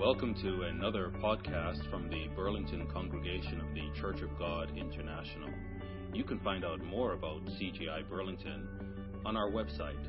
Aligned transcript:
Welcome 0.00 0.34
to 0.36 0.62
another 0.62 1.12
podcast 1.22 1.88
from 1.90 2.08
the 2.08 2.28
Burlington 2.34 2.86
congregation 2.90 3.60
of 3.60 3.66
the 3.74 3.90
Church 4.00 4.22
of 4.22 4.30
God 4.38 4.72
International. 4.74 5.50
You 6.14 6.24
can 6.24 6.40
find 6.40 6.64
out 6.64 6.82
more 6.82 7.12
about 7.12 7.44
CGI 7.44 8.08
Burlington 8.08 8.66
on 9.26 9.36
our 9.36 9.50
website 9.50 10.00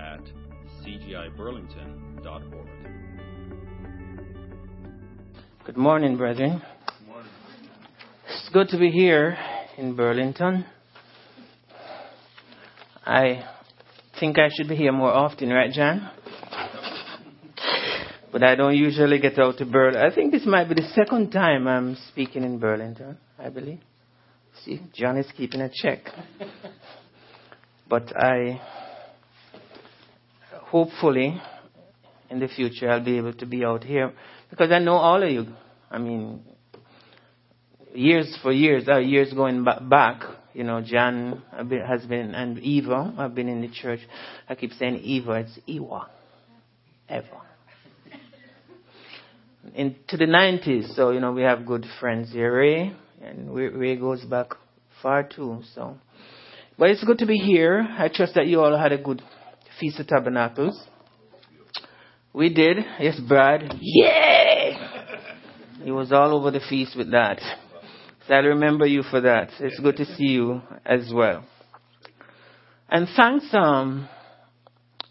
at 0.00 0.18
cgiburlington.org. 0.82 2.68
Good 5.64 5.76
morning, 5.76 6.16
brethren. 6.16 6.60
Good 6.98 7.06
morning. 7.06 7.30
It's 8.28 8.48
good 8.52 8.70
to 8.70 8.76
be 8.76 8.90
here 8.90 9.38
in 9.76 9.94
Burlington. 9.94 10.64
I 13.06 13.44
think 14.18 14.36
I 14.36 14.48
should 14.52 14.68
be 14.68 14.74
here 14.74 14.90
more 14.90 15.12
often, 15.12 15.50
right, 15.50 15.70
John? 15.70 16.10
But 18.30 18.42
I 18.42 18.54
don't 18.54 18.76
usually 18.76 19.18
get 19.18 19.38
out 19.38 19.58
to 19.58 19.64
Burlington. 19.64 20.02
I 20.02 20.14
think 20.14 20.32
this 20.32 20.44
might 20.44 20.68
be 20.68 20.74
the 20.74 20.88
second 20.94 21.30
time 21.30 21.66
I'm 21.66 21.96
speaking 22.10 22.44
in 22.44 22.58
Burlington, 22.58 23.16
I 23.38 23.48
believe. 23.48 23.80
See, 24.64 24.80
John 24.92 25.16
is 25.16 25.26
keeping 25.36 25.60
a 25.60 25.70
check. 25.72 26.00
But 27.88 28.14
I, 28.14 28.60
hopefully, 30.52 31.40
in 32.28 32.38
the 32.38 32.48
future, 32.48 32.90
I'll 32.90 33.02
be 33.02 33.16
able 33.16 33.32
to 33.32 33.46
be 33.46 33.64
out 33.64 33.82
here 33.82 34.12
because 34.50 34.70
I 34.70 34.78
know 34.78 34.96
all 34.96 35.22
of 35.22 35.30
you. 35.30 35.46
I 35.90 35.96
mean, 35.96 36.42
years 37.94 38.38
for 38.42 38.52
years, 38.52 38.86
uh, 38.88 38.98
years 38.98 39.32
going 39.32 39.64
ba- 39.64 39.82
back, 39.82 40.22
you 40.52 40.64
know, 40.64 40.82
John 40.82 41.42
has 41.56 42.04
been, 42.04 42.34
and 42.34 42.58
Eva, 42.58 43.14
I've 43.16 43.34
been 43.34 43.48
in 43.48 43.62
the 43.62 43.70
church. 43.70 44.00
I 44.46 44.54
keep 44.54 44.72
saying 44.72 44.96
Eva, 44.96 45.32
it's 45.32 45.58
Ewa. 45.64 46.10
Ever 47.08 47.47
into 49.74 50.16
the 50.16 50.26
90s. 50.26 50.94
So, 50.94 51.10
you 51.10 51.20
know, 51.20 51.32
we 51.32 51.42
have 51.42 51.66
good 51.66 51.86
friends 52.00 52.32
here. 52.32 52.56
Ray, 52.56 52.92
and 53.22 53.54
Ray 53.54 53.96
goes 53.96 54.24
back 54.24 54.48
far 55.02 55.22
too. 55.22 55.62
So, 55.74 55.96
but 56.78 56.90
it's 56.90 57.04
good 57.04 57.18
to 57.18 57.26
be 57.26 57.36
here. 57.36 57.86
I 57.98 58.08
trust 58.08 58.34
that 58.34 58.46
you 58.46 58.60
all 58.60 58.76
had 58.76 58.92
a 58.92 58.98
good 58.98 59.22
Feast 59.78 60.00
of 60.00 60.06
Tabernacles. 60.08 60.80
We 62.32 62.52
did. 62.52 62.78
Yes, 63.00 63.18
Brad. 63.20 63.74
Yeah! 63.80 64.48
He 65.82 65.90
was 65.90 66.12
all 66.12 66.36
over 66.36 66.50
the 66.50 66.60
feast 66.68 66.96
with 66.96 67.12
that. 67.12 67.40
So 68.26 68.34
I 68.34 68.38
remember 68.38 68.86
you 68.86 69.02
for 69.02 69.20
that. 69.20 69.50
It's 69.60 69.78
good 69.80 69.96
to 69.96 70.04
see 70.04 70.26
you 70.26 70.60
as 70.84 71.10
well. 71.14 71.44
And 72.88 73.08
thanks 73.16 73.46
um, 73.52 74.08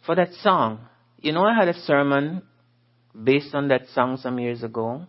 for 0.06 0.16
that 0.16 0.34
song. 0.42 0.88
You 1.20 1.32
know, 1.32 1.44
I 1.44 1.56
had 1.56 1.68
a 1.68 1.74
sermon 1.74 2.44
based 3.24 3.54
on 3.56 3.70
that 3.70 3.88
song 3.94 4.18
some 4.18 4.40
years 4.40 4.64
ago. 4.64 5.06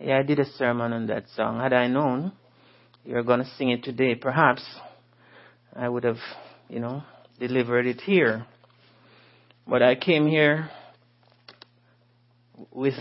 Yeah, 0.00 0.18
I 0.18 0.22
did 0.22 0.38
a 0.38 0.44
sermon 0.44 0.92
on 0.92 1.06
that 1.06 1.24
song. 1.34 1.60
Had 1.60 1.72
I 1.72 1.86
known 1.88 2.32
you're 3.04 3.22
going 3.22 3.40
to 3.40 3.50
sing 3.56 3.70
it 3.70 3.84
today, 3.84 4.14
perhaps 4.14 4.62
I 5.74 5.88
would 5.88 6.04
have, 6.04 6.18
you 6.68 6.80
know, 6.80 7.02
delivered 7.38 7.86
it 7.86 8.00
here. 8.00 8.46
But 9.66 9.82
I 9.82 9.94
came 9.94 10.26
here 10.26 10.70
with 12.70 12.94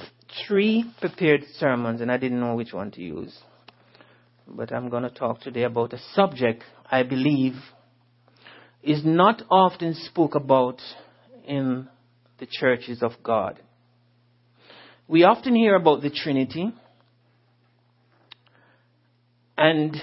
three 0.48 0.92
prepared 1.00 1.44
sermons 1.58 2.02
and 2.02 2.12
I 2.12 2.18
didn't 2.18 2.40
know 2.40 2.56
which 2.56 2.74
one 2.74 2.92
to 2.92 3.02
use. 3.02 3.38
But 4.48 4.74
I'm 4.74 4.90
going 4.90 5.04
to 5.04 5.10
talk 5.10 5.42
today 5.42 5.64
about 5.64 5.94
a 5.94 6.00
subject 6.14 6.64
I 6.90 7.04
believe 7.04 7.54
is 8.82 9.06
not 9.06 9.42
often 9.50 9.94
spoke 9.94 10.36
about 10.36 10.82
in 11.48 11.88
the 12.40 12.46
churches 12.46 13.02
of 13.02 13.12
God. 13.24 13.60
We 15.08 15.24
often 15.24 15.56
hear 15.56 15.76
about 15.76 16.02
the 16.02 16.10
Trinity, 16.10 16.72
and 19.58 19.96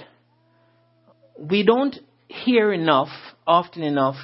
we 1.38 1.64
don't 1.64 1.96
hear 2.28 2.72
enough, 2.72 3.08
often 3.46 3.82
enough, 3.82 4.16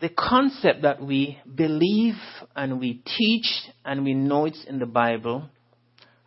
the 0.00 0.10
concept 0.10 0.82
that 0.82 1.02
we 1.02 1.38
believe 1.52 2.16
and 2.54 2.78
we 2.78 3.02
teach 3.16 3.46
and 3.84 4.04
we 4.04 4.12
know 4.12 4.44
it's 4.44 4.62
in 4.64 4.78
the 4.78 4.86
Bible, 4.86 5.48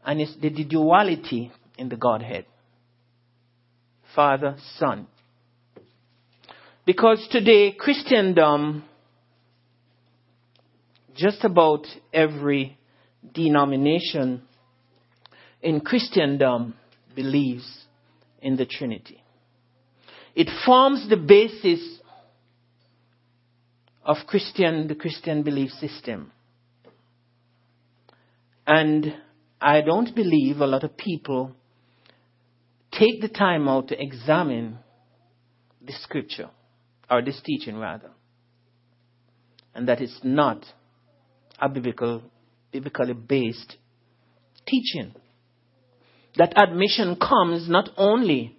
and 0.03 0.19
it's 0.19 0.35
the 0.41 0.49
duality 0.49 1.51
in 1.77 1.89
the 1.89 1.95
Godhead 1.95 2.45
Father, 4.15 4.55
Son. 4.77 5.05
Because 6.85 7.25
today, 7.29 7.71
Christendom, 7.71 8.83
just 11.15 11.43
about 11.43 11.85
every 12.11 12.78
denomination 13.33 14.41
in 15.61 15.81
Christendom 15.81 16.75
believes 17.15 17.85
in 18.41 18.55
the 18.55 18.65
Trinity. 18.65 19.21
It 20.35 20.47
forms 20.65 21.09
the 21.09 21.17
basis 21.17 21.99
of 24.03 24.17
Christian, 24.27 24.87
the 24.87 24.95
Christian 24.95 25.43
belief 25.43 25.71
system. 25.71 26.31
And 28.65 29.13
I 29.59 29.81
don't 29.81 30.15
believe 30.15 30.61
a 30.61 30.67
lot 30.67 30.83
of 30.83 30.95
people 30.95 31.55
take 32.91 33.21
the 33.21 33.27
time 33.27 33.67
out 33.67 33.89
to 33.89 34.01
examine 34.01 34.77
this 35.81 36.01
scripture, 36.03 36.49
or 37.09 37.21
this 37.21 37.41
teaching 37.43 37.77
rather, 37.77 38.11
and 39.73 39.87
that 39.87 40.01
it's 40.01 40.19
not 40.23 40.65
a 41.59 41.67
biblical 41.67 42.21
biblically 42.71 43.13
based 43.13 43.75
teaching. 44.65 45.13
That 46.37 46.53
admission 46.61 47.15
comes 47.15 47.67
not 47.67 47.89
only 47.97 48.55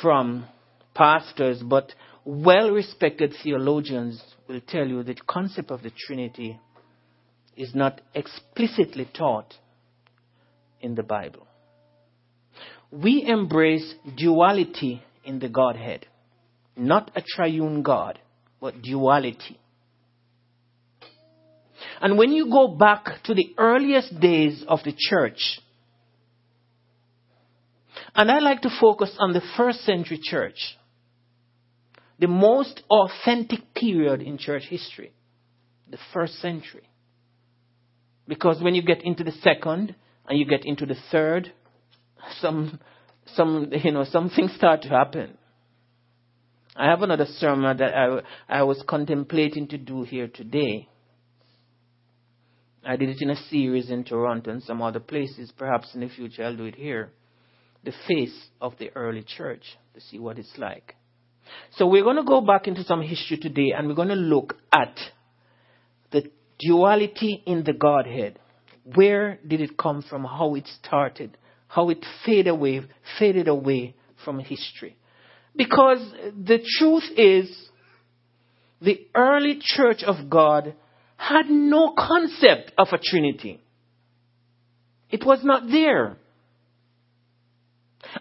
from 0.00 0.46
pastors, 0.94 1.62
but 1.62 1.92
well 2.24 2.70
respected 2.70 3.34
theologians 3.42 4.22
will 4.48 4.60
tell 4.66 4.86
you 4.86 5.02
that 5.02 5.16
the 5.16 5.22
concept 5.26 5.70
of 5.70 5.82
the 5.82 5.92
Trinity 6.06 6.58
is 7.56 7.74
not 7.74 8.00
explicitly 8.14 9.08
taught 9.12 9.54
in 10.80 10.94
the 10.94 11.02
Bible. 11.02 11.46
We 12.90 13.24
embrace 13.26 13.94
duality 14.16 15.02
in 15.24 15.38
the 15.38 15.48
Godhead, 15.48 16.06
not 16.76 17.10
a 17.16 17.22
triune 17.22 17.82
God, 17.82 18.18
but 18.60 18.82
duality. 18.82 19.58
And 22.04 22.18
when 22.18 22.32
you 22.32 22.50
go 22.50 22.68
back 22.68 23.22
to 23.24 23.32
the 23.32 23.54
earliest 23.56 24.20
days 24.20 24.62
of 24.68 24.80
the 24.84 24.92
church, 24.94 25.58
and 28.14 28.30
I 28.30 28.40
like 28.40 28.60
to 28.60 28.78
focus 28.78 29.16
on 29.18 29.32
the 29.32 29.40
first 29.56 29.80
century 29.86 30.20
church, 30.22 30.76
the 32.18 32.26
most 32.26 32.82
authentic 32.90 33.72
period 33.74 34.20
in 34.20 34.36
church 34.36 34.64
history, 34.68 35.14
the 35.90 35.96
first 36.12 36.34
century. 36.42 36.86
Because 38.28 38.62
when 38.62 38.74
you 38.74 38.82
get 38.82 39.02
into 39.02 39.24
the 39.24 39.32
second 39.42 39.94
and 40.28 40.38
you 40.38 40.44
get 40.44 40.66
into 40.66 40.84
the 40.84 40.96
third, 41.10 41.54
some, 42.38 42.80
some, 43.34 43.72
you 43.82 43.92
know, 43.92 44.04
some 44.04 44.28
things 44.28 44.52
start 44.52 44.82
to 44.82 44.90
happen. 44.90 45.38
I 46.76 46.84
have 46.90 47.00
another 47.00 47.26
sermon 47.38 47.78
that 47.78 47.94
I, 47.94 48.58
I 48.58 48.62
was 48.64 48.84
contemplating 48.86 49.68
to 49.68 49.78
do 49.78 50.02
here 50.02 50.28
today. 50.28 50.90
I 52.86 52.96
did 52.96 53.08
it 53.08 53.22
in 53.22 53.30
a 53.30 53.36
series 53.48 53.90
in 53.90 54.04
Toronto 54.04 54.50
and 54.50 54.62
some 54.62 54.82
other 54.82 55.00
places. 55.00 55.52
Perhaps 55.56 55.94
in 55.94 56.00
the 56.00 56.08
future 56.08 56.44
I'll 56.44 56.56
do 56.56 56.64
it 56.64 56.74
here. 56.74 57.10
The 57.84 57.92
face 58.08 58.48
of 58.60 58.74
the 58.78 58.90
early 58.94 59.22
church 59.22 59.62
to 59.94 60.00
see 60.00 60.18
what 60.18 60.38
it's 60.38 60.52
like. 60.58 60.94
So 61.76 61.86
we're 61.86 62.02
going 62.02 62.16
to 62.16 62.24
go 62.24 62.40
back 62.40 62.66
into 62.66 62.84
some 62.84 63.02
history 63.02 63.38
today 63.38 63.72
and 63.76 63.88
we're 63.88 63.94
going 63.94 64.08
to 64.08 64.14
look 64.14 64.54
at 64.72 64.98
the 66.10 66.30
duality 66.58 67.42
in 67.46 67.64
the 67.64 67.72
Godhead. 67.72 68.38
Where 68.94 69.38
did 69.46 69.60
it 69.60 69.76
come 69.76 70.02
from? 70.02 70.24
How 70.24 70.54
it 70.54 70.68
started? 70.82 71.36
How 71.68 71.88
it 71.90 72.04
faded 72.24 72.48
away, 72.48 72.82
faded 73.18 73.48
away 73.48 73.94
from 74.24 74.38
history. 74.38 74.96
Because 75.56 76.00
the 76.22 76.58
truth 76.78 77.04
is, 77.16 77.68
the 78.80 79.06
early 79.14 79.58
church 79.60 80.02
of 80.02 80.28
God 80.28 80.74
had 81.16 81.48
no 81.48 81.94
concept 81.96 82.72
of 82.76 82.88
a 82.92 82.98
Trinity. 82.98 83.60
It 85.10 85.24
was 85.24 85.44
not 85.44 85.68
there. 85.70 86.16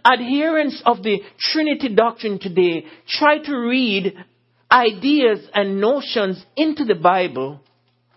Adherents 0.06 0.82
of 0.86 1.04
the 1.04 1.20
Trinity 1.40 1.94
doctrine 1.94 2.40
today 2.40 2.86
try 3.08 3.38
to 3.40 3.56
read 3.56 4.14
ideas 4.72 5.48
and 5.54 5.80
notions 5.80 6.44
into 6.56 6.84
the 6.86 6.96
Bible 6.96 7.60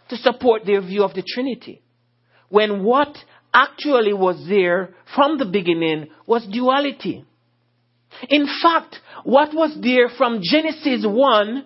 to 0.09 0.17
support 0.17 0.65
their 0.65 0.81
view 0.81 1.03
of 1.03 1.15
the 1.15 1.25
Trinity. 1.27 1.83
When 2.49 2.85
what 2.85 3.17
actually 3.53 4.13
was 4.13 4.47
there 4.49 4.91
from 5.15 5.39
the 5.39 5.47
beginning 5.47 6.09
was 6.27 6.47
duality. 6.47 7.25
In 8.29 8.47
fact, 8.63 8.97
what 9.25 9.55
was 9.55 9.77
there 9.83 10.09
from 10.17 10.41
Genesis 10.43 11.05
1, 11.07 11.65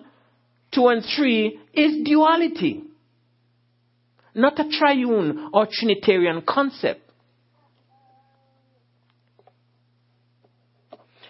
2, 0.73 0.87
and 0.87 1.03
3 1.15 1.59
is 1.73 2.03
duality. 2.03 2.83
Not 4.33 4.59
a 4.59 4.69
triune 4.69 5.49
or 5.53 5.67
Trinitarian 5.71 6.41
concept. 6.47 7.01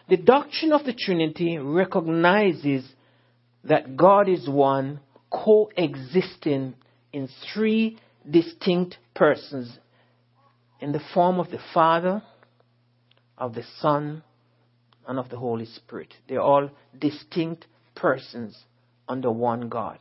The 0.09 0.18
doctrine 0.18 0.74
of 0.74 0.83
the 0.83 0.94
Trinity 0.94 1.57
recognizes 1.57 2.86
that 3.63 3.95
God 3.95 4.27
is 4.27 4.48
one 4.48 5.00
coexisting 5.30 6.75
in 7.13 7.30
three 7.53 7.98
distinct 8.30 8.98
persons 9.15 9.77
in 10.81 10.92
the 10.92 11.01
form 11.13 11.39
of 11.39 11.50
the 11.50 11.62
Father, 11.74 12.21
of 13.38 13.53
the 13.53 13.63
Son, 13.80 14.24
and 15.07 15.18
of 15.18 15.30
the 15.30 15.38
Holy 15.38 15.65
Spirit. 15.65 16.13
They're 16.27 16.42
all 16.42 16.69
distinct 16.98 17.65
persons 17.95 18.57
under 19.07 19.31
one 19.31 19.69
God. 19.69 20.00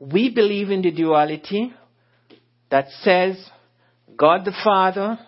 We 0.00 0.30
believe 0.30 0.70
in 0.70 0.82
the 0.82 0.90
duality 0.90 1.72
that 2.70 2.86
says 3.02 3.36
God 4.16 4.44
the 4.44 4.54
Father, 4.64 5.18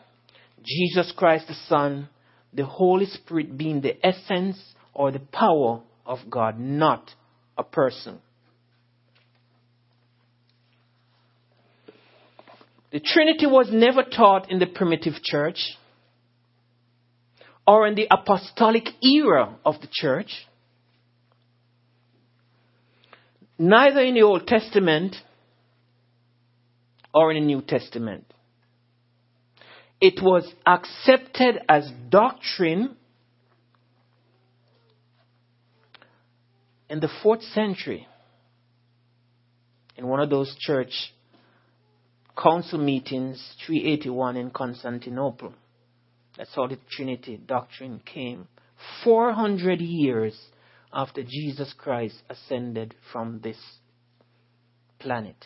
Jesus 0.65 1.13
Christ 1.17 1.47
the 1.49 1.55
Son, 1.69 2.09
the 2.53 2.65
Holy 2.65 3.07
Spirit 3.07 3.57
being 3.57 3.81
the 3.81 4.05
essence 4.05 4.59
or 4.93 5.11
the 5.11 5.21
power 5.21 5.83
of 6.07 6.19
God, 6.31 6.59
not 6.59 7.11
a 7.59 7.65
person. 7.65 8.21
The 12.93 13.01
Trinity 13.01 13.47
was 13.47 13.71
never 13.73 14.05
taught 14.05 14.51
in 14.51 14.61
the 14.61 14.67
primitive 14.67 15.15
church 15.23 15.77
or 17.67 17.89
in 17.89 17.97
the 17.97 18.07
apostolic 18.11 18.89
era 19.03 19.57
of 19.65 19.81
the 19.81 19.89
church, 19.91 20.47
neither 23.59 24.01
in 24.01 24.15
the 24.15 24.23
Old 24.23 24.47
Testament 24.47 25.17
or 27.13 27.33
in 27.33 27.41
the 27.41 27.47
New 27.47 27.63
Testament. 27.63 28.25
It 30.01 30.21
was 30.23 30.51
accepted 30.67 31.61
as 31.69 31.91
doctrine 32.09 32.97
in 36.91 37.01
the 37.01 37.09
fourth 37.23 37.43
century 37.43 38.07
in 39.97 40.07
one 40.07 40.21
of 40.21 40.31
those 40.31 40.55
church 40.59 41.13
council 42.37 42.79
meetings, 42.79 43.55
381 43.67 44.37
in 44.37 44.51
Constantinople. 44.51 45.55
That's 46.37 46.55
how 46.55 46.67
the 46.67 46.79
Trinity 46.91 47.37
doctrine 47.37 48.01
came. 48.05 48.49
400 49.05 49.81
years 49.81 50.37
after 50.95 51.23
Jesus 51.23 51.75
Christ 51.77 52.15
ascended 52.31 52.95
from 53.13 53.41
this 53.43 53.59
planet. 55.01 55.37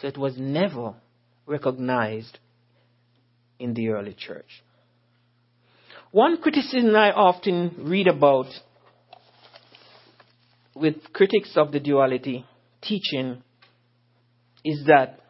So 0.00 0.08
it 0.08 0.16
was 0.16 0.34
never 0.38 0.94
recognized 1.46 2.38
in 3.58 3.74
the 3.74 3.90
early 3.90 4.16
church. 4.18 4.62
One 6.10 6.38
criticism 6.40 6.96
I 6.96 7.12
often 7.12 7.74
read 7.84 8.06
about 8.06 8.46
with 10.74 11.12
critics 11.12 11.52
of 11.56 11.72
the 11.72 11.80
duality 11.80 12.46
teaching 12.80 13.42
is 14.64 14.84
that 14.86 15.20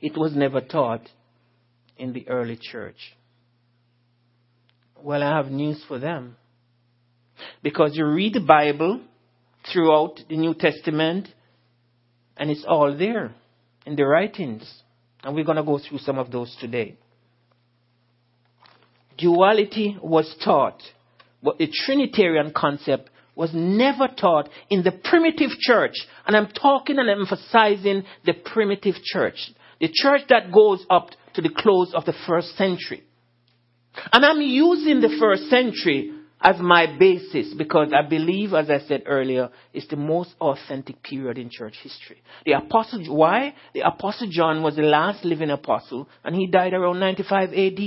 it 0.00 0.16
was 0.16 0.34
never 0.34 0.60
taught 0.60 1.08
in 1.96 2.12
the 2.12 2.28
early 2.28 2.58
church. 2.60 2.96
Well, 5.00 5.22
I 5.22 5.36
have 5.36 5.50
news 5.50 5.82
for 5.86 5.98
them. 5.98 6.36
Because 7.62 7.96
you 7.96 8.06
read 8.06 8.34
the 8.34 8.40
Bible 8.40 9.00
throughout 9.72 10.20
the 10.28 10.36
New 10.36 10.54
Testament, 10.54 11.28
and 12.36 12.50
it's 12.50 12.64
all 12.66 12.96
there 12.96 13.34
in 13.86 13.96
the 13.96 14.04
writings. 14.04 14.82
And 15.22 15.34
we're 15.34 15.44
going 15.44 15.56
to 15.56 15.62
go 15.62 15.78
through 15.78 15.98
some 15.98 16.18
of 16.18 16.30
those 16.30 16.56
today. 16.60 16.96
Duality 19.18 19.96
was 20.02 20.34
taught, 20.44 20.82
but 21.42 21.58
the 21.58 21.68
Trinitarian 21.72 22.52
concept 22.54 23.08
was 23.34 23.50
never 23.54 24.08
taught 24.08 24.48
in 24.68 24.82
the 24.82 24.92
primitive 24.92 25.50
church. 25.60 25.94
And 26.26 26.36
I'm 26.36 26.48
talking 26.48 26.98
and 26.98 27.08
emphasizing 27.08 28.04
the 28.24 28.34
primitive 28.34 28.96
church. 29.02 29.50
The 29.80 29.90
church 29.92 30.22
that 30.28 30.52
goes 30.52 30.84
up 30.90 31.10
to 31.34 31.42
the 31.42 31.50
close 31.56 31.92
of 31.94 32.04
the 32.04 32.14
first 32.26 32.56
century. 32.56 33.04
And 34.12 34.24
I'm 34.24 34.40
using 34.40 35.00
the 35.00 35.16
first 35.20 35.44
century 35.50 36.12
as 36.42 36.58
my 36.58 36.86
basis 36.98 37.54
because 37.54 37.92
I 37.96 38.02
believe, 38.06 38.52
as 38.52 38.68
I 38.68 38.80
said 38.80 39.04
earlier, 39.06 39.50
it's 39.72 39.86
the 39.86 39.96
most 39.96 40.34
authentic 40.40 41.02
period 41.02 41.38
in 41.38 41.50
church 41.50 41.76
history. 41.82 42.20
The 42.44 42.52
apostle, 42.52 43.04
why? 43.14 43.54
The 43.74 43.86
apostle 43.86 44.28
John 44.28 44.62
was 44.62 44.74
the 44.74 44.82
last 44.82 45.24
living 45.24 45.50
apostle 45.50 46.08
and 46.24 46.34
he 46.34 46.48
died 46.48 46.74
around 46.74 46.98
95 46.98 47.50
AD. 47.50 47.78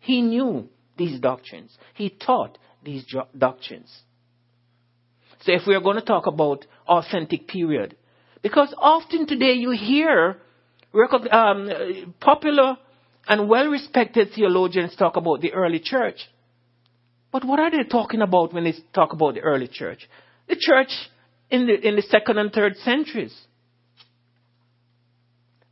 He 0.00 0.22
knew 0.22 0.68
these 0.98 1.20
doctrines. 1.20 1.76
He 1.94 2.10
taught 2.10 2.58
these 2.84 3.04
doctrines. 3.36 3.96
So 5.42 5.52
if 5.52 5.62
we 5.66 5.74
are 5.74 5.80
going 5.80 5.96
to 5.96 6.04
talk 6.04 6.26
about 6.26 6.66
authentic 6.86 7.46
period, 7.46 7.96
because 8.42 8.74
often 8.76 9.26
today 9.26 9.52
you 9.52 9.70
hear 9.70 10.38
um, 11.30 12.14
popular 12.20 12.76
and 13.28 13.48
well-respected 13.48 14.30
theologians 14.34 14.96
talk 14.96 15.16
about 15.16 15.40
the 15.40 15.52
early 15.52 15.78
church. 15.78 16.28
But 17.32 17.46
what 17.46 17.58
are 17.58 17.70
they 17.70 17.84
talking 17.84 18.20
about 18.20 18.52
when 18.52 18.64
they 18.64 18.74
talk 18.94 19.14
about 19.14 19.34
the 19.34 19.40
early 19.40 19.66
church? 19.66 20.06
The 20.48 20.56
church 20.56 20.90
in 21.50 21.66
the, 21.66 21.88
in 21.88 21.96
the 21.96 22.02
second 22.02 22.38
and 22.38 22.52
third 22.52 22.76
centuries. 22.76 23.34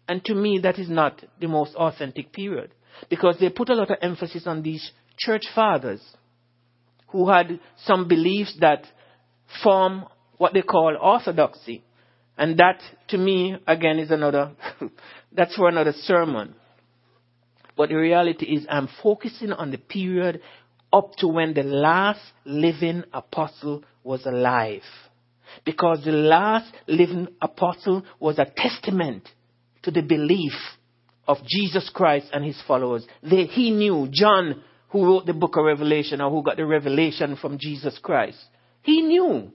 And 0.09 0.25
to 0.25 0.35
me, 0.35 0.61
that 0.63 0.79
is 0.79 0.89
not 0.89 1.23
the 1.39 1.47
most 1.47 1.77
authentic 1.77 2.33
period. 2.33 2.73
Because 3.09 3.37
they 3.39 3.51
put 3.51 3.69
a 3.69 3.75
lot 3.75 3.91
of 3.91 3.99
emphasis 4.03 4.47
on 4.47 4.63
these 4.63 4.91
church 5.19 5.45
fathers 5.55 6.01
who 7.09 7.29
had 7.29 7.61
some 7.85 8.09
beliefs 8.09 8.57
that 8.61 8.85
form 9.63 10.07
what 10.39 10.55
they 10.55 10.63
call 10.63 10.97
orthodoxy. 11.01 11.85
And 12.39 12.59
that, 12.59 12.81
to 13.09 13.19
me, 13.19 13.57
again, 13.67 13.99
is 13.99 14.11
another, 14.11 14.53
that's 15.33 15.55
for 15.55 15.69
another 15.69 15.93
sermon. 15.93 16.55
But 17.77 17.91
the 17.91 17.97
reality 17.97 18.47
is, 18.47 18.67
I'm 18.69 18.89
focusing 19.03 19.53
on 19.53 19.71
the 19.71 19.79
period 19.79 20.41
up 20.93 21.15
to 21.19 21.29
when 21.29 21.55
the 21.55 21.63
last 21.63 22.21
living 22.45 23.05
apostle 23.13 23.83
was 24.03 24.27
alive. 24.27 24.83
Because 25.65 26.05
the 26.05 26.13
last 26.13 26.73
living 26.87 27.29
apostle 27.41 28.05
was 28.19 28.39
a 28.39 28.47
testament 28.57 29.29
to 29.83 29.91
the 29.91 30.03
belief 30.03 30.53
of 31.27 31.39
Jesus 31.47 31.91
Christ 31.93 32.27
and 32.33 32.45
his 32.45 32.61
followers. 32.67 33.07
They, 33.23 33.45
he 33.45 33.71
knew, 33.71 34.09
John, 34.11 34.63
who 34.91 35.07
wrote 35.07 35.27
the 35.27 35.33
book 35.33 35.57
of 35.57 35.65
Revelation 35.65 36.21
or 36.21 36.31
who 36.31 36.43
got 36.43 36.57
the 36.57 36.67
revelation 36.67 37.37
from 37.37 37.59
Jesus 37.59 37.99
Christ, 37.99 38.39
he 38.83 39.03
knew. 39.03 39.53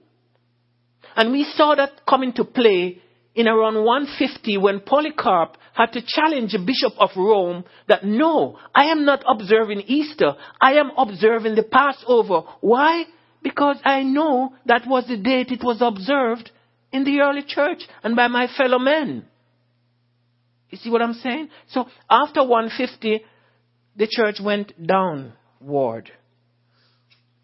And 1.14 1.32
we 1.32 1.44
saw 1.44 1.74
that 1.74 2.06
come 2.08 2.22
into 2.22 2.44
play 2.44 3.02
in 3.36 3.46
around 3.46 3.84
150 3.84 4.56
when 4.56 4.80
Polycarp 4.80 5.58
had 5.74 5.92
to 5.92 6.00
challenge 6.04 6.52
the 6.52 6.58
Bishop 6.58 6.98
of 6.98 7.10
Rome 7.16 7.64
that 7.86 8.02
no, 8.02 8.58
I 8.74 8.86
am 8.86 9.04
not 9.04 9.22
observing 9.28 9.82
Easter. 9.86 10.32
I 10.58 10.72
am 10.72 10.90
observing 10.96 11.54
the 11.54 11.62
Passover. 11.62 12.48
Why? 12.62 13.04
Because 13.42 13.76
I 13.84 14.02
know 14.04 14.54
that 14.64 14.88
was 14.88 15.06
the 15.06 15.18
date 15.18 15.50
it 15.50 15.62
was 15.62 15.82
observed 15.82 16.50
in 16.90 17.04
the 17.04 17.20
early 17.20 17.42
church 17.46 17.82
and 18.02 18.16
by 18.16 18.26
my 18.28 18.48
fellow 18.56 18.78
men. 18.78 19.26
You 20.70 20.78
see 20.78 20.90
what 20.90 21.02
I'm 21.02 21.12
saying? 21.12 21.50
So 21.68 21.86
after 22.08 22.40
150, 22.42 23.22
the 23.96 24.08
church 24.10 24.36
went 24.42 24.72
downward. 24.84 26.10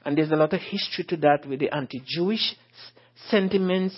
And 0.06 0.16
there's 0.16 0.30
a 0.30 0.36
lot 0.36 0.54
of 0.54 0.60
history 0.60 1.04
to 1.08 1.16
that 1.18 1.46
with 1.46 1.60
the 1.60 1.68
anti-Jewish 1.70 2.56
sentiments 3.28 3.94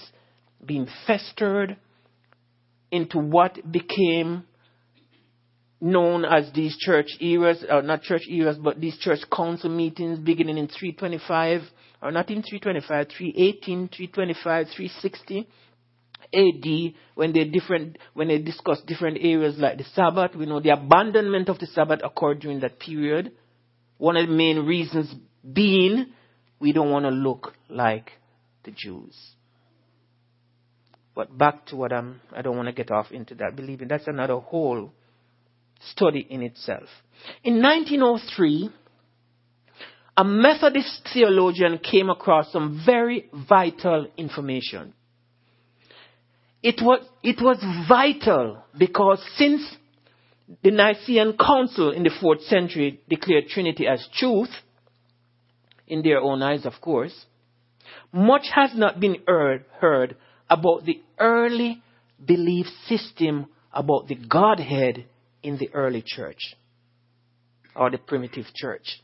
being 0.67 0.89
festered 1.07 1.77
into 2.95 3.19
what 3.19 3.59
became 3.71 4.45
known 5.81 6.25
as 6.25 6.51
these 6.55 6.77
church 6.79 7.09
eras, 7.21 7.65
or 7.69 7.83
not 7.83 8.03
church 8.03 8.23
eras, 8.31 8.57
but 8.57 8.81
these 8.81 8.97
church 8.99 9.19
council 9.35 9.69
meetings 9.69 10.19
beginning 10.21 10.57
in 10.57 10.69
325, 10.69 11.63
or 12.03 12.13
not 12.13 12.31
in 12.31 12.43
325, 12.43 13.09
318, 13.09 13.89
325, 13.89 14.67
360 14.75 15.49
AD, 16.33 16.95
when 17.17 17.33
they 17.33 17.45
different, 17.45 17.99
when 18.15 18.29
they 18.29 18.39
discuss 18.39 18.81
different 18.87 19.19
areas 19.21 19.59
like 19.59 19.79
the 19.79 19.85
Sabbath. 19.95 20.35
We 20.37 20.47
know 20.47 20.61
the 20.61 20.71
abandonment 20.71 21.49
of 21.49 21.59
the 21.59 21.67
Sabbath 21.67 22.01
occurred 22.03 22.41
during 22.41 22.61
that 22.61 22.79
period. 22.79 23.33
One 23.99 24.17
of 24.17 24.27
the 24.27 24.33
main 24.33 24.65
reasons 24.65 25.15
being 25.53 26.07
we 26.61 26.73
don't 26.73 26.91
want 26.91 27.05
to 27.05 27.11
look 27.11 27.55
like 27.69 28.13
the 28.65 28.71
Jews. 28.71 29.17
But 31.15 31.37
back 31.37 31.67
to 31.67 31.77
what 31.77 31.93
I'm, 31.93 32.21
I 32.35 32.43
don't 32.43 32.57
want 32.57 32.69
to 32.69 32.75
get 32.75 32.91
off 32.91 33.13
into 33.13 33.35
that 33.37 33.55
believing. 33.55 33.89
That's 33.89 34.09
another 34.09 34.37
whole 34.37 34.93
study 35.91 36.27
in 36.29 36.43
itself. 36.43 36.89
In 37.43 37.63
1903, 37.63 38.71
a 40.17 40.25
Methodist 40.25 41.09
theologian 41.13 41.79
came 41.79 42.11
across 42.11 42.53
some 42.53 42.83
very 42.85 43.29
vital 43.49 44.07
information. 44.17 44.95
it 46.63 46.81
was, 46.81 47.07
it 47.23 47.41
was 47.43 47.59
vital 47.89 48.65
because 48.77 49.23
since 49.37 49.63
the 50.63 50.71
Nicene 50.71 51.37
Council 51.37 51.91
in 51.91 52.03
the 52.03 52.13
fourth 52.21 52.43
century 52.43 53.01
declared 53.09 53.49
Trinity 53.49 53.87
as 53.87 54.07
truth, 54.15 54.51
in 55.87 56.03
their 56.03 56.21
own 56.21 56.43
eyes, 56.43 56.65
of 56.65 56.75
course, 56.81 57.27
much 58.13 58.47
has 58.55 58.71
not 58.75 58.99
been 58.99 59.19
heard, 59.27 59.65
heard 59.81 60.17
about 60.49 60.85
the 60.85 61.01
early 61.19 61.83
belief 62.25 62.67
system 62.87 63.47
about 63.73 64.09
the 64.09 64.15
Godhead 64.15 65.07
in 65.43 65.59
the 65.59 65.71
early 65.75 66.03
church 66.05 66.55
or 67.75 67.91
the 67.91 67.99
primitive 67.99 68.47
church. 68.55 69.03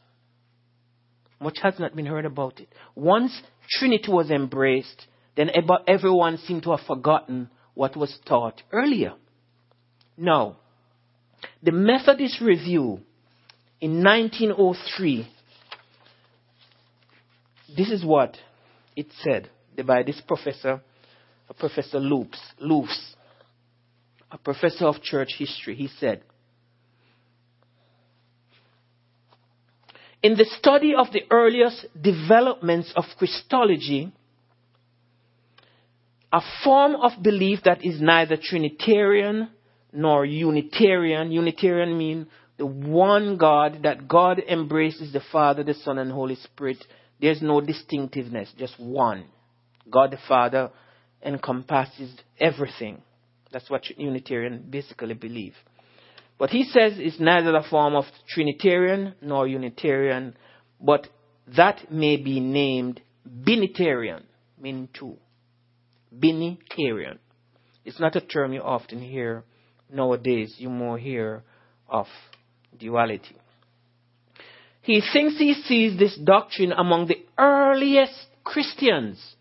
Much 1.41 1.59
has 1.63 1.79
not 1.79 1.97
been 1.97 2.07
heard 2.07 2.25
about 2.25 2.61
it. 2.61 2.69
Once 2.95 3.33
Trinity 3.69 4.11
was 4.13 4.31
embraced, 4.31 5.07
then 5.37 5.51
everyone 5.89 6.37
seemed 6.39 6.63
to 6.65 6.71
have 6.71 6.87
forgotten 6.87 7.49
what 7.75 7.97
was 7.97 8.19
taught 8.27 8.63
earlier. 8.73 9.15
Now, 10.17 10.59
the 11.63 11.73
Methodist 11.73 12.41
Review 12.41 13.01
in 13.81 14.05
1903, 14.05 15.27
this 17.75 17.91
is 17.91 18.05
what 18.05 18.37
it 18.95 19.07
said 19.23 19.49
by 19.87 20.03
this 20.03 20.21
professor, 20.27 20.83
Professor 21.55 21.99
Loops, 21.99 22.41
Loofs, 22.63 23.15
a 24.31 24.39
professor 24.39 24.87
of 24.87 25.03
church 25.03 25.31
history. 25.39 25.75
He 25.75 25.89
said, 25.99 26.23
In 30.23 30.37
the 30.37 30.45
study 30.59 30.95
of 30.95 31.13
the 31.13 31.23
earliest 31.31 31.87
developments 32.01 32.93
of 32.95 33.05
Christology, 33.19 34.13
a 36.33 36.41
form 36.63 36.95
of 36.95 37.23
belief 37.23 37.61
that 37.65 37.85
is 37.85 38.01
neither 38.01 38.37
Trinitarian 38.37 39.49
nor 39.93 40.25
Unitarian. 40.25 41.33
Unitarian 41.33 41.97
means 41.97 42.27
the 42.59 42.67
one 42.67 43.39
God, 43.39 43.81
that 43.85 44.07
God 44.07 44.41
embraces 44.47 45.13
the 45.13 45.23
Father, 45.33 45.65
the 45.65 45.75
Son, 45.75 45.99
and 45.99 46.13
Holy 46.13 46.37
Spirit. 46.37 46.77
There's 47.21 47.43
no 47.43 47.61
distinctiveness, 47.61 48.53
just 48.59 48.79
one. 48.79 49.25
God 49.91 50.13
the 50.13 50.19
Father 50.29 50.71
encompasses 51.23 52.15
everything. 52.39 53.03
That's 53.53 53.69
what 53.69 53.89
Unitarian 53.99 54.67
basically 54.71 55.15
believe. 55.15 55.55
What 56.39 56.51
he 56.51 56.65
says 56.65 56.99
is 56.99 57.21
neither 57.21 57.53
the 57.53 57.65
form 57.69 57.95
of 57.95 58.05
Trinitarian 58.29 59.15
nor 59.21 59.47
Unitarian, 59.47 60.37
but 60.81 61.07
that 61.57 61.93
may 61.93 62.17
be 62.17 62.41
named 62.41 63.03
Binitarian, 63.29 64.23
meaning 64.59 64.89
two. 64.93 65.17
Binitarian. 66.17 67.19
It's 67.85 68.01
not 68.01 68.17
a 68.17 68.21
term 68.21 68.53
you 68.53 68.63
often 68.63 69.01
hear 69.01 69.45
nowadays. 69.93 70.55
You 70.59 70.71
more 70.71 70.99
hear 70.99 71.43
of 71.89 72.07
duality. 72.79 73.37
He 74.83 75.03
thinks 75.13 75.37
he 75.37 75.55
sees 75.55 75.99
this 75.99 76.17
doctrine 76.17 76.73
among 76.73 77.09
the 77.09 77.23
earliest 77.39 78.27
Christians. 78.45 79.37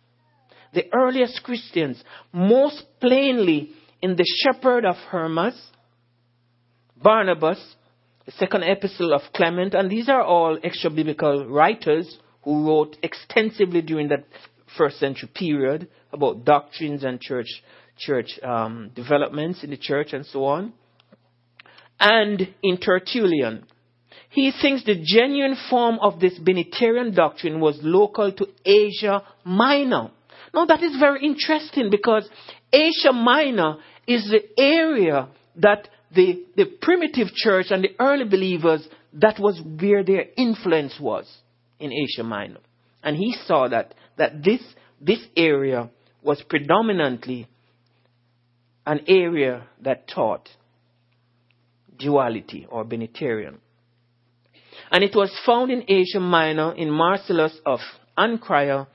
The 0.73 0.85
earliest 0.93 1.43
Christians, 1.43 2.03
most 2.31 2.83
plainly 2.99 3.71
in 4.01 4.15
the 4.15 4.25
shepherd 4.43 4.85
of 4.85 4.95
Hermas, 4.95 5.59
Barnabas, 7.01 7.75
the 8.25 8.31
second 8.33 8.63
epistle 8.63 9.13
of 9.13 9.21
Clement, 9.33 9.73
and 9.73 9.89
these 9.89 10.09
are 10.09 10.21
all 10.21 10.57
extra 10.63 10.89
biblical 10.89 11.47
writers 11.47 12.17
who 12.43 12.67
wrote 12.67 12.97
extensively 13.01 13.81
during 13.81 14.09
that 14.09 14.25
first 14.77 14.99
century 14.99 15.29
period 15.33 15.87
about 16.13 16.45
doctrines 16.45 17.03
and 17.03 17.19
church 17.19 17.47
church 17.97 18.39
um, 18.43 18.91
developments 18.95 19.63
in 19.63 19.71
the 19.71 19.77
church 19.77 20.13
and 20.13 20.25
so 20.25 20.45
on. 20.45 20.73
And 21.99 22.53
in 22.63 22.77
Tertullian, 22.77 23.65
he 24.29 24.51
thinks 24.61 24.85
the 24.85 25.01
genuine 25.03 25.57
form 25.69 25.99
of 26.01 26.19
this 26.19 26.39
Binitarian 26.39 27.13
doctrine 27.13 27.59
was 27.59 27.79
local 27.81 28.31
to 28.31 28.47
Asia 28.63 29.23
Minor. 29.43 30.11
Now 30.53 30.65
that 30.65 30.81
is 30.81 30.97
very 30.99 31.25
interesting 31.25 31.89
because 31.89 32.27
Asia 32.71 33.13
Minor 33.13 33.77
is 34.07 34.29
the 34.29 34.61
area 34.61 35.29
that 35.57 35.87
the, 36.13 36.43
the 36.55 36.65
primitive 36.81 37.27
church 37.33 37.67
and 37.69 37.83
the 37.83 37.95
early 37.99 38.25
believers, 38.25 38.87
that 39.13 39.39
was 39.39 39.61
where 39.79 40.03
their 40.03 40.25
influence 40.37 40.95
was 40.99 41.27
in 41.79 41.91
Asia 41.91 42.23
Minor. 42.23 42.59
And 43.03 43.15
he 43.15 43.35
saw 43.45 43.67
that, 43.67 43.93
that 44.17 44.43
this, 44.43 44.61
this 44.99 45.23
area 45.35 45.89
was 46.21 46.41
predominantly 46.49 47.47
an 48.85 49.01
area 49.07 49.67
that 49.81 50.07
taught 50.07 50.49
duality 51.97 52.65
or 52.69 52.83
Binitarian. 52.83 53.57
And 54.91 55.03
it 55.03 55.15
was 55.15 55.31
found 55.45 55.71
in 55.71 55.83
Asia 55.87 56.19
Minor 56.19 56.73
in 56.73 56.89
Marcellus 56.89 57.55
of 57.65 57.79
Ancyra 58.17 58.87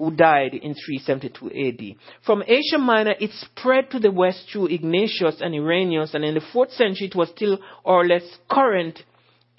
who 0.00 0.10
died 0.10 0.54
in 0.54 0.74
372 0.74 1.46
AD. 1.48 1.96
From 2.24 2.42
Asia 2.42 2.78
Minor, 2.78 3.14
it 3.20 3.30
spread 3.32 3.90
to 3.90 3.98
the 3.98 4.10
west 4.10 4.46
through 4.50 4.68
Ignatius 4.68 5.42
and 5.42 5.54
Irenaeus, 5.54 6.14
and 6.14 6.24
in 6.24 6.32
the 6.32 6.40
4th 6.40 6.72
century, 6.72 7.08
it 7.08 7.14
was 7.14 7.28
still 7.28 7.58
or 7.84 8.06
less 8.06 8.22
current 8.50 8.98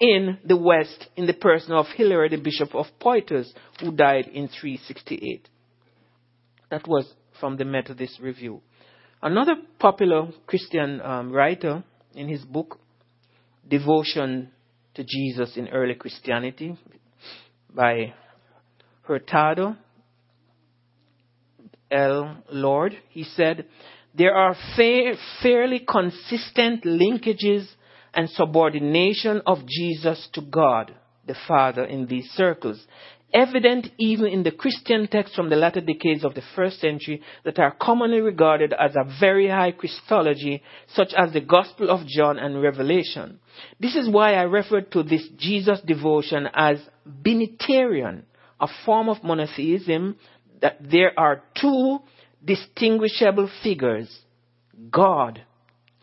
in 0.00 0.38
the 0.44 0.56
west 0.56 1.06
in 1.16 1.26
the 1.26 1.32
person 1.32 1.72
of 1.72 1.86
Hilary, 1.94 2.28
the 2.28 2.38
bishop 2.38 2.74
of 2.74 2.86
Poitiers, 2.98 3.54
who 3.80 3.92
died 3.92 4.26
in 4.26 4.48
368. 4.48 5.48
That 6.72 6.88
was 6.88 7.06
from 7.38 7.56
the 7.56 7.64
Methodist 7.64 8.18
Review. 8.18 8.62
Another 9.22 9.54
popular 9.78 10.32
Christian 10.48 11.00
um, 11.02 11.30
writer 11.30 11.84
in 12.16 12.28
his 12.28 12.44
book, 12.44 12.80
Devotion 13.68 14.50
to 14.94 15.04
Jesus 15.04 15.56
in 15.56 15.68
Early 15.68 15.94
Christianity, 15.94 16.76
by 17.72 18.12
Hurtado, 19.02 19.76
L. 21.92 22.42
Lord, 22.50 22.96
he 23.10 23.24
said, 23.24 23.66
there 24.14 24.34
are 24.34 24.54
fa- 24.76 25.14
fairly 25.42 25.80
consistent 25.80 26.84
linkages 26.84 27.66
and 28.14 28.28
subordination 28.30 29.42
of 29.46 29.66
Jesus 29.66 30.28
to 30.34 30.42
God, 30.42 30.94
the 31.26 31.36
Father, 31.48 31.84
in 31.84 32.06
these 32.06 32.28
circles, 32.30 32.84
evident 33.32 33.88
even 33.98 34.26
in 34.26 34.42
the 34.42 34.50
Christian 34.50 35.06
texts 35.06 35.34
from 35.34 35.48
the 35.48 35.56
latter 35.56 35.80
decades 35.80 36.24
of 36.24 36.34
the 36.34 36.42
first 36.54 36.80
century 36.80 37.22
that 37.44 37.58
are 37.58 37.74
commonly 37.80 38.20
regarded 38.20 38.74
as 38.78 38.94
a 38.94 39.08
very 39.18 39.48
high 39.48 39.72
Christology, 39.72 40.62
such 40.94 41.14
as 41.16 41.32
the 41.32 41.40
Gospel 41.40 41.88
of 41.88 42.06
John 42.06 42.38
and 42.38 42.62
Revelation. 42.62 43.38
This 43.80 43.96
is 43.96 44.10
why 44.10 44.34
I 44.34 44.42
refer 44.42 44.82
to 44.82 45.02
this 45.02 45.26
Jesus 45.38 45.80
devotion 45.86 46.48
as 46.52 46.78
Binitarian, 47.24 48.24
a 48.60 48.68
form 48.84 49.08
of 49.08 49.24
monotheism 49.24 50.16
that 50.62 50.78
there 50.80 51.12
are 51.18 51.42
two 51.60 51.98
distinguishable 52.42 53.50
figures, 53.62 54.20
God 54.90 55.42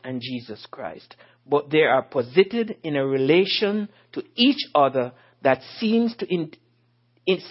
and 0.03 0.21
Jesus 0.21 0.65
Christ, 0.69 1.15
but 1.47 1.71
they 1.71 1.81
are 1.81 2.03
posited 2.03 2.77
in 2.83 2.95
a 2.95 3.05
relation 3.05 3.89
to 4.13 4.23
each 4.35 4.59
other 4.75 5.13
that 5.41 5.61
seems 5.79 6.15
to 6.17 6.27
in, 6.27 6.51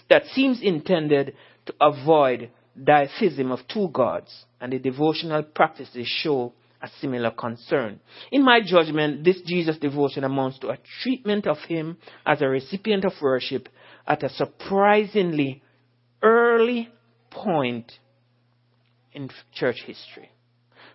that 0.08 0.26
seems 0.32 0.60
intended 0.62 1.34
to 1.66 1.74
avoid 1.80 2.50
ditheism 2.82 3.50
of 3.50 3.60
two 3.68 3.88
gods, 3.92 4.44
and 4.60 4.72
the 4.72 4.78
devotional 4.78 5.42
practices 5.42 6.06
show 6.06 6.52
a 6.80 6.88
similar 7.00 7.32
concern. 7.32 7.98
In 8.30 8.44
my 8.44 8.60
judgment, 8.64 9.24
this 9.24 9.40
Jesus 9.44 9.78
devotion 9.78 10.22
amounts 10.22 10.60
to 10.60 10.68
a 10.68 10.78
treatment 11.02 11.46
of 11.46 11.58
him 11.66 11.96
as 12.24 12.40
a 12.40 12.48
recipient 12.48 13.04
of 13.04 13.12
worship 13.20 13.68
at 14.06 14.22
a 14.22 14.28
surprisingly 14.28 15.62
early 16.22 16.88
point 17.30 17.92
in 19.12 19.30
church 19.54 19.82
history. 19.86 20.30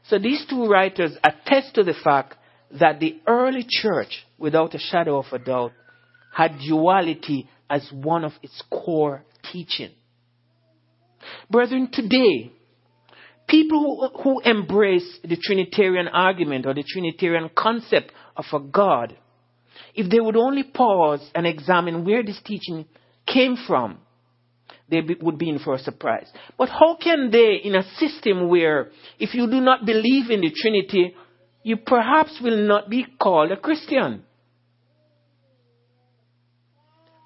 So 0.08 0.20
these 0.20 0.46
two 0.50 0.66
writers 0.68 1.16
attest 1.24 1.76
to 1.76 1.84
the 1.84 1.94
fact 2.04 2.36
that 2.80 3.00
the 3.00 3.20
early 3.28 3.66
church, 3.68 4.26
without 4.38 4.76
a 4.76 4.80
shadow 4.80 5.20
of 5.20 5.26
a 5.32 5.40
doubt, 5.40 5.72
had 6.34 6.60
duality 6.60 7.48
as 7.70 7.88
one 7.92 8.26
of 8.26 8.34
its 8.42 8.62
core 8.70 9.24
teaching. 9.52 9.92
Brethren, 11.50 11.90
today, 11.92 12.52
people 13.48 14.12
who, 14.24 14.40
embrace 14.42 15.20
the 15.24 15.38
Trinitarian 15.38 16.08
argument 16.08 16.66
or 16.66 16.74
the 16.74 16.84
Trinitarian 16.84 17.50
concept 17.56 18.12
of 18.36 18.46
a 18.52 18.60
God, 18.60 19.16
if 19.96 20.10
they 20.10 20.20
would 20.20 20.36
only 20.36 20.64
pause 20.64 21.22
and 21.36 21.46
examine 21.46 22.04
where 22.04 22.24
this 22.24 22.42
teaching 22.44 22.86
came 23.26 23.56
from, 23.68 24.00
they 24.90 25.02
be, 25.02 25.16
would 25.22 25.38
be 25.38 25.50
in 25.50 25.60
for 25.60 25.76
a 25.76 25.80
surprise. 25.80 26.28
But 26.58 26.70
how 26.70 26.98
can 27.02 27.32
they, 27.32 27.56
in 27.64 27.76
a 27.76 27.84
system 27.98 28.50
where 28.50 28.90
if 29.20 29.34
you 29.34 29.50
do 29.50 29.62
not 29.62 29.86
believe 29.86 30.30
in 30.30 30.42
the 30.42 30.52
Trinity, 30.56 31.16
you 31.64 31.78
perhaps 31.78 32.40
will 32.42 32.68
not 32.68 32.90
be 32.90 33.06
called 33.20 33.52
a 33.52 33.58
Christian? 33.58 34.24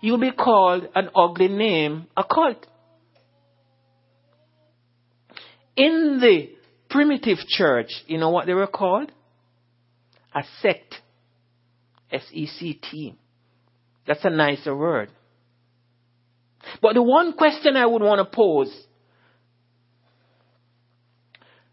You'll 0.02 0.20
be 0.20 0.32
called 0.32 0.88
an 0.94 1.10
ugly 1.16 1.48
name, 1.48 2.08
a 2.16 2.24
cult. 2.24 2.68
In 5.76 6.20
the 6.22 6.50
primitive 6.90 7.40
church, 7.48 7.92
you 8.08 8.18
know 8.18 8.30
what 8.30 8.46
they 8.46 8.54
were 8.54 8.68
called? 8.68 9.12
A 10.34 10.44
sect. 10.62 10.96
S 12.12 12.24
E 12.32 12.48
C 12.48 12.80
T. 12.90 13.16
That's 14.08 14.24
a 14.24 14.30
nicer 14.30 14.76
word. 14.76 15.12
But 16.82 16.94
the 16.94 17.02
one 17.02 17.34
question 17.34 17.76
I 17.76 17.86
would 17.86 18.02
want 18.02 18.20
to 18.20 18.36
pose 18.36 18.88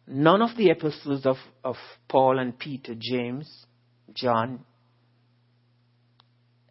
none 0.07 0.43
of 0.43 0.57
the 0.57 0.71
epistles 0.71 1.25
of, 1.27 1.37
of 1.63 1.77
Paul 2.09 2.39
and 2.39 2.59
Peter, 2.59 2.95
James, 2.99 3.67
John, 4.13 4.65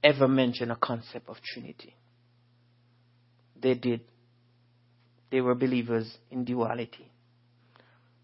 ever 0.04 0.28
mention 0.28 0.72
a 0.72 0.76
concept 0.76 1.30
of 1.30 1.38
Trinity. 1.42 1.96
They 3.60 3.74
did. 3.76 4.02
They 5.32 5.42
were 5.42 5.56
believers 5.56 6.18
in 6.30 6.44
duality. 6.44 7.10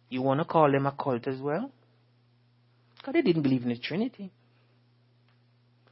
You 0.09 0.21
want 0.21 0.41
to 0.41 0.45
call 0.45 0.71
them 0.71 0.85
a 0.85 0.91
cult 0.91 1.27
as 1.27 1.39
well? 1.39 1.71
Because 2.97 3.13
they 3.13 3.21
didn't 3.21 3.43
believe 3.43 3.63
in 3.63 3.69
the 3.69 3.77
Trinity. 3.77 4.31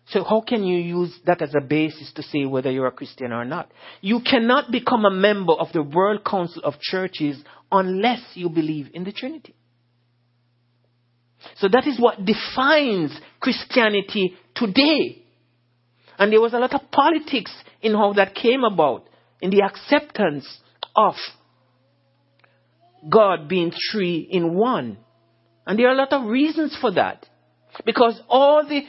So 0.10 0.24
how 0.24 0.42
can 0.42 0.64
you 0.64 0.78
use 0.78 1.14
that 1.26 1.42
as 1.42 1.54
a 1.54 1.62
basis 1.62 2.14
to 2.14 2.24
say 2.24 2.46
whether 2.46 2.72
you're 2.72 2.88
a 2.88 2.92
Christian 2.92 3.34
or 3.34 3.44
not? 3.44 3.70
You 4.00 4.22
cannot 4.22 4.72
become 4.72 5.04
a 5.04 5.12
member 5.12 5.54
of 5.54 5.74
the 5.74 5.84
World 5.84 6.24
Council 6.24 6.62
of 6.64 6.80
Churches 6.80 7.44
unless 7.72 8.22
you 8.34 8.50
believe 8.50 8.90
in 8.94 9.04
the 9.04 9.12
Trinity. 9.12 9.54
So 11.58 11.68
that 11.68 11.88
is 11.88 12.00
what 12.00 12.24
defines 12.24 13.18
Christianity 13.42 14.36
today. 14.56 15.24
And 16.18 16.32
there 16.32 16.42
was 16.42 16.54
a 16.54 16.60
lot 16.60 16.74
of 16.74 16.90
politics 16.90 17.54
in 17.82 17.94
how 17.94 18.14
that 18.14 18.34
came 18.34 18.64
about, 18.64 19.08
in 19.42 19.50
the 19.50 19.62
acceptance 19.62 20.48
of 20.96 21.16
God 23.08 23.48
being 23.48 23.72
three 23.92 24.28
in 24.30 24.56
one. 24.56 24.98
And 25.66 25.78
there 25.78 25.90
are 25.90 25.94
a 25.94 25.98
lot 25.98 26.14
of 26.14 26.30
reasons 26.30 26.76
for 26.80 26.92
that. 26.94 27.26
Because 27.86 28.20
all 28.28 28.66
the, 28.68 28.82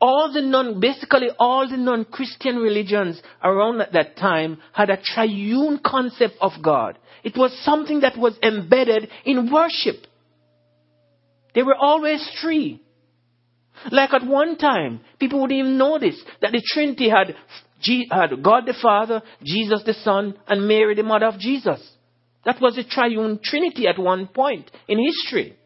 all 0.00 0.32
the 0.32 0.42
non, 0.42 0.80
basically 0.80 1.28
all 1.38 1.68
the 1.68 1.76
non-Christian 1.76 2.56
religions 2.56 3.20
around 3.42 3.80
at 3.80 3.92
that 3.92 4.16
time 4.16 4.58
had 4.72 4.90
a 4.90 5.00
triune 5.02 5.80
concept 5.84 6.34
of 6.40 6.52
God. 6.62 6.98
It 7.24 7.36
was 7.36 7.52
something 7.64 8.00
that 8.00 8.18
was 8.18 8.38
embedded 8.42 9.08
in 9.24 9.50
worship. 9.52 10.06
They 11.54 11.62
were 11.62 11.76
always 11.76 12.26
three. 12.40 12.82
Like 13.90 14.12
at 14.12 14.26
one 14.26 14.56
time, 14.58 15.00
people 15.18 15.40
wouldn't 15.40 15.58
even 15.58 15.78
notice 15.78 16.20
that 16.42 16.52
the 16.52 16.62
Trinity 16.74 17.08
had, 17.08 17.34
had 18.10 18.42
God 18.42 18.66
the 18.66 18.74
Father, 18.80 19.22
Jesus 19.42 19.82
the 19.84 19.94
Son, 19.94 20.34
and 20.46 20.68
Mary 20.68 20.94
the 20.94 21.02
mother 21.02 21.26
of 21.26 21.38
Jesus. 21.38 21.80
That 22.44 22.60
was 22.60 22.76
the 22.76 22.84
triune 22.84 23.40
Trinity 23.42 23.86
at 23.86 23.98
one 23.98 24.26
point 24.28 24.70
in 24.88 24.98
history. 24.98 25.56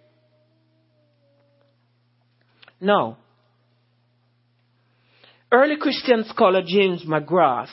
Now, 2.84 3.16
early 5.50 5.76
Christian 5.78 6.24
scholar 6.28 6.62
James 6.66 7.02
McGrath 7.06 7.70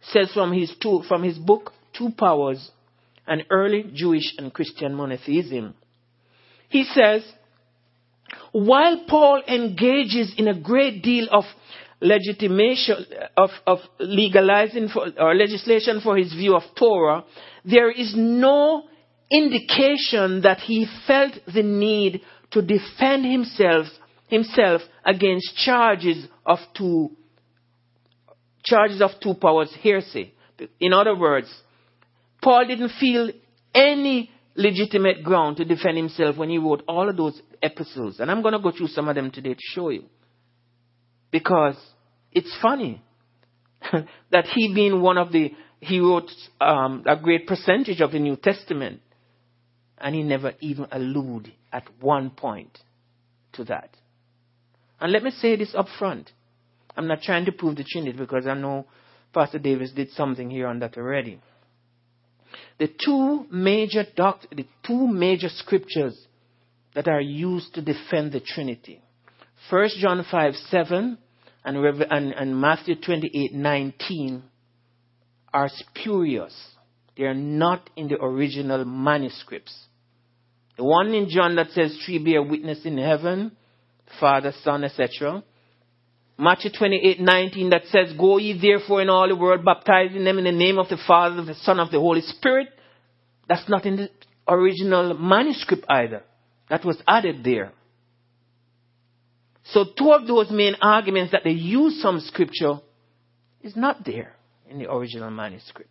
says 0.00 0.32
from 0.32 0.50
his, 0.54 0.72
two, 0.82 1.02
from 1.06 1.22
his 1.22 1.36
book, 1.36 1.72
Two 1.92 2.08
Powers, 2.16 2.70
an 3.26 3.42
early 3.50 3.84
Jewish 3.92 4.34
and 4.38 4.50
Christian 4.50 4.94
monotheism. 4.94 5.74
He 6.70 6.84
says, 6.84 7.22
while 8.52 9.04
Paul 9.06 9.42
engages 9.46 10.32
in 10.38 10.48
a 10.48 10.58
great 10.58 11.02
deal 11.02 11.28
of 11.30 11.44
legitimation 12.00 13.04
of, 13.36 13.50
of 13.66 13.80
legalizing 13.98 14.88
for, 14.88 15.06
or 15.18 15.34
legislation 15.34 16.00
for 16.00 16.16
his 16.16 16.32
view 16.32 16.56
of 16.56 16.62
Torah, 16.78 17.24
there 17.66 17.90
is 17.90 18.14
no 18.16 18.84
indication 19.30 20.40
that 20.42 20.60
he 20.60 20.86
felt 21.06 21.34
the 21.52 21.62
need 21.62 22.22
to 22.52 22.62
defend 22.62 23.30
himself 23.30 23.86
himself 24.30 24.82
against 25.04 25.56
charges 25.56 26.26
of 26.46 26.58
two 26.76 27.10
charges 28.62 29.00
of 29.02 29.10
two 29.22 29.34
powers 29.34 29.74
heresy. 29.82 30.34
In 30.78 30.92
other 30.92 31.16
words, 31.16 31.52
Paul 32.42 32.66
didn't 32.66 32.92
feel 33.00 33.30
any 33.74 34.30
legitimate 34.54 35.22
ground 35.22 35.56
to 35.56 35.64
defend 35.64 35.96
himself 35.96 36.36
when 36.36 36.50
he 36.50 36.58
wrote 36.58 36.82
all 36.86 37.08
of 37.08 37.16
those 37.16 37.40
epistles. 37.62 38.20
And 38.20 38.30
I'm 38.30 38.42
going 38.42 38.52
to 38.52 38.60
go 38.60 38.70
through 38.70 38.88
some 38.88 39.08
of 39.08 39.14
them 39.14 39.30
today 39.30 39.54
to 39.54 39.60
show 39.74 39.90
you. 39.90 40.04
Because 41.30 41.76
it's 42.32 42.54
funny 42.60 43.02
that 44.30 44.46
he 44.54 44.74
being 44.74 45.00
one 45.00 45.16
of 45.16 45.32
the, 45.32 45.52
he 45.80 46.00
wrote 46.00 46.30
um, 46.60 47.04
a 47.06 47.16
great 47.16 47.46
percentage 47.46 48.00
of 48.00 48.12
the 48.12 48.18
New 48.18 48.36
Testament. 48.36 49.00
And 49.98 50.14
he 50.14 50.22
never 50.22 50.54
even 50.60 50.86
alluded 50.90 51.52
at 51.72 51.84
one 52.00 52.30
point 52.30 52.76
to 53.52 53.64
that. 53.64 53.94
And 55.00 55.12
let 55.12 55.22
me 55.22 55.30
say 55.30 55.56
this 55.56 55.74
up 55.74 55.86
front. 55.98 56.30
I'm 56.96 57.06
not 57.06 57.22
trying 57.22 57.46
to 57.46 57.52
prove 57.52 57.76
the 57.76 57.84
Trinity 57.84 58.18
because 58.18 58.46
I 58.46 58.54
know 58.54 58.86
Pastor 59.32 59.58
Davis 59.58 59.92
did 59.92 60.10
something 60.10 60.50
here 60.50 60.66
on 60.66 60.80
that 60.80 60.96
already. 60.96 61.40
The 62.78 62.88
two 62.88 63.46
major 63.50 64.04
doct- 64.16 64.54
the 64.54 64.66
two 64.86 65.06
major 65.06 65.48
scriptures 65.48 66.18
that 66.94 67.08
are 67.08 67.20
used 67.20 67.74
to 67.74 67.82
defend 67.82 68.32
the 68.32 68.40
Trinity. 68.40 69.00
1 69.70 69.88
John 69.98 70.24
5 70.28 70.56
7 70.56 71.18
and, 71.64 71.82
Rev- 71.82 72.06
and, 72.10 72.32
and 72.32 72.60
Matthew 72.60 72.96
28 72.96 73.54
19 73.54 74.42
are 75.52 75.68
spurious. 75.68 76.54
They 77.16 77.24
are 77.24 77.34
not 77.34 77.90
in 77.96 78.08
the 78.08 78.16
original 78.16 78.84
manuscripts. 78.84 79.74
The 80.76 80.84
one 80.84 81.12
in 81.14 81.28
John 81.28 81.56
that 81.56 81.70
says 81.70 81.96
three 82.04 82.18
bear 82.18 82.42
witness 82.42 82.84
in 82.84 82.96
heaven 82.96 83.52
Father, 84.18 84.52
Son, 84.62 84.84
etc. 84.84 85.42
Matthew 86.38 86.70
28, 86.76 87.20
19 87.20 87.70
that 87.70 87.82
says, 87.86 88.14
Go 88.18 88.38
ye 88.38 88.58
therefore 88.58 89.02
in 89.02 89.10
all 89.10 89.28
the 89.28 89.36
world, 89.36 89.64
baptizing 89.64 90.24
them 90.24 90.38
in 90.38 90.44
the 90.44 90.52
name 90.52 90.78
of 90.78 90.88
the 90.88 90.98
Father, 91.06 91.44
the 91.44 91.54
Son, 91.54 91.78
of 91.78 91.90
the 91.90 91.98
Holy 91.98 92.22
Spirit. 92.22 92.68
That's 93.48 93.68
not 93.68 93.84
in 93.84 93.96
the 93.96 94.08
original 94.48 95.14
manuscript 95.14 95.84
either. 95.88 96.22
That 96.70 96.84
was 96.84 96.96
added 97.06 97.44
there. 97.44 97.72
So 99.64 99.84
two 99.96 100.12
of 100.12 100.26
those 100.26 100.50
main 100.50 100.76
arguments 100.80 101.32
that 101.32 101.42
they 101.44 101.50
use 101.50 102.00
some 102.00 102.20
scripture 102.20 102.80
is 103.62 103.76
not 103.76 104.04
there 104.04 104.34
in 104.68 104.78
the 104.78 104.90
original 104.90 105.30
manuscript. 105.30 105.90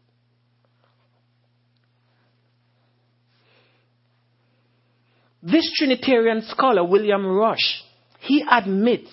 This 5.41 5.71
Trinitarian 5.77 6.41
scholar, 6.41 6.83
William 6.83 7.25
Rusch, 7.25 7.83
he 8.19 8.43
admits 8.49 9.09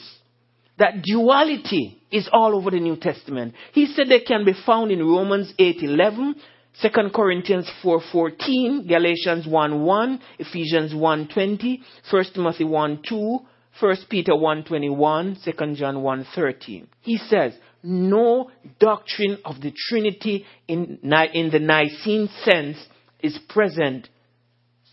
that 0.79 1.03
duality 1.03 1.99
is 2.11 2.29
all 2.33 2.55
over 2.55 2.71
the 2.71 2.81
New 2.81 2.97
Testament. 2.97 3.55
He 3.73 3.87
said 3.87 4.09
they 4.09 4.21
can 4.21 4.45
be 4.45 4.53
found 4.67 4.91
in 4.91 5.01
Romans 5.01 5.53
8:11, 5.59 6.35
2 6.83 6.89
Corinthians 7.15 7.71
4:14, 7.83 8.87
Galatians 8.87 9.47
1:1, 9.47 10.21
Ephesians 10.39 10.93
1:20, 10.93 11.81
1 12.11 12.25
Timothy 12.35 12.65
1:2, 12.65 13.41
1 13.81 13.97
Peter 14.09 14.33
1:21, 14.33 15.43
2 15.45 15.75
John 15.75 15.97
1:13. 15.97 16.87
He 17.01 17.17
says, 17.17 17.55
"No 17.83 18.51
doctrine 18.79 19.39
of 19.45 19.61
the 19.61 19.73
Trinity 19.89 20.45
in, 20.69 20.99
in 21.33 21.51
the 21.51 21.61
Nicene 21.61 22.29
sense 22.45 22.77
is 23.23 23.39
present 23.49 24.09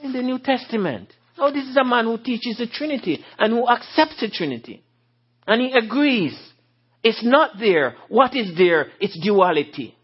in 0.01 0.13
the 0.13 0.21
New 0.21 0.39
Testament." 0.39 1.09
No, 1.37 1.51
this 1.51 1.65
is 1.65 1.77
a 1.77 1.83
man 1.83 2.05
who 2.05 2.17
teaches 2.17 2.57
the 2.57 2.67
Trinity 2.67 3.23
and 3.39 3.53
who 3.53 3.67
accepts 3.67 4.19
the 4.21 4.29
Trinity. 4.29 4.83
And 5.47 5.61
he 5.61 5.71
agrees. 5.73 6.37
It's 7.03 7.23
not 7.23 7.59
there. 7.59 7.95
What 8.07 8.35
is 8.35 8.55
there? 8.57 8.87
It's 8.99 9.19
duality. 9.23 9.95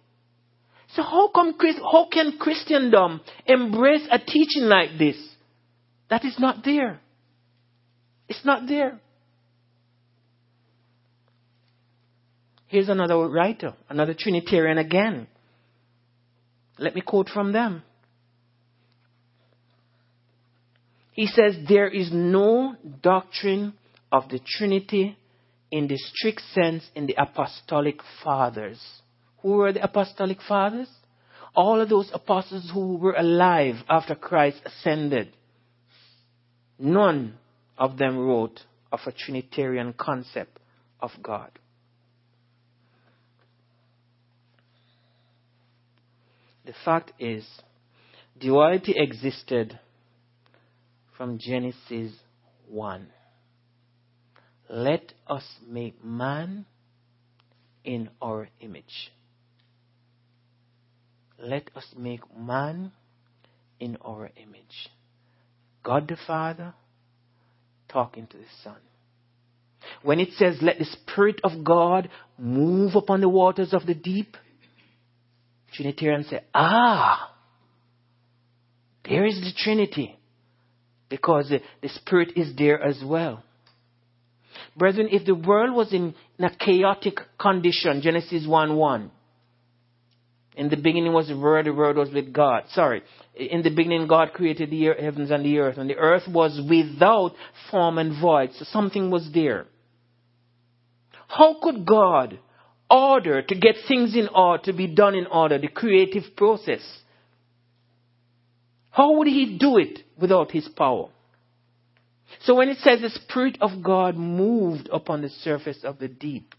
So 0.95 1.03
how 1.03 1.29
come 1.33 1.55
how 1.91 2.07
can 2.11 2.37
Christendom 2.39 3.21
embrace 3.45 4.07
a 4.11 4.17
teaching 4.17 4.63
like 4.63 4.97
this? 4.97 5.15
That 6.09 6.25
is 6.25 6.37
not 6.39 6.65
there. 6.65 6.99
It's 8.27 8.43
not 8.43 8.67
there. 8.67 8.99
Here's 12.67 12.89
another 12.89 13.17
writer, 13.17 13.73
another 13.87 14.15
Trinitarian 14.17 14.77
again. 14.77 15.27
Let 16.77 16.95
me 16.95 17.01
quote 17.01 17.29
from 17.29 17.51
them. 17.51 17.83
He 21.19 21.27
says 21.27 21.57
there 21.67 21.89
is 21.89 22.11
no 22.13 22.77
doctrine 23.03 23.73
of 24.09 24.29
the 24.29 24.39
Trinity 24.39 25.17
in 25.69 25.89
the 25.89 25.97
strict 25.97 26.41
sense 26.53 26.89
in 26.95 27.07
the 27.07 27.15
apostolic 27.21 27.99
fathers. 28.23 28.79
Who 29.41 29.49
were 29.57 29.73
the 29.73 29.83
apostolic 29.83 30.41
fathers? 30.41 30.87
All 31.53 31.81
of 31.81 31.89
those 31.89 32.09
apostles 32.13 32.71
who 32.73 32.95
were 32.95 33.15
alive 33.15 33.75
after 33.89 34.15
Christ 34.15 34.61
ascended. 34.63 35.33
None 36.79 37.37
of 37.77 37.97
them 37.97 38.17
wrote 38.17 38.61
of 38.89 39.01
a 39.05 39.11
Trinitarian 39.11 39.91
concept 39.91 40.57
of 41.01 41.11
God. 41.21 41.51
The 46.65 46.73
fact 46.85 47.11
is, 47.19 47.45
duality 48.39 48.93
existed 48.95 49.77
from 51.19 51.37
Genesis 51.37 52.13
1. 52.69 53.07
Let 54.69 55.11
us 55.27 55.43
make 55.67 56.01
man 56.01 56.65
in 57.83 58.09
our 58.21 58.47
image. 58.61 59.11
Let 61.37 61.71
us 61.75 61.83
make 61.97 62.21
man 62.37 62.93
in 63.81 63.97
our 63.97 64.31
image. 64.37 64.89
God 65.83 66.07
the 66.07 66.15
Father 66.25 66.73
talking 67.89 68.25
to 68.27 68.37
the 68.37 68.43
Son. 68.63 68.77
When 70.01 70.21
it 70.21 70.29
says, 70.37 70.59
let 70.61 70.79
the 70.79 70.85
Spirit 70.85 71.41
of 71.43 71.65
God 71.65 72.07
move 72.37 72.95
upon 72.95 73.19
the 73.19 73.27
waters 73.27 73.73
of 73.73 73.85
the 73.85 73.93
deep, 73.93 74.37
Trinitarians 75.73 76.29
say, 76.29 76.45
ah, 76.53 77.35
there 79.03 79.25
is 79.25 79.35
the 79.41 79.51
Trinity. 79.57 80.18
Because 81.09 81.49
the, 81.49 81.89
Spirit 81.89 82.33
is 82.35 82.55
there 82.55 82.81
as 82.81 83.01
well. 83.03 83.43
Brethren, 84.77 85.09
if 85.11 85.25
the 85.25 85.35
world 85.35 85.75
was 85.75 85.93
in, 85.93 86.13
in 86.37 86.45
a 86.45 86.55
chaotic 86.55 87.19
condition, 87.39 88.01
Genesis 88.01 88.45
1 88.47 88.75
1, 88.75 89.11
in 90.55 90.69
the 90.69 90.75
beginning 90.75 91.13
was 91.13 91.29
the 91.29 91.37
Word, 91.37 91.65
the 91.65 91.73
Word 91.73 91.95
was 91.95 92.11
with 92.11 92.33
God. 92.33 92.63
Sorry. 92.71 93.01
In 93.33 93.61
the 93.61 93.69
beginning, 93.69 94.07
God 94.07 94.33
created 94.33 94.69
the 94.69 94.93
heavens 94.99 95.31
and 95.31 95.45
the 95.45 95.57
earth, 95.59 95.77
and 95.77 95.89
the 95.89 95.95
earth 95.95 96.23
was 96.27 96.59
without 96.69 97.33
form 97.71 97.97
and 97.97 98.19
void. 98.19 98.51
So 98.55 98.65
something 98.65 99.09
was 99.09 99.29
there. 99.33 99.67
How 101.27 101.55
could 101.61 101.85
God 101.85 102.39
order 102.89 103.41
to 103.41 103.55
get 103.55 103.75
things 103.87 104.15
in 104.15 104.27
order, 104.27 104.63
to 104.63 104.73
be 104.73 104.87
done 104.87 105.15
in 105.15 105.27
order, 105.27 105.57
the 105.59 105.67
creative 105.69 106.35
process? 106.35 106.81
How 108.99 109.13
would 109.13 109.27
He 109.27 109.57
do 109.57 109.77
it 109.77 109.99
without 110.19 110.51
His 110.51 110.67
power? 110.67 111.07
So 112.41 112.55
when 112.55 112.67
it 112.67 112.79
says 112.79 112.99
the 112.99 113.09
Spirit 113.09 113.57
of 113.61 113.81
God 113.81 114.17
moved 114.17 114.89
upon 114.91 115.21
the 115.21 115.29
surface 115.29 115.85
of 115.85 115.99
the 115.99 116.09
deep, 116.09 116.53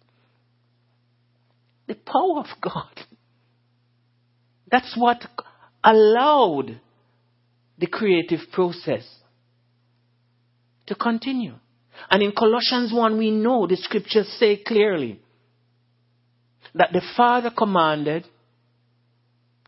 the 1.87 1.97
power 1.97 2.39
of 2.39 2.47
God, 2.63 2.99
that's 4.73 4.97
what 4.97 5.23
allowed 5.85 6.81
the 7.79 7.87
creative 7.87 8.41
process 8.55 9.07
to 10.87 10.95
continue. 10.95 11.57
And 12.11 12.23
in 12.23 12.33
Colossians 12.33 12.91
1, 12.91 13.19
we 13.19 13.31
know 13.33 13.67
the 13.67 13.77
scriptures 13.77 14.35
say 14.39 14.57
clearly 14.57 15.21
that 16.75 16.95
the 16.95 17.03
Father 17.19 17.51
commanded 17.51 18.25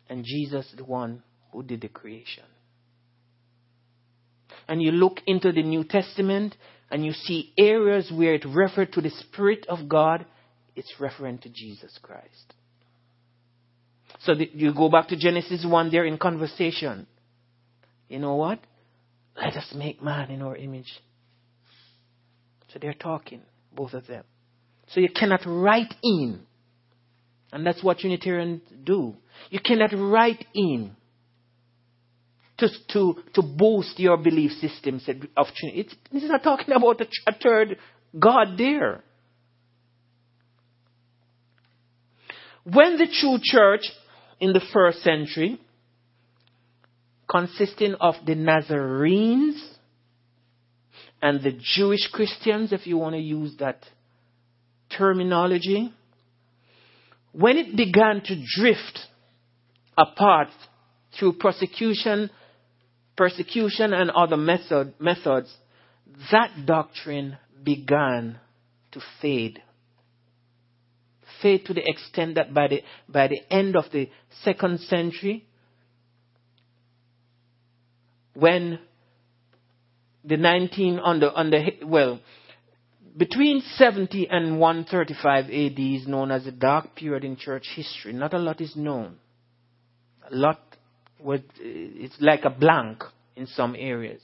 and 0.08 0.24
Jesus 0.24 0.72
the 0.74 0.84
one 0.84 1.22
who 1.52 1.62
did 1.62 1.82
the 1.82 1.88
creation. 1.88 2.44
And 4.68 4.82
you 4.82 4.92
look 4.92 5.20
into 5.26 5.52
the 5.52 5.62
New 5.62 5.84
Testament 5.84 6.56
and 6.90 7.04
you 7.04 7.12
see 7.12 7.52
areas 7.58 8.10
where 8.14 8.34
it 8.34 8.44
referred 8.44 8.92
to 8.92 9.00
the 9.00 9.10
Spirit 9.10 9.66
of 9.68 9.88
God, 9.88 10.26
it's 10.76 10.92
referring 10.98 11.38
to 11.38 11.48
Jesus 11.48 11.98
Christ. 12.02 12.54
So 14.20 14.34
the, 14.34 14.48
you 14.52 14.72
go 14.74 14.88
back 14.88 15.08
to 15.08 15.16
Genesis 15.16 15.64
1 15.66 15.90
there 15.90 16.04
in 16.04 16.18
conversation. 16.18 17.06
You 18.08 18.18
know 18.18 18.36
what? 18.36 18.60
Let 19.36 19.56
us 19.56 19.72
make 19.74 20.02
man 20.02 20.30
in 20.30 20.42
our 20.42 20.56
image. 20.56 20.92
So 22.72 22.78
they're 22.80 22.94
talking, 22.94 23.42
both 23.74 23.94
of 23.94 24.06
them. 24.06 24.24
So 24.88 25.00
you 25.00 25.08
cannot 25.08 25.40
write 25.46 25.94
in. 26.02 26.40
And 27.52 27.66
that's 27.66 27.82
what 27.82 28.02
Unitarians 28.02 28.62
do. 28.84 29.16
You 29.50 29.60
cannot 29.60 29.90
write 29.94 30.44
in 30.54 30.96
to, 32.62 32.68
to, 32.92 33.22
to 33.34 33.42
boost 33.42 33.98
your 33.98 34.16
belief 34.16 34.52
systems 34.52 35.08
of 35.36 35.46
Trinity. 35.56 35.80
It's, 35.80 35.94
this 36.12 36.22
is 36.22 36.30
not 36.30 36.42
talking 36.42 36.74
about 36.74 37.00
a, 37.00 37.06
a 37.26 37.32
third 37.32 37.76
God 38.18 38.56
there. 38.56 39.02
When 42.64 42.96
the 42.96 43.08
true 43.20 43.38
church 43.42 43.82
in 44.38 44.52
the 44.52 44.62
first 44.72 45.02
century, 45.02 45.60
consisting 47.28 47.94
of 48.00 48.14
the 48.24 48.36
Nazarenes 48.36 49.60
and 51.20 51.42
the 51.42 51.58
Jewish 51.60 52.08
Christians, 52.12 52.72
if 52.72 52.86
you 52.86 52.98
want 52.98 53.16
to 53.16 53.20
use 53.20 53.56
that 53.58 53.84
terminology, 54.96 55.92
when 57.32 57.56
it 57.56 57.76
began 57.76 58.22
to 58.24 58.44
drift 58.56 58.98
apart 59.96 60.48
through 61.18 61.34
persecution, 61.34 62.30
persecution 63.16 63.92
and 63.92 64.10
other 64.10 64.36
method, 64.36 64.94
methods, 64.98 65.54
that 66.30 66.66
doctrine 66.66 67.38
began 67.62 68.38
to 68.92 69.00
fade. 69.20 69.62
Fade 71.40 71.64
to 71.66 71.74
the 71.74 71.82
extent 71.84 72.36
that 72.36 72.54
by 72.54 72.68
the, 72.68 72.82
by 73.08 73.28
the 73.28 73.40
end 73.50 73.76
of 73.76 73.84
the 73.92 74.08
second 74.42 74.80
century, 74.80 75.46
when 78.34 78.78
the 80.24 80.36
19 80.36 81.00
under, 81.00 81.30
the, 81.30 81.84
well, 81.84 82.20
between 83.16 83.60
70 83.60 84.28
and 84.30 84.58
135 84.58 85.46
AD 85.46 85.78
is 85.78 86.06
known 86.06 86.30
as 86.30 86.44
the 86.44 86.52
dark 86.52 86.94
period 86.94 87.24
in 87.24 87.36
church 87.36 87.66
history. 87.74 88.12
Not 88.12 88.32
a 88.32 88.38
lot 88.38 88.60
is 88.60 88.74
known. 88.74 89.16
A 90.30 90.34
lot 90.34 90.60
it's 91.24 92.16
like 92.20 92.44
a 92.44 92.50
blank 92.50 93.02
in 93.36 93.46
some 93.46 93.74
areas. 93.78 94.22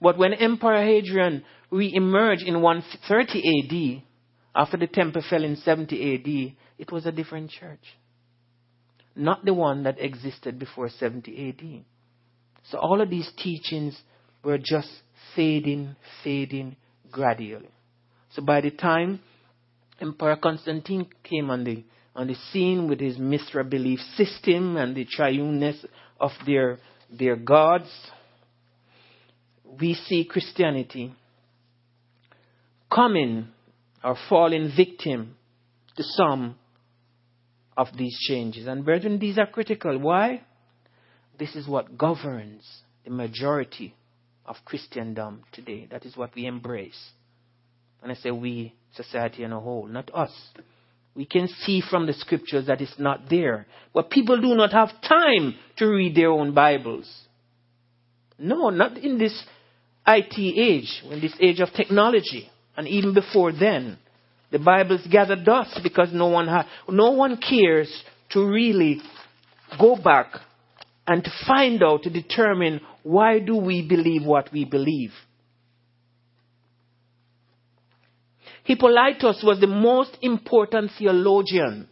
But 0.00 0.18
when 0.18 0.34
Emperor 0.34 0.82
Hadrian 0.82 1.44
re-emerged 1.70 2.42
in 2.42 2.60
130 2.60 4.02
AD, 4.02 4.02
after 4.54 4.76
the 4.76 4.86
temple 4.86 5.22
fell 5.28 5.42
in 5.42 5.56
70 5.56 6.14
AD, 6.14 6.56
it 6.78 6.92
was 6.92 7.06
a 7.06 7.12
different 7.12 7.50
church. 7.50 7.84
Not 9.16 9.44
the 9.44 9.54
one 9.54 9.84
that 9.84 10.00
existed 10.00 10.58
before 10.58 10.88
70 10.88 11.48
AD. 11.48 11.84
So 12.70 12.78
all 12.78 13.00
of 13.00 13.10
these 13.10 13.30
teachings 13.36 14.00
were 14.42 14.58
just 14.58 14.88
fading, 15.34 15.96
fading 16.22 16.76
gradually. 17.10 17.70
So 18.30 18.42
by 18.42 18.60
the 18.60 18.70
time 18.70 19.20
Emperor 20.00 20.36
Constantine 20.36 21.06
came 21.22 21.50
on 21.50 21.64
the 21.64 21.84
on 22.14 22.28
the 22.28 22.36
scene 22.52 22.88
with 22.88 23.00
his 23.00 23.18
Mithra 23.18 23.64
belief 23.64 23.98
system 24.16 24.76
and 24.76 24.94
the 24.94 25.06
triuneness 25.06 25.84
of 26.20 26.30
their 26.46 26.78
their 27.10 27.36
gods, 27.36 27.88
we 29.80 29.94
see 29.94 30.24
Christianity 30.24 31.12
coming 32.92 33.48
or 34.02 34.16
falling 34.28 34.72
victim 34.76 35.36
to 35.96 36.02
some 36.02 36.56
of 37.76 37.88
these 37.96 38.16
changes. 38.28 38.66
And 38.66 38.84
brethren, 38.84 39.18
these 39.18 39.38
are 39.38 39.46
critical. 39.46 39.98
Why? 39.98 40.42
This 41.38 41.56
is 41.56 41.66
what 41.66 41.98
governs 41.98 42.64
the 43.04 43.10
majority 43.10 43.94
of 44.46 44.56
Christendom 44.64 45.42
today. 45.52 45.88
That 45.90 46.04
is 46.04 46.16
what 46.16 46.34
we 46.34 46.46
embrace. 46.46 47.10
And 48.02 48.12
I 48.12 48.14
say 48.14 48.30
we, 48.30 48.74
society 48.94 49.42
in 49.42 49.52
a 49.52 49.60
whole, 49.60 49.86
not 49.86 50.10
us. 50.14 50.32
We 51.14 51.26
can 51.26 51.48
see 51.48 51.80
from 51.80 52.06
the 52.06 52.12
scriptures 52.12 52.66
that 52.66 52.80
it's 52.80 52.98
not 52.98 53.30
there. 53.30 53.66
But 53.92 54.10
people 54.10 54.40
do 54.40 54.54
not 54.54 54.72
have 54.72 54.90
time 55.06 55.54
to 55.76 55.86
read 55.86 56.16
their 56.16 56.30
own 56.30 56.54
Bibles. 56.54 57.08
No, 58.38 58.70
not 58.70 58.98
in 58.98 59.18
this 59.18 59.44
IT 60.06 60.34
age, 60.38 61.02
in 61.10 61.20
this 61.20 61.34
age 61.40 61.60
of 61.60 61.72
technology. 61.72 62.50
And 62.76 62.88
even 62.88 63.14
before 63.14 63.52
then, 63.52 63.98
the 64.50 64.58
Bibles 64.58 65.06
gather 65.10 65.36
dust 65.36 65.80
because 65.82 66.08
no 66.12 66.26
one, 66.26 66.48
ha- 66.48 66.68
no 66.88 67.12
one 67.12 67.36
cares 67.36 67.88
to 68.30 68.44
really 68.44 69.00
go 69.78 69.96
back 69.96 70.34
and 71.06 71.22
to 71.22 71.30
find 71.46 71.82
out, 71.82 72.02
to 72.02 72.10
determine 72.10 72.80
why 73.02 73.38
do 73.38 73.56
we 73.56 73.86
believe 73.86 74.24
what 74.24 74.52
we 74.52 74.64
believe. 74.64 75.12
Hippolytus 78.64 79.42
was 79.42 79.60
the 79.60 79.66
most 79.66 80.16
important 80.22 80.90
theologian 80.98 81.88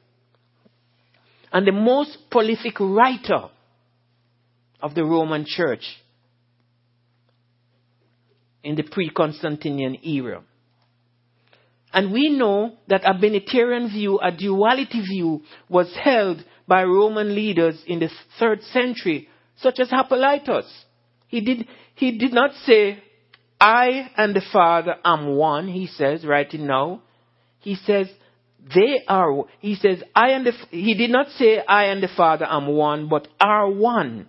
and 1.53 1.67
the 1.67 1.73
most 1.73 2.17
prolific 2.31 2.81
writer 2.81 3.51
of 4.81 4.95
the 4.95 5.05
Roman 5.05 5.45
Church 5.47 5.85
in 8.65 8.75
the 8.75 8.83
pre-Constantinian 8.85 9.99
era. 10.03 10.43
And 11.93 12.11
we 12.11 12.31
know 12.31 12.73
that 12.89 13.05
a 13.05 13.13
Binitarian 13.13 13.91
view, 13.91 14.19
a 14.19 14.33
duality 14.33 15.03
view, 15.03 15.43
was 15.69 15.95
held 15.95 16.43
by 16.67 16.85
Roman 16.85 17.35
leaders 17.35 17.83
in 17.87 17.99
the 17.99 18.09
third 18.39 18.63
century, 18.63 19.29
such 19.57 19.79
as 19.79 19.91
Hippolytus. 19.91 20.65
He 21.29 21.43
did, 21.43 21.67
he 21.95 22.17
did 22.17 22.33
not 22.33 22.53
say, 22.65 23.03
I 23.62 24.11
and 24.16 24.35
the 24.35 24.42
Father 24.53 24.96
am 25.05 25.37
one, 25.37 25.68
he 25.68 25.87
says, 25.87 26.25
right 26.25 26.53
now. 26.53 27.03
He 27.61 27.77
says, 27.77 28.09
they 28.75 29.05
are, 29.07 29.44
he 29.61 29.77
says, 29.77 30.03
I 30.16 30.31
and 30.31 30.44
the, 30.44 30.53
he 30.70 30.94
did 30.94 31.11
not 31.11 31.29
say, 31.38 31.61
I 31.61 31.85
and 31.85 32.03
the 32.03 32.09
Father 32.09 32.44
am 32.44 32.66
one, 32.66 33.09
but 33.09 33.29
are 33.40 33.70
one. 33.70 34.27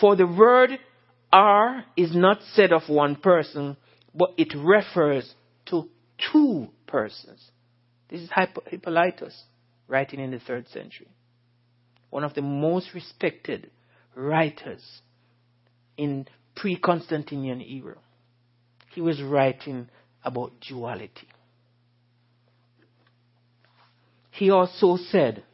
For 0.00 0.16
the 0.16 0.26
word 0.26 0.70
are 1.30 1.84
is 1.98 2.16
not 2.16 2.38
said 2.54 2.72
of 2.72 2.88
one 2.88 3.16
person, 3.16 3.76
but 4.14 4.30
it 4.38 4.54
refers 4.56 5.34
to 5.66 5.90
two 6.32 6.68
persons. 6.86 7.50
This 8.08 8.22
is 8.22 8.30
Hippolytus 8.68 9.38
writing 9.86 10.18
in 10.18 10.30
the 10.30 10.38
third 10.38 10.66
century. 10.68 11.08
One 12.08 12.24
of 12.24 12.32
the 12.32 12.40
most 12.40 12.94
respected 12.94 13.70
writers 14.14 15.02
in 15.98 16.26
pre-Constantinian 16.54 17.60
era. 17.60 17.96
He 18.96 19.02
was 19.02 19.20
writing 19.20 19.90
about 20.24 20.52
duality. 20.66 21.28
He 24.30 24.48
also 24.48 24.96
said, 25.10 25.44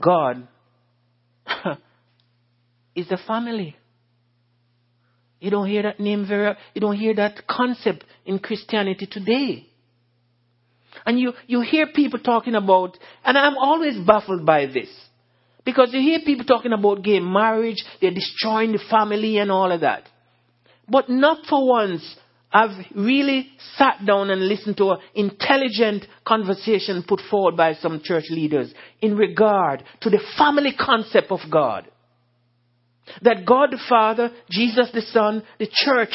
God 0.00 0.48
is 2.96 3.10
a 3.10 3.18
family. 3.26 3.76
You 5.38 5.50
don't 5.50 5.68
hear 5.68 5.82
that 5.82 6.00
name 6.00 6.26
very, 6.26 6.56
you 6.72 6.80
don't 6.80 6.96
hear 6.96 7.14
that 7.16 7.46
concept 7.46 8.04
in 8.24 8.38
Christianity 8.38 9.06
today. 9.06 9.66
And 11.04 11.20
you, 11.20 11.34
you 11.46 11.60
hear 11.60 11.88
people 11.88 12.20
talking 12.20 12.54
about, 12.54 12.96
and 13.22 13.36
I'm 13.36 13.58
always 13.58 13.98
baffled 13.98 14.46
by 14.46 14.64
this. 14.64 14.88
Because 15.62 15.90
you 15.92 16.00
hear 16.00 16.20
people 16.24 16.46
talking 16.46 16.72
about 16.72 17.02
gay 17.02 17.20
marriage, 17.20 17.84
they're 18.00 18.14
destroying 18.14 18.72
the 18.72 18.80
family 18.90 19.36
and 19.36 19.52
all 19.52 19.70
of 19.70 19.82
that. 19.82 20.04
But 20.88 21.10
not 21.10 21.44
for 21.46 21.68
once 21.68 22.16
I've 22.56 22.86
really 22.94 23.48
sat 23.76 24.06
down 24.06 24.30
and 24.30 24.48
listened 24.48 24.78
to 24.78 24.92
an 24.92 24.98
intelligent 25.14 26.06
conversation 26.26 27.04
put 27.06 27.20
forward 27.30 27.54
by 27.54 27.74
some 27.74 28.00
church 28.02 28.24
leaders 28.30 28.72
in 29.02 29.14
regard 29.14 29.84
to 30.00 30.08
the 30.08 30.22
family 30.38 30.72
concept 30.72 31.30
of 31.30 31.40
God. 31.52 31.86
That 33.20 33.44
God 33.44 33.72
the 33.72 33.80
Father, 33.90 34.30
Jesus 34.48 34.90
the 34.94 35.02
Son, 35.02 35.42
the 35.58 35.68
church, 35.70 36.14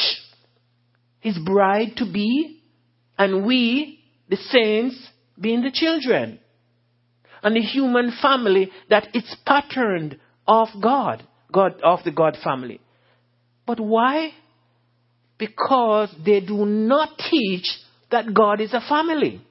His 1.20 1.38
bride 1.38 1.92
to 1.98 2.12
be, 2.12 2.60
and 3.16 3.46
we, 3.46 4.00
the 4.28 4.36
saints, 4.36 4.96
being 5.40 5.62
the 5.62 5.70
children 5.70 6.40
and 7.44 7.54
the 7.54 7.60
human 7.60 8.12
family 8.20 8.72
that 8.90 9.06
it's 9.14 9.36
patterned 9.46 10.18
of 10.48 10.66
God, 10.82 11.22
God 11.52 11.80
of 11.84 12.00
the 12.04 12.10
God 12.10 12.36
family. 12.42 12.80
But 13.64 13.78
why? 13.78 14.32
Because 15.42 16.14
they 16.24 16.38
do 16.38 16.64
not 16.64 17.18
teach 17.18 17.66
that 18.12 18.32
God 18.32 18.60
is 18.60 18.72
a 18.72 18.80
family. 18.88 19.44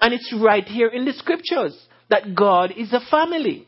And 0.00 0.14
it's 0.14 0.32
right 0.40 0.64
here 0.64 0.86
in 0.86 1.04
the 1.04 1.12
scriptures 1.14 1.76
that 2.08 2.36
God 2.36 2.72
is 2.76 2.92
a 2.92 3.00
family. 3.10 3.66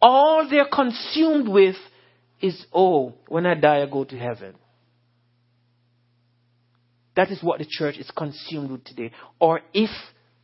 All 0.00 0.48
they're 0.48 0.70
consumed 0.72 1.46
with 1.46 1.76
is, 2.40 2.64
oh, 2.72 3.12
when 3.28 3.44
I 3.44 3.52
die, 3.54 3.82
I 3.82 3.86
go 3.86 4.04
to 4.04 4.16
heaven. 4.16 4.54
That 7.16 7.30
is 7.30 7.42
what 7.42 7.58
the 7.58 7.66
church 7.68 7.98
is 7.98 8.10
consumed 8.16 8.70
with 8.70 8.84
today. 8.84 9.10
Or 9.38 9.60
if 9.74 9.90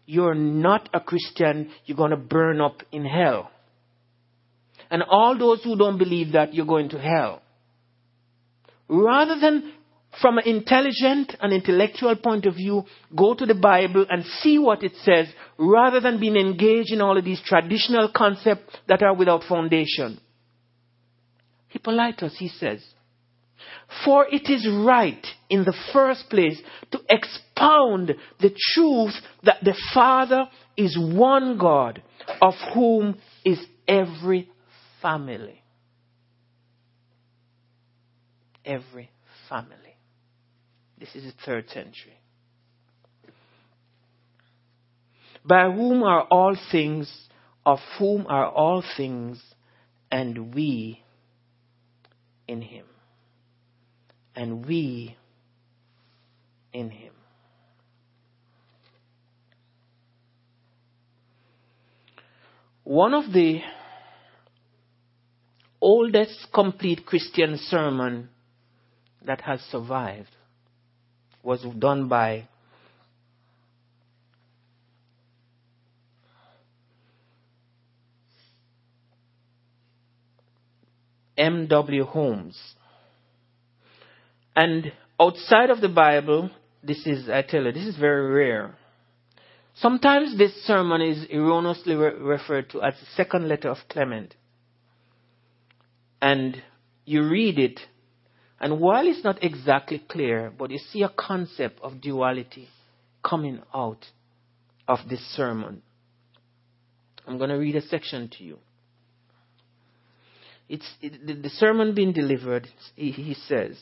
you're 0.05 0.35
not 0.35 0.91
a 0.93 1.01
Christian, 1.01 1.71
you're 1.87 1.97
going 1.97 2.11
to 2.11 2.19
burn 2.19 2.61
up 2.61 2.83
in 2.93 3.07
hell. 3.07 3.51
And 4.91 5.03
all 5.03 5.39
those 5.39 5.65
who 5.65 5.75
don't 5.75 5.97
believe 5.97 6.33
that, 6.33 6.53
you're 6.53 6.67
going 6.67 6.91
to 6.91 6.99
hell. 6.99 7.41
Rather 8.89 9.41
than 9.41 9.73
from 10.21 10.39
an 10.39 10.47
intelligent 10.47 11.35
and 11.41 11.53
intellectual 11.53 12.17
point 12.17 12.47
of 12.47 12.55
view, 12.55 12.85
go 13.17 13.35
to 13.35 13.47
the 13.47 13.55
Bible 13.55 14.07
and 14.09 14.25
see 14.41 14.59
what 14.59 14.83
it 14.83 14.93
says, 15.03 15.29
rather 15.59 16.01
than 16.01 16.19
being 16.19 16.37
engaged 16.37 16.93
in 16.93 17.01
all 17.01 17.17
of 17.17 17.25
these 17.25 17.43
traditional 17.45 18.11
concepts 18.15 18.77
that 18.89 19.03
are 19.03 19.15
without 19.15 19.45
foundation. 19.45 20.21
Hippolytus, 21.69 22.37
he 22.39 22.49
says, 22.49 22.83
for 24.05 24.27
it 24.31 24.51
is 24.51 24.69
right 24.85 25.25
in 25.49 25.65
the 25.65 25.77
first 25.93 26.29
place 26.29 26.61
to 26.91 27.01
expound 27.09 28.15
the 28.41 28.55
truth 28.75 29.15
that 29.43 29.59
the 29.63 29.75
Father 29.95 30.49
is 30.77 30.97
one 30.99 31.59
God, 31.59 32.03
of 32.41 32.55
whom 32.75 33.19
is 33.45 33.59
every 33.87 34.49
family. 35.01 35.63
Every 38.65 39.11
family. 39.49 39.88
This 40.99 41.15
is 41.15 41.25
the 41.25 41.45
third 41.45 41.69
century. 41.71 42.19
By 45.45 45.71
whom 45.71 46.03
are 46.03 46.23
all 46.23 46.57
things, 46.73 47.29
of 47.65 47.79
whom 47.99 48.27
are 48.27 48.47
all 48.47 48.83
things, 48.97 49.43
and 50.11 50.55
we 50.55 51.03
in 52.47 52.63
him 52.63 52.87
and 54.39 54.65
we 54.65 55.17
in 56.73 56.91
him. 56.91 57.13
One 62.85 63.15
of 63.15 63.33
the 63.33 63.61
oldest 65.81 66.49
complete 66.55 67.05
Christian 67.05 67.59
sermon 67.59 68.31
that 69.27 69.41
has 69.43 69.61
survived 69.61 70.35
was 71.49 71.63
done 71.79 72.09
by 72.09 72.47
M.W. 81.39 82.05
Holmes. 82.05 82.61
And 84.55 84.93
outside 85.19 85.71
of 85.71 85.81
the 85.81 85.89
Bible, 85.89 86.51
this 86.83 87.07
is, 87.07 87.31
I 87.31 87.41
tell 87.41 87.65
you, 87.65 87.73
this 87.73 87.87
is 87.87 87.97
very 87.97 88.31
rare. 88.31 88.75
Sometimes 89.77 90.37
this 90.37 90.53
sermon 90.67 91.01
is 91.01 91.25
erroneously 91.31 91.95
re- 91.95 92.13
referred 92.13 92.69
to 92.71 92.83
as 92.83 92.93
the 93.01 93.07
second 93.17 93.49
letter 93.49 93.71
of 93.71 93.79
Clement. 93.89 94.35
And 96.21 96.63
you 97.07 97.27
read 97.27 97.59
it, 97.59 97.81
and 98.61 98.81
while 98.81 99.07
it's 99.07 99.25
not 99.25 99.43
exactly 99.43 100.03
clear, 100.09 100.53
but 100.57 100.71
you 100.71 100.79
see 100.79 101.03
a 101.03 101.09
concept 101.09 101.81
of 101.81 102.01
duality 102.01 102.69
coming 103.23 103.61
out 103.75 104.05
of 104.87 104.99
this 105.09 105.21
sermon. 105.37 105.83
I'm 107.27 107.39
going 107.39 107.51
to 107.51 107.57
read 107.57 107.77
a 107.77 107.83
section 107.83 108.31
to 108.39 108.45
you. 108.45 108.59
It's 110.69 110.89
it, 111.01 111.43
the, 111.43 111.49
sermon 111.51 111.95
being 111.95 112.13
delivered, 112.13 112.69
he, 112.95 113.11
he 113.11 113.35
says, 113.35 113.79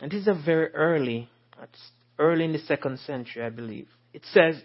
and 0.00 0.10
this 0.10 0.26
is 0.26 0.44
very 0.44 0.68
early, 0.74 1.28
early 2.18 2.44
in 2.44 2.52
the 2.52 2.58
second 2.58 2.98
century, 3.00 3.44
I 3.44 3.50
believe. 3.50 3.88
It 4.12 4.22
says, 4.32 4.60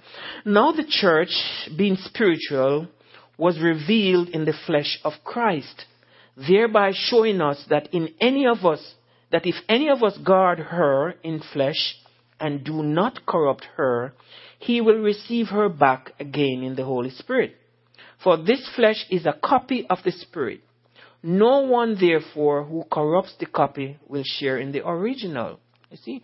Now 0.45 0.71
the 0.71 0.85
church, 0.87 1.29
being 1.75 1.95
spiritual, 1.95 2.87
was 3.37 3.59
revealed 3.59 4.29
in 4.29 4.45
the 4.45 4.53
flesh 4.65 4.99
of 5.03 5.13
Christ, 5.23 5.85
thereby 6.37 6.91
showing 6.93 7.41
us 7.41 7.63
that 7.69 7.93
in 7.93 8.09
any 8.21 8.45
of 8.45 8.65
us, 8.65 8.95
that 9.31 9.45
if 9.45 9.55
any 9.67 9.89
of 9.89 10.03
us 10.03 10.17
guard 10.19 10.59
her 10.59 11.11
in 11.23 11.41
flesh 11.53 11.95
and 12.39 12.63
do 12.63 12.83
not 12.83 13.25
corrupt 13.25 13.65
her, 13.75 14.13
he 14.59 14.81
will 14.81 14.99
receive 14.99 15.47
her 15.47 15.69
back 15.69 16.13
again 16.19 16.61
in 16.63 16.75
the 16.75 16.85
Holy 16.85 17.09
Spirit. 17.09 17.55
For 18.23 18.37
this 18.37 18.67
flesh 18.75 19.05
is 19.09 19.25
a 19.25 19.37
copy 19.43 19.85
of 19.89 19.99
the 20.03 20.11
Spirit. 20.11 20.61
No 21.23 21.61
one, 21.61 21.97
therefore, 21.99 22.63
who 22.63 22.83
corrupts 22.91 23.33
the 23.39 23.47
copy 23.47 23.97
will 24.07 24.23
share 24.23 24.57
in 24.57 24.71
the 24.71 24.87
original. 24.87 25.59
You 25.89 25.97
see, 25.97 26.23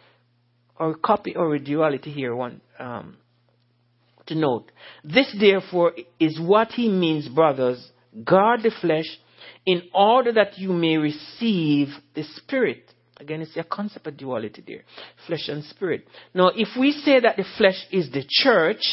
or 0.80 0.96
copy 0.96 1.36
or 1.36 1.58
duality 1.58 2.12
here. 2.12 2.36
One 2.36 2.62
um, 2.80 3.18
to 4.28 4.36
note. 4.36 4.72
This, 5.04 5.36
therefore, 5.40 5.94
is 6.20 6.40
what 6.40 6.70
he 6.70 6.90
means, 6.90 7.28
brothers. 7.28 7.92
Guard 8.24 8.62
the 8.64 8.72
flesh, 8.82 9.06
in 9.66 9.84
order 9.94 10.32
that 10.34 10.58
you 10.58 10.74
may 10.74 10.98
receive 10.98 11.90
the 12.16 12.24
spirit. 12.36 12.84
Again, 13.18 13.42
it's 13.42 13.56
a 13.56 13.64
concept 13.64 14.08
of 14.08 14.18
duality 14.18 14.64
there, 14.66 14.84
flesh 15.28 15.48
and 15.48 15.64
spirit. 15.64 16.06
Now, 16.34 16.52
if 16.56 16.70
we 16.78 16.92
say 16.92 17.20
that 17.20 17.38
the 17.38 17.46
flesh 17.58 17.86
is 17.92 18.12
the 18.12 18.26
church 18.28 18.84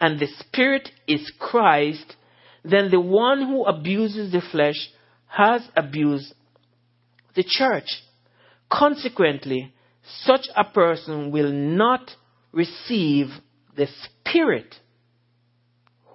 and 0.00 0.18
the 0.18 0.28
spirit 0.40 0.88
is 1.06 1.30
Christ, 1.38 2.16
then 2.64 2.90
the 2.90 3.00
one 3.00 3.46
who 3.46 3.64
abuses 3.64 4.32
the 4.32 4.42
flesh 4.52 4.90
has 5.26 5.62
abused 5.76 6.32
the 7.34 7.44
church. 7.46 7.88
Consequently, 8.70 9.72
such 10.22 10.46
a 10.56 10.64
person 10.64 11.30
will 11.30 11.52
not 11.52 12.10
receive 12.52 13.28
the 13.76 13.86
Spirit 14.20 14.74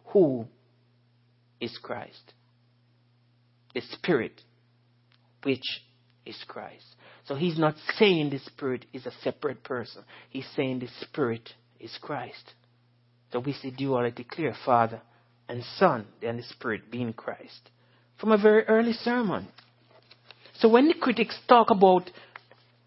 who 0.07 0.45
is 1.59 1.77
Christ. 1.81 2.33
The 3.73 3.81
Spirit 3.81 4.41
which 5.43 5.81
is 6.25 6.37
Christ. 6.47 6.85
So 7.25 7.35
he's 7.35 7.57
not 7.57 7.75
saying 7.97 8.29
the 8.29 8.39
Spirit 8.39 8.85
is 8.93 9.05
a 9.05 9.11
separate 9.23 9.63
person. 9.63 10.03
He's 10.29 10.47
saying 10.55 10.79
the 10.79 10.89
Spirit 11.01 11.49
is 11.79 11.97
Christ. 12.01 12.53
So 13.31 13.39
we 13.39 13.53
see 13.53 13.71
duality 13.71 14.23
clear 14.23 14.53
Father 14.65 15.01
and 15.47 15.63
Son, 15.77 16.05
and 16.21 16.39
the 16.39 16.43
Spirit 16.43 16.89
being 16.91 17.13
Christ. 17.13 17.69
From 18.19 18.31
a 18.31 18.37
very 18.37 18.63
early 18.63 18.93
sermon. 18.93 19.47
So 20.59 20.69
when 20.69 20.87
the 20.87 20.93
critics 20.93 21.37
talk 21.47 21.69
about 21.69 22.09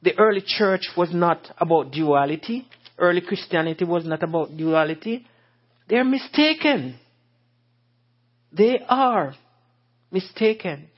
the 0.03 0.17
early 0.19 0.43
church 0.45 0.89
was 0.97 1.13
not 1.13 1.51
about 1.59 1.91
duality, 1.91 2.67
early 2.99 3.21
Christianity 3.21 3.85
was 3.85 4.07
not 4.07 4.23
about 4.23 4.57
duality, 4.57 5.27
they're 5.89 6.05
mistaken. 6.05 6.99
They 8.53 8.79
are 8.89 9.35
mistaken. 10.11 10.89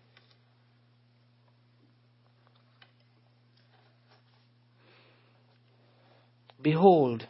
Behold, 6.61 7.27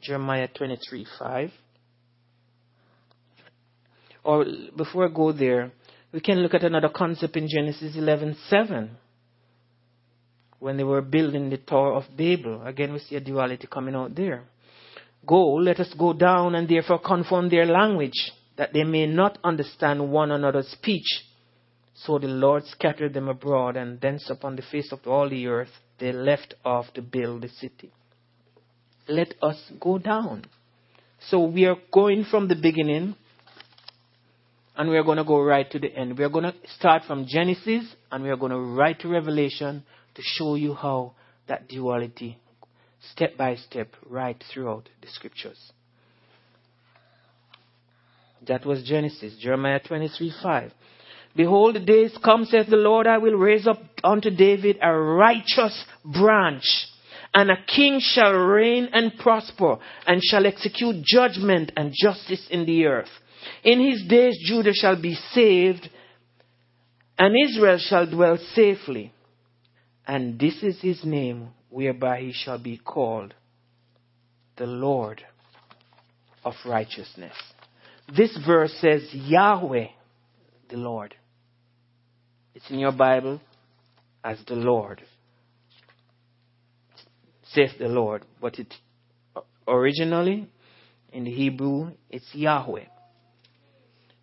Jeremiah 0.00 0.48
23 0.48 1.06
5. 1.18 1.50
Or 4.24 4.44
before 4.76 5.08
I 5.08 5.12
go 5.12 5.32
there, 5.32 5.72
we 6.12 6.20
can 6.20 6.38
look 6.38 6.54
at 6.54 6.62
another 6.62 6.88
concept 6.88 7.36
in 7.36 7.48
Genesis 7.48 7.96
11 7.96 8.36
7. 8.48 8.90
When 10.60 10.76
they 10.76 10.84
were 10.84 11.02
building 11.02 11.50
the 11.50 11.56
Tower 11.56 11.94
of 11.94 12.04
Babel. 12.16 12.62
Again, 12.64 12.92
we 12.92 13.00
see 13.00 13.16
a 13.16 13.20
duality 13.20 13.66
coming 13.66 13.96
out 13.96 14.14
there. 14.14 14.44
Go, 15.26 15.54
let 15.54 15.80
us 15.80 15.92
go 15.98 16.12
down 16.12 16.54
and 16.54 16.68
therefore 16.68 17.00
confound 17.00 17.50
their 17.50 17.66
language, 17.66 18.32
that 18.56 18.72
they 18.72 18.84
may 18.84 19.06
not 19.06 19.38
understand 19.42 20.10
one 20.10 20.30
another's 20.30 20.68
speech. 20.68 21.24
So 21.94 22.18
the 22.18 22.28
Lord 22.28 22.64
scattered 22.66 23.14
them 23.14 23.28
abroad, 23.28 23.76
and 23.76 24.00
thence 24.00 24.28
upon 24.30 24.56
the 24.56 24.62
face 24.62 24.92
of 24.92 25.06
all 25.06 25.28
the 25.28 25.46
earth 25.46 25.70
they 25.98 26.12
left 26.12 26.54
off 26.64 26.92
to 26.94 27.02
build 27.02 27.42
the 27.42 27.48
city 27.48 27.92
let 29.08 29.34
us 29.42 29.56
go 29.80 29.98
down. 29.98 30.44
So 31.28 31.44
we 31.44 31.66
are 31.66 31.76
going 31.92 32.24
from 32.30 32.48
the 32.48 32.56
beginning 32.56 33.14
and 34.76 34.90
we 34.90 34.96
are 34.96 35.04
going 35.04 35.18
to 35.18 35.24
go 35.24 35.40
right 35.40 35.70
to 35.70 35.78
the 35.78 35.94
end. 35.94 36.18
We 36.18 36.24
are 36.24 36.28
going 36.30 36.44
to 36.44 36.54
start 36.78 37.02
from 37.06 37.26
Genesis 37.28 37.84
and 38.10 38.24
we 38.24 38.30
are 38.30 38.36
going 38.36 38.52
to 38.52 38.58
write 38.58 39.00
to 39.00 39.08
Revelation 39.08 39.84
to 40.14 40.22
show 40.22 40.54
you 40.56 40.74
how 40.74 41.14
that 41.48 41.68
duality, 41.68 42.38
step 43.12 43.36
by 43.36 43.56
step, 43.56 43.94
right 44.08 44.42
throughout 44.52 44.88
the 45.00 45.08
scriptures. 45.08 45.58
That 48.46 48.66
was 48.66 48.82
Genesis, 48.82 49.36
Jeremiah 49.40 49.80
23 49.80 50.32
5. 50.42 50.72
Behold, 51.34 51.76
the 51.76 51.80
days 51.80 52.16
come, 52.22 52.44
saith 52.44 52.68
the 52.68 52.76
Lord, 52.76 53.06
I 53.06 53.18
will 53.18 53.34
raise 53.34 53.66
up 53.66 53.80
unto 54.04 54.30
David 54.30 54.78
a 54.82 54.92
righteous 54.92 55.84
branch 56.04 56.64
and 57.34 57.50
a 57.50 57.64
king 57.64 57.98
shall 58.00 58.32
reign 58.32 58.88
and 58.92 59.16
prosper, 59.18 59.78
and 60.06 60.20
shall 60.22 60.46
execute 60.46 61.02
judgment 61.04 61.72
and 61.76 61.92
justice 61.94 62.46
in 62.50 62.66
the 62.66 62.84
earth. 62.84 63.08
In 63.64 63.80
his 63.80 64.04
days 64.06 64.38
Judah 64.44 64.74
shall 64.74 65.00
be 65.00 65.14
saved, 65.14 65.88
and 67.18 67.34
Israel 67.48 67.78
shall 67.78 68.06
dwell 68.06 68.38
safely. 68.54 69.12
And 70.06 70.38
this 70.38 70.62
is 70.62 70.80
his 70.80 71.04
name 71.04 71.50
whereby 71.70 72.20
he 72.20 72.32
shall 72.32 72.58
be 72.58 72.76
called 72.76 73.34
the 74.56 74.66
Lord 74.66 75.22
of 76.44 76.54
righteousness. 76.66 77.34
This 78.14 78.36
verse 78.46 78.72
says 78.80 79.08
Yahweh, 79.12 79.86
the 80.68 80.76
Lord. 80.76 81.14
It's 82.54 82.70
in 82.70 82.78
your 82.78 82.92
Bible 82.92 83.40
as 84.22 84.38
the 84.46 84.54
Lord 84.54 85.02
saith 87.52 87.78
the 87.78 87.88
Lord. 87.88 88.24
But 88.40 88.58
it 88.58 88.72
originally 89.66 90.48
in 91.12 91.24
the 91.24 91.30
Hebrew 91.30 91.92
it's 92.10 92.28
Yahweh. 92.32 92.84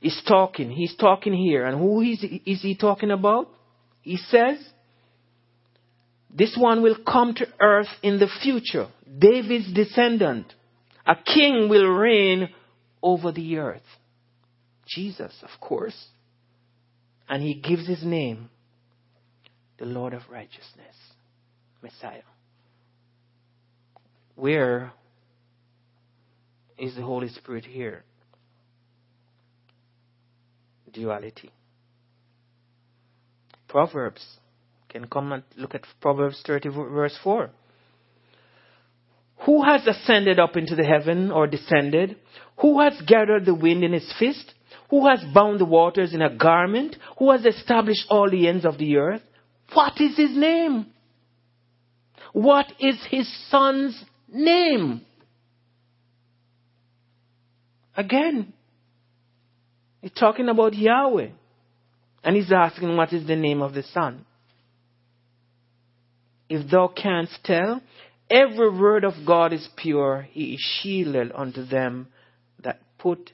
He's 0.02 0.22
talking. 0.28 0.72
He's 0.72 0.96
talking 0.96 1.34
here. 1.34 1.66
And 1.66 1.78
who 1.78 2.02
is, 2.02 2.24
is 2.46 2.62
he 2.62 2.76
talking 2.76 3.12
about? 3.12 3.50
He 4.02 4.18
says, 4.18 4.58
this 6.34 6.56
one 6.58 6.82
will 6.82 6.98
come 7.06 7.34
to 7.36 7.48
earth 7.60 7.90
in 8.02 8.20
the 8.20 8.30
future. 8.42 8.88
David's 9.18 9.74
descendant. 9.74 10.54
A 11.06 11.16
king 11.16 11.68
will 11.70 11.88
reign 11.88 12.50
over 13.02 13.32
the 13.32 13.58
earth. 13.58 13.82
Jesus, 14.88 15.34
of 15.44 15.60
course. 15.60 16.08
And 17.28 17.44
he 17.44 17.56
gives 17.56 17.88
his 17.88 18.04
name, 18.04 18.50
the 19.78 19.86
Lord 19.86 20.14
of 20.14 20.24
righteousness, 20.30 20.96
Messiah. 21.82 22.24
Where 24.36 24.92
is 26.78 26.96
the 26.96 27.02
Holy 27.02 27.30
Spirit 27.30 27.66
here? 27.66 28.04
Duality. 30.92 31.52
Proverbs. 33.68 34.26
Can 34.90 35.06
come 35.08 35.32
and 35.32 35.44
look 35.56 35.76
at 35.76 35.84
Proverbs 36.02 36.42
30 36.48 36.70
verse 36.70 37.16
4. 37.24 37.52
Who 39.46 39.64
has 39.64 39.88
ascended 39.88 40.40
up 40.40 40.58
into 40.58 40.76
the 40.76 40.84
heaven 40.84 41.32
or 41.32 41.48
descended? 41.48 42.18
Who 42.60 42.82
has 42.82 43.02
gathered 43.08 43.46
the 43.46 43.56
wind 43.56 43.84
in 43.84 43.94
his 43.94 44.14
fist? 44.20 44.54
Who 44.90 45.08
has 45.08 45.24
bound 45.34 45.60
the 45.60 45.66
waters 45.66 46.14
in 46.14 46.22
a 46.22 46.36
garment? 46.36 46.96
Who 47.18 47.32
has 47.32 47.46
established 47.46 48.06
all 48.10 48.30
the 48.30 48.48
ends 48.48 48.66
of 48.66 48.78
the 48.78 48.98
earth? 48.98 49.22
What 49.74 50.00
is 50.02 50.18
his 50.18 50.36
name? 50.36 50.88
What 52.34 52.68
is 52.80 52.98
his 53.10 53.28
son's 53.50 54.04
name. 54.32 55.02
Again, 57.96 58.54
he's 60.02 60.12
talking 60.12 60.50
about 60.50 60.74
Yahweh. 60.74 61.30
And 62.24 62.36
he's 62.36 62.52
asking, 62.52 62.96
What 62.96 63.14
is 63.14 63.26
the 63.28 63.36
name 63.36 63.62
of 63.62 63.74
the 63.74 63.84
Son? 63.84 64.26
If 66.50 66.70
thou 66.70 66.88
canst 66.88 67.40
tell, 67.44 67.82
every 68.30 68.70
word 68.70 69.04
of 69.04 69.14
God 69.26 69.54
is 69.54 69.68
pure. 69.76 70.28
He 70.32 70.54
is 70.54 70.60
shielded 70.60 71.32
unto 71.34 71.66
them 71.66 72.08
that 72.64 72.80
put 72.98 73.32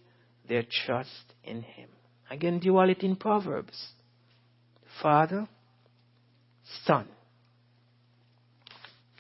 their 0.48 0.64
trust 0.86 1.34
in 1.44 1.62
him. 1.62 1.90
Again, 2.30 2.60
duality 2.60 3.08
in 3.08 3.16
Proverbs 3.16 3.90
Father, 5.02 5.48
Son. 6.86 7.08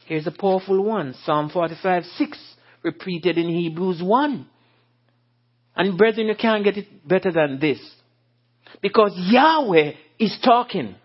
Here's 0.05 0.27
a 0.27 0.31
powerful 0.31 0.83
one 0.83 1.15
Psalm 1.25 1.49
45 1.49 2.03
6, 2.17 2.55
repeated 2.83 3.37
in 3.37 3.49
Hebrews 3.49 4.01
1. 4.01 4.47
And 5.75 5.97
brethren, 5.97 6.27
you 6.27 6.35
can't 6.35 6.63
get 6.63 6.77
it 6.77 7.07
better 7.07 7.31
than 7.31 7.59
this. 7.59 7.79
Because 8.81 9.13
Yahweh 9.15 9.91
is 10.19 10.37
talking. 10.43 10.95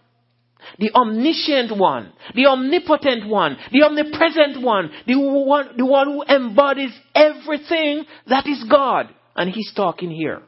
The 0.78 0.90
omniscient 0.94 1.76
one, 1.76 2.12
the 2.34 2.46
omnipotent 2.46 3.26
one, 3.28 3.56
the 3.72 3.82
omnipresent 3.82 4.62
one, 4.62 4.90
the 5.06 5.14
one, 5.18 5.76
the 5.76 5.86
one 5.86 6.06
who 6.06 6.24
embodies 6.24 6.92
everything 7.14 8.04
that 8.26 8.46
is 8.46 8.64
God. 8.70 9.08
And 9.36 9.50
he's 9.50 9.72
talking 9.74 10.10
here. 10.10 10.42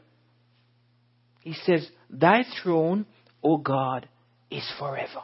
He 1.41 1.55
says, 1.55 1.89
Thy 2.11 2.45
throne, 2.63 3.07
O 3.43 3.57
God, 3.57 4.09
is 4.51 4.71
forever. 4.79 5.23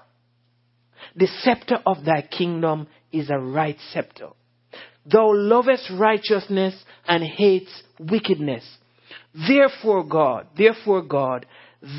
The 1.17 1.29
scepter 1.41 1.79
of 1.87 2.05
thy 2.05 2.23
kingdom 2.23 2.89
is 3.13 3.31
a 3.31 3.39
right 3.39 3.77
scepter. 3.93 4.29
Thou 5.11 5.33
lovest 5.33 5.91
righteousness 5.99 6.75
and 7.07 7.23
hates 7.23 7.83
wickedness. 7.99 8.65
Therefore, 9.35 10.05
God, 10.05 10.49
therefore, 10.57 11.03
God, 11.03 11.47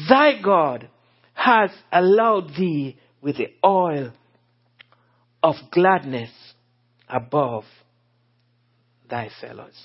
thy 0.09 0.41
God 0.41 0.89
has 1.39 1.71
allowed 1.89 2.49
thee 2.49 2.97
with 3.21 3.37
the 3.37 3.47
oil 3.63 4.11
of 5.41 5.55
gladness 5.71 6.31
above 7.07 7.63
thy 9.09 9.29
fellows. 9.39 9.79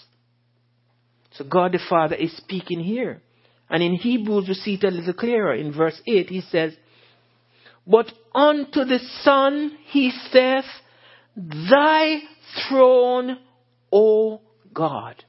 So 1.35 1.45
God 1.45 1.73
the 1.73 1.81
Father 1.89 2.17
is 2.17 2.37
speaking 2.37 2.81
here. 2.81 3.23
And 3.71 3.85
in 3.85 3.95
Hebrews, 3.95 4.49
we 4.49 4.55
see 4.55 4.75
it 4.75 4.85
a 4.85 4.91
little 4.91 5.15
clearer. 5.15 5.55
In 5.55 5.73
verse 5.73 6.01
8, 6.07 6.29
he 6.29 6.41
says, 6.41 6.75
But 7.87 8.07
unto 8.35 8.85
the 8.85 8.99
Son 9.23 9.79
he 9.87 10.11
saith, 10.33 10.65
Thy 11.37 12.19
throne, 12.69 13.39
O 13.93 14.41
God. 14.73 15.25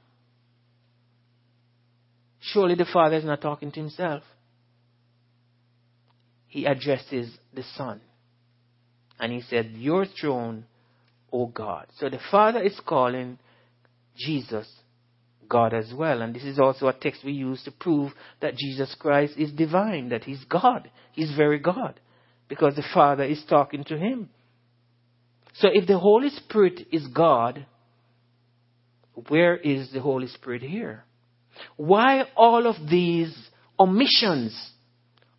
Surely 2.40 2.74
the 2.74 2.84
Father 2.84 3.16
is 3.16 3.24
not 3.24 3.40
talking 3.40 3.70
to 3.70 3.80
himself. 3.80 4.22
He 6.48 6.64
addresses 6.64 7.36
the 7.54 7.64
Son. 7.76 8.00
And 9.18 9.32
he 9.32 9.42
said, 9.42 9.72
Your 9.74 10.06
throne, 10.06 10.64
O 11.32 11.46
God. 11.46 11.86
So 11.98 12.08
the 12.08 12.20
Father 12.30 12.62
is 12.62 12.78
calling 12.86 13.38
Jesus 14.16 14.68
God 15.48 15.74
as 15.74 15.92
well. 15.94 16.22
And 16.22 16.34
this 16.34 16.44
is 16.44 16.58
also 16.58 16.88
a 16.88 16.92
text 16.92 17.24
we 17.24 17.32
use 17.32 17.62
to 17.64 17.70
prove 17.70 18.12
that 18.40 18.56
Jesus 18.56 18.94
Christ 18.98 19.34
is 19.36 19.52
divine, 19.52 20.10
that 20.10 20.24
he's 20.24 20.44
God. 20.44 20.90
He's 21.12 21.34
very 21.34 21.58
God. 21.58 22.00
Because 22.48 22.74
the 22.76 22.84
Father 22.94 23.24
is 23.24 23.42
talking 23.48 23.84
to 23.84 23.98
him. 23.98 24.28
So 25.54 25.68
if 25.72 25.86
the 25.86 25.98
Holy 25.98 26.30
Spirit 26.30 26.86
is 26.92 27.06
God, 27.08 27.66
where 29.28 29.56
is 29.56 29.90
the 29.92 30.00
Holy 30.00 30.28
Spirit 30.28 30.62
here? 30.62 31.04
Why 31.76 32.24
all 32.36 32.66
of 32.66 32.88
these 32.88 33.34
omissions 33.80 34.72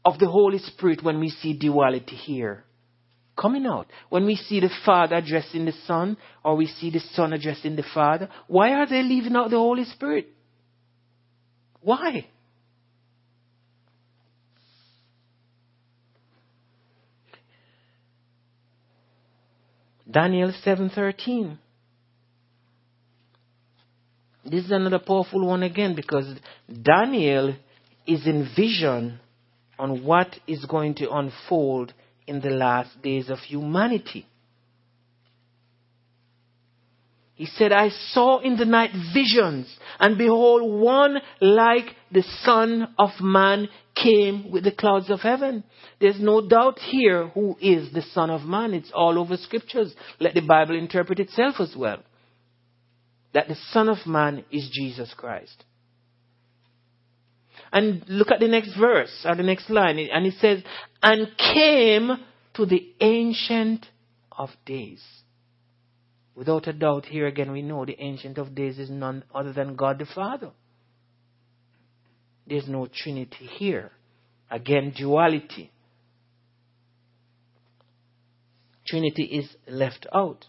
of 0.08 0.20
the 0.20 0.30
Holy 0.30 0.60
Spirit 0.60 1.04
when 1.04 1.20
we 1.20 1.30
see 1.30 1.54
duality 1.54 2.16
here? 2.16 2.64
coming 3.38 3.66
out. 3.66 3.88
When 4.10 4.26
we 4.26 4.36
see 4.36 4.60
the 4.60 4.72
Father 4.86 5.18
addressing 5.18 5.66
the 5.66 5.74
Son, 5.86 6.18
or 6.44 6.56
we 6.56 6.66
see 6.66 6.90
the 6.90 7.00
Son 7.14 7.34
addressing 7.34 7.76
the 7.76 7.86
Father, 7.94 8.30
why 8.48 8.74
are 8.74 8.88
they 8.88 9.04
leaving 9.04 9.36
out 9.36 9.52
the 9.52 9.58
Holy 9.58 9.86
Spirit? 9.86 10.28
Why? 11.82 12.28
Daniel 20.10 20.52
7:13 20.66 21.58
This 24.46 24.66
is 24.66 24.72
another 24.72 25.00
powerful 25.00 25.46
one 25.46 25.64
again 25.64 25.96
because 25.96 26.40
Daniel 26.82 27.56
is 28.06 28.26
in 28.26 28.50
vision 28.56 29.20
on 29.80 30.04
what 30.04 30.36
is 30.48 30.66
going 30.66 30.96
to 30.96 31.12
unfold 31.12 31.94
in 32.26 32.42
the 32.42 32.50
last 32.50 33.02
days 33.02 33.30
of 33.30 33.40
humanity. 33.40 34.28
He 37.36 37.46
said, 37.46 37.72
I 37.72 37.90
saw 37.90 38.40
in 38.40 38.58
the 38.58 38.66
night 38.66 38.90
visions, 39.14 39.72
and 40.00 40.18
behold, 40.18 40.64
one 40.82 41.18
like 41.40 41.86
the 42.12 42.24
Son 42.42 42.96
of 42.98 43.12
Man 43.22 43.70
came 43.94 44.50
with 44.50 44.64
the 44.64 44.72
clouds 44.72 45.12
of 45.12 45.20
heaven. 45.20 45.64
There's 46.02 46.20
no 46.20 46.48
doubt 46.48 46.80
here 46.80 47.28
who 47.28 47.56
is 47.62 47.94
the 47.94 48.02
Son 48.02 48.32
of 48.32 48.42
Man. 48.42 48.74
It's 48.74 48.92
all 48.92 49.20
over 49.20 49.38
scriptures. 49.38 49.94
Let 50.20 50.34
the 50.34 50.42
Bible 50.42 50.76
interpret 50.76 51.20
itself 51.20 51.60
as 51.60 51.76
well. 51.78 52.02
That 53.36 53.48
the 53.48 53.58
Son 53.72 53.88
of 53.88 54.08
Man 54.08 54.44
is 54.52 54.68
Jesus 54.74 55.14
Christ. 55.16 55.64
And 57.72 58.04
look 58.08 58.32
at 58.32 58.40
the 58.40 58.48
next 58.48 58.76
verse, 58.78 59.26
or 59.26 59.36
the 59.36 59.44
next 59.44 59.70
line, 59.70 60.00
and 60.00 60.26
it 60.26 60.36
says, 60.40 60.64
and 61.02 61.28
came 61.38 62.12
to 62.56 62.66
the 62.66 62.94
Ancient 63.02 63.86
of 64.32 64.50
Days. 64.66 65.04
Without 66.36 66.68
a 66.68 66.74
doubt, 66.74 67.06
here 67.06 67.28
again 67.28 67.52
we 67.52 67.62
know 67.62 67.86
the 67.86 68.00
Ancient 68.00 68.38
of 68.38 68.54
Days 68.54 68.78
is 68.78 68.90
none 68.90 69.24
other 69.34 69.54
than 69.54 69.76
God 69.76 70.00
the 70.00 70.06
Father. 70.06 70.52
There's 72.46 72.68
no 72.68 72.88
Trinity 72.88 73.50
here. 73.58 73.92
Again, 74.50 74.94
duality. 74.96 75.72
Trinity 78.88 79.24
is 79.24 79.50
left 79.68 80.08
out. 80.14 80.46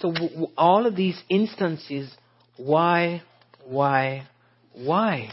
So, 0.00 0.12
all 0.56 0.86
of 0.86 0.94
these 0.94 1.20
instances, 1.28 2.14
why, 2.56 3.22
why, 3.64 4.28
why? 4.84 5.30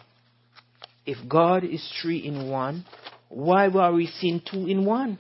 If 1.05 1.17
God 1.27 1.63
is 1.63 1.87
three 2.01 2.17
in 2.17 2.49
one, 2.49 2.85
why 3.29 3.67
are 3.67 3.93
we 3.93 4.07
seeing 4.07 4.41
two 4.41 4.65
in 4.67 4.85
one? 4.85 5.19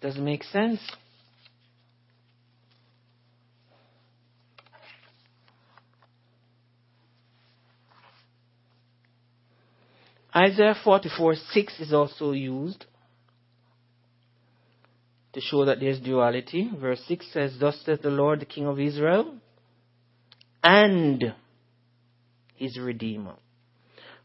Doesn't 0.00 0.24
make 0.24 0.44
sense. 0.44 0.80
Isaiah 10.34 10.76
44 10.84 11.34
6 11.52 11.80
is 11.80 11.92
also 11.92 12.30
used 12.30 12.84
to 15.32 15.40
show 15.40 15.64
that 15.64 15.80
there's 15.80 15.98
duality. 15.98 16.70
Verse 16.80 17.02
6 17.08 17.26
says, 17.32 17.56
Thus 17.58 17.80
saith 17.84 18.02
the 18.02 18.10
Lord, 18.10 18.40
the 18.40 18.46
King 18.46 18.66
of 18.66 18.78
Israel, 18.78 19.34
and 20.62 21.34
his 22.54 22.78
Redeemer. 22.78 23.34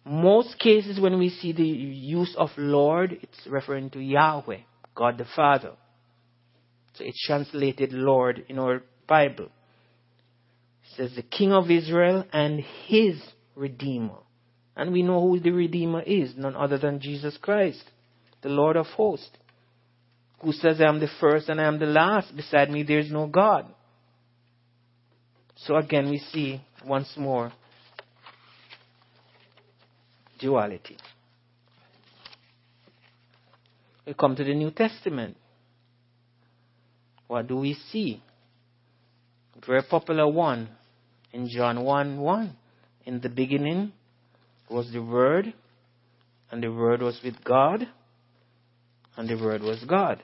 Most 0.06 0.60
cases, 0.60 1.00
when 1.00 1.18
we 1.18 1.30
see 1.30 1.52
the 1.52 1.64
use 1.64 2.36
of 2.38 2.50
Lord, 2.58 3.18
it's 3.22 3.48
referring 3.48 3.90
to 3.92 4.00
Yahweh. 4.00 4.60
God 4.94 5.18
the 5.18 5.26
Father. 5.36 5.72
So 6.94 7.04
it's 7.04 7.26
translated 7.26 7.92
Lord 7.92 8.46
in 8.48 8.60
our 8.60 8.84
Bible. 9.08 9.46
It 9.46 10.96
says 10.96 11.16
the 11.16 11.24
King 11.24 11.52
of 11.52 11.70
Israel 11.70 12.26
and 12.32 12.64
his 12.88 13.22
Redeemer. 13.56 14.20
And 14.78 14.92
we 14.92 15.04
know 15.04 15.22
who 15.22 15.40
the 15.40 15.52
Redeemer 15.52 16.02
is, 16.02 16.34
none 16.38 16.56
other 16.56 16.78
than 16.78 17.00
Jesus 17.00 17.38
Christ, 17.42 17.84
the 18.42 18.50
Lord 18.50 18.76
of 18.76 18.86
hosts, 18.88 19.30
who 20.42 20.52
says, 20.52 20.80
I 20.80 20.88
am 20.88 21.00
the 21.00 21.10
first 21.20 21.50
and 21.50 21.60
I 21.60 21.66
am 21.66 21.80
the 21.80 21.86
last. 21.86 22.36
Beside 22.36 22.70
me 22.70 22.84
there 22.84 23.00
is 23.00 23.12
no 23.12 23.28
God. 23.28 23.74
So 25.56 25.76
again, 25.78 26.10
we 26.10 26.20
see 26.20 26.62
once 26.86 27.14
more 27.18 27.51
duality 30.39 30.97
we 34.06 34.14
come 34.14 34.36
to 34.36 34.43
the 34.43 34.53
New 34.53 34.72
Testament. 34.72 35.36
What 37.28 37.47
do 37.47 37.58
we 37.58 37.74
see? 37.91 38.22
Very 39.66 39.82
popular 39.82 40.28
one 40.28 40.70
in 41.34 41.49
John 41.49 41.84
1 41.84 42.20
1. 42.20 42.56
In 43.06 43.22
the 43.22 43.30
beginning 43.30 43.93
was 44.70 44.91
the 44.91 45.01
Word, 45.01 45.53
and 46.51 46.62
the 46.62 46.72
Word 46.72 47.01
was 47.01 47.20
with 47.24 47.43
God, 47.43 47.88
and 49.18 49.28
the 49.28 49.36
Word 49.36 49.62
was 49.62 49.84
God. 49.86 50.22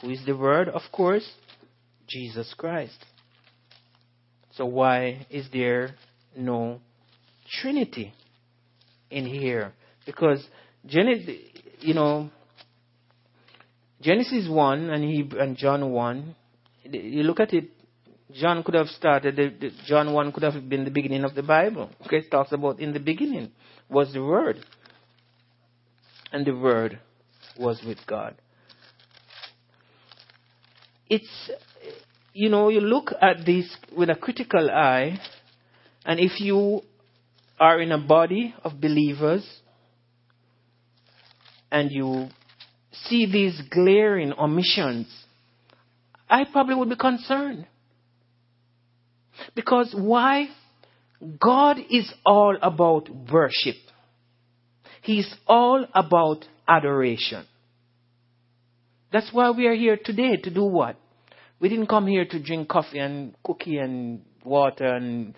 Who 0.00 0.10
is 0.10 0.24
the 0.26 0.36
Word? 0.36 0.68
Of 0.68 0.82
course, 0.90 1.28
Jesus 2.08 2.52
Christ. 2.56 3.04
So 4.56 4.66
why 4.66 5.26
is 5.30 5.46
there 5.52 5.94
no 6.36 6.80
Trinity 7.60 8.12
in 9.10 9.26
here? 9.26 9.72
Because 10.04 10.44
Genesis, 10.86 11.36
you 11.80 11.94
know, 11.94 12.30
Genesis 14.00 14.48
1 14.48 14.90
and, 14.90 15.04
he, 15.04 15.28
and 15.38 15.56
John 15.56 15.90
1, 15.90 16.34
you 16.84 17.22
look 17.22 17.40
at 17.40 17.52
it, 17.54 17.70
John 18.34 18.62
could 18.62 18.74
have 18.74 18.88
started, 18.88 19.36
the, 19.36 19.48
the, 19.48 19.70
John 19.86 20.12
1 20.12 20.32
could 20.32 20.42
have 20.42 20.68
been 20.68 20.84
the 20.84 20.90
beginning 20.90 21.24
of 21.24 21.34
the 21.34 21.42
Bible. 21.42 21.90
Okay, 22.06 22.18
it 22.18 22.30
talks 22.30 22.52
about 22.52 22.80
in 22.80 22.92
the 22.92 23.00
beginning 23.00 23.52
was 23.88 24.12
the 24.12 24.22
Word. 24.22 24.64
And 26.32 26.46
the 26.46 26.56
Word 26.56 26.98
was 27.58 27.82
with 27.86 27.98
God. 28.06 28.34
It's, 31.08 31.50
you 32.32 32.48
know, 32.48 32.68
you 32.68 32.80
look 32.80 33.12
at 33.20 33.44
this 33.44 33.76
with 33.96 34.10
a 34.10 34.14
critical 34.14 34.70
eye, 34.70 35.18
and 36.04 36.18
if 36.18 36.40
you 36.40 36.82
are 37.60 37.80
in 37.80 37.92
a 37.92 37.98
body 37.98 38.54
of 38.64 38.80
believers 38.80 39.46
and 41.70 41.90
you 41.90 42.28
see 42.92 43.30
these 43.30 43.60
glaring 43.70 44.32
omissions, 44.32 45.06
I 46.28 46.44
probably 46.50 46.74
would 46.74 46.88
be 46.88 46.96
concerned. 46.96 47.66
Because 49.54 49.94
why? 49.96 50.46
God 51.38 51.78
is 51.90 52.12
all 52.26 52.56
about 52.60 53.08
worship. 53.30 53.76
He's 55.02 55.32
all 55.46 55.86
about 55.94 56.44
adoration. 56.66 57.44
That's 59.12 59.30
why 59.32 59.50
we 59.50 59.66
are 59.66 59.74
here 59.74 59.98
today 60.02 60.36
to 60.36 60.50
do 60.50 60.64
what? 60.64 60.96
We 61.62 61.68
didn't 61.68 61.86
come 61.86 62.08
here 62.08 62.24
to 62.24 62.42
drink 62.42 62.68
coffee 62.68 62.98
and 62.98 63.36
cookie 63.44 63.78
and 63.78 64.22
water 64.44 64.84
and 64.84 65.36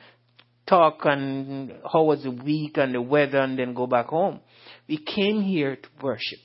talk 0.66 1.00
and 1.04 1.70
how 1.92 2.04
was 2.04 2.22
the 2.22 2.30
week 2.30 2.78
and 2.78 2.94
the 2.94 3.02
weather 3.02 3.40
and 3.40 3.58
then 3.58 3.74
go 3.74 3.86
back 3.86 4.06
home. 4.06 4.40
We 4.88 4.96
came 4.96 5.42
here 5.42 5.76
to 5.76 5.88
worship 6.00 6.38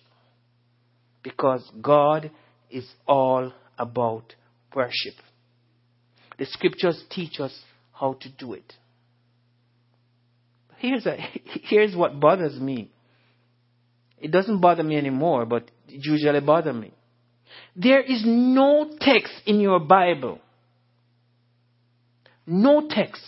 because 1.23 1.63
God 1.81 2.29
is 2.69 2.85
all 3.07 3.53
about 3.77 4.35
worship. 4.75 5.13
The 6.37 6.45
scriptures 6.45 7.01
teach 7.09 7.39
us 7.39 7.57
how 7.93 8.17
to 8.19 8.29
do 8.37 8.55
it. 8.55 8.73
Here's, 10.79 11.05
a, 11.05 11.15
here's 11.69 11.95
what 11.95 12.19
bothers 12.19 12.59
me. 12.59 12.91
It 14.17 14.31
doesn't 14.31 14.59
bother 14.59 14.83
me 14.83 14.97
anymore, 14.97 15.45
but 15.45 15.71
it 15.87 16.05
usually 16.05 16.41
bothers 16.41 16.75
me. 16.75 16.91
There 17.75 18.01
is 18.01 18.23
no 18.25 18.89
text 18.99 19.33
in 19.45 19.59
your 19.59 19.79
Bible. 19.79 20.39
No 22.45 22.87
text. 22.89 23.21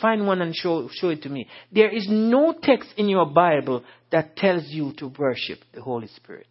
Find 0.00 0.26
one 0.26 0.42
and 0.42 0.54
show, 0.54 0.88
show 0.92 1.10
it 1.10 1.22
to 1.22 1.28
me. 1.28 1.48
There 1.70 1.90
is 1.90 2.06
no 2.08 2.54
text 2.60 2.90
in 2.96 3.08
your 3.08 3.26
Bible 3.26 3.84
that 4.10 4.36
tells 4.36 4.64
you 4.68 4.92
to 4.98 5.08
worship 5.18 5.60
the 5.72 5.82
Holy 5.82 6.08
Spirit. 6.08 6.46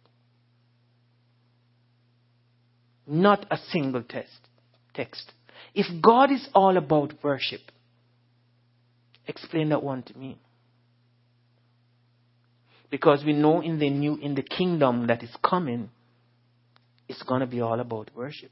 Not 3.06 3.46
a 3.50 3.58
single 3.70 4.02
test, 4.02 4.38
text. 4.94 5.30
If 5.74 5.86
God 6.02 6.30
is 6.30 6.48
all 6.54 6.76
about 6.76 7.22
worship, 7.22 7.60
explain 9.26 9.70
that 9.70 9.82
one 9.82 10.02
to 10.04 10.18
me. 10.18 10.38
Because 12.90 13.22
we 13.24 13.32
know 13.32 13.60
in 13.60 13.78
the 13.78 13.90
new 13.90 14.16
in 14.16 14.36
the 14.36 14.42
kingdom 14.42 15.08
that 15.08 15.22
is 15.22 15.34
coming, 15.42 15.90
it's 17.08 17.22
gonna 17.22 17.46
be 17.46 17.60
all 17.60 17.80
about 17.80 18.10
worship. 18.14 18.50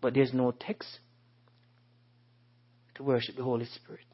But 0.00 0.14
there's 0.14 0.32
no 0.32 0.52
text 0.52 0.98
to 2.96 3.02
worship 3.02 3.36
the 3.36 3.42
Holy 3.42 3.64
Spirit. 3.64 4.04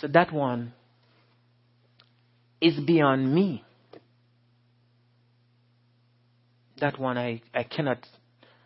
So 0.00 0.08
that 0.08 0.32
one 0.32 0.72
is 2.60 2.78
beyond 2.78 3.34
me. 3.34 3.64
That 6.80 6.98
one 6.98 7.16
I, 7.16 7.42
I 7.54 7.62
cannot, 7.62 8.06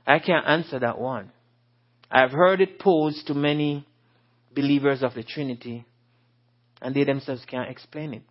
I 0.06 0.18
can't 0.18 0.46
answer 0.46 0.78
that 0.80 0.98
one. 0.98 1.30
I've 2.10 2.32
heard 2.32 2.60
it 2.60 2.80
posed 2.80 3.28
to 3.28 3.34
many 3.34 3.86
believers 4.52 5.02
of 5.02 5.14
the 5.14 5.22
Trinity, 5.22 5.84
and 6.82 6.94
they 6.94 7.04
themselves 7.04 7.44
can't 7.46 7.70
explain 7.70 8.14
it. 8.14 8.22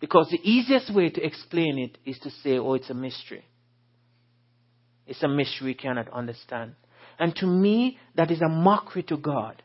Because 0.00 0.28
the 0.30 0.40
easiest 0.42 0.94
way 0.94 1.10
to 1.10 1.24
explain 1.24 1.78
it 1.78 1.98
is 2.08 2.18
to 2.20 2.30
say, 2.42 2.58
oh, 2.58 2.74
it's 2.74 2.90
a 2.90 2.94
mystery. 2.94 3.44
It's 5.06 5.22
a 5.22 5.28
mystery 5.28 5.68
we 5.68 5.74
cannot 5.74 6.08
understand. 6.12 6.74
And 7.18 7.34
to 7.36 7.46
me, 7.46 7.98
that 8.14 8.30
is 8.30 8.40
a 8.40 8.48
mockery 8.48 9.02
to 9.04 9.16
God. 9.16 9.62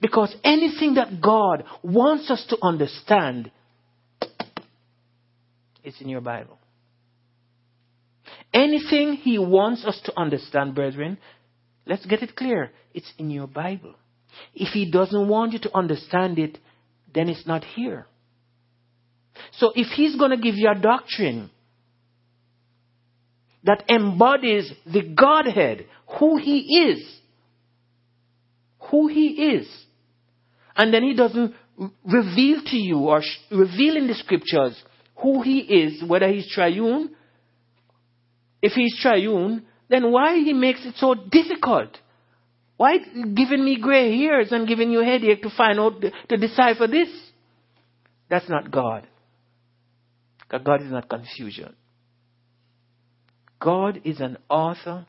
Because 0.00 0.34
anything 0.42 0.94
that 0.94 1.20
God 1.20 1.64
wants 1.82 2.30
us 2.30 2.44
to 2.48 2.58
understand, 2.62 3.50
it's 5.82 6.00
in 6.00 6.08
your 6.08 6.22
Bible. 6.22 6.58
Anything 8.52 9.14
He 9.14 9.38
wants 9.38 9.84
us 9.84 10.00
to 10.06 10.18
understand, 10.18 10.74
brethren, 10.74 11.18
let's 11.86 12.06
get 12.06 12.22
it 12.22 12.34
clear. 12.34 12.72
It's 12.94 13.12
in 13.18 13.30
your 13.30 13.46
Bible. 13.46 13.94
If 14.54 14.72
He 14.72 14.90
doesn't 14.90 15.28
want 15.28 15.52
you 15.52 15.58
to 15.60 15.76
understand 15.76 16.38
it, 16.38 16.58
then 17.14 17.28
it's 17.28 17.46
not 17.46 17.64
here. 17.64 18.06
So 19.58 19.72
if 19.74 19.88
He's 19.88 20.16
going 20.16 20.30
to 20.30 20.36
give 20.36 20.54
you 20.56 20.70
a 20.70 20.78
doctrine 20.78 21.50
that 23.64 23.84
embodies 23.88 24.70
the 24.86 25.02
Godhead, 25.02 25.86
who 26.18 26.36
He 26.36 26.90
is, 26.90 27.20
who 28.90 29.08
He 29.08 29.28
is, 29.54 29.68
and 30.76 30.92
then 30.92 31.02
He 31.02 31.14
doesn't 31.14 31.54
reveal 32.04 32.62
to 32.64 32.76
you 32.76 32.98
or 32.98 33.22
sh- 33.22 33.38
reveal 33.50 33.96
in 33.96 34.06
the 34.06 34.14
scriptures 34.14 34.80
who 35.16 35.42
He 35.42 35.58
is, 35.58 36.02
whether 36.06 36.28
He's 36.28 36.50
triune, 36.52 37.14
if 38.60 38.72
He's 38.72 38.98
triune, 39.00 39.64
then 39.88 40.10
why 40.10 40.36
He 40.36 40.52
makes 40.52 40.84
it 40.84 40.94
so 40.96 41.14
difficult? 41.14 41.98
Why 42.76 42.98
giving 42.98 43.64
me 43.64 43.78
gray 43.80 44.16
hairs 44.16 44.48
and 44.50 44.66
giving 44.66 44.90
you 44.90 45.00
headache 45.00 45.42
to 45.42 45.50
find 45.56 45.78
out, 45.78 46.02
to 46.28 46.36
decipher 46.36 46.86
this? 46.86 47.08
That's 48.28 48.48
not 48.48 48.70
God. 48.70 49.06
God 50.50 50.82
is 50.82 50.90
not 50.90 51.08
confusion. 51.08 51.74
God 53.60 54.02
is 54.04 54.20
an 54.20 54.38
author. 54.48 55.06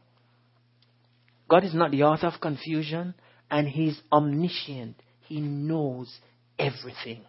God 1.50 1.64
is 1.64 1.74
not 1.74 1.92
the 1.92 2.04
author 2.04 2.28
of 2.28 2.42
confusion, 2.42 3.14
and 3.52 3.68
He's 3.68 4.00
omniscient. 4.12 5.02
He 5.28 5.40
knows 5.42 6.18
everything. 6.58 7.22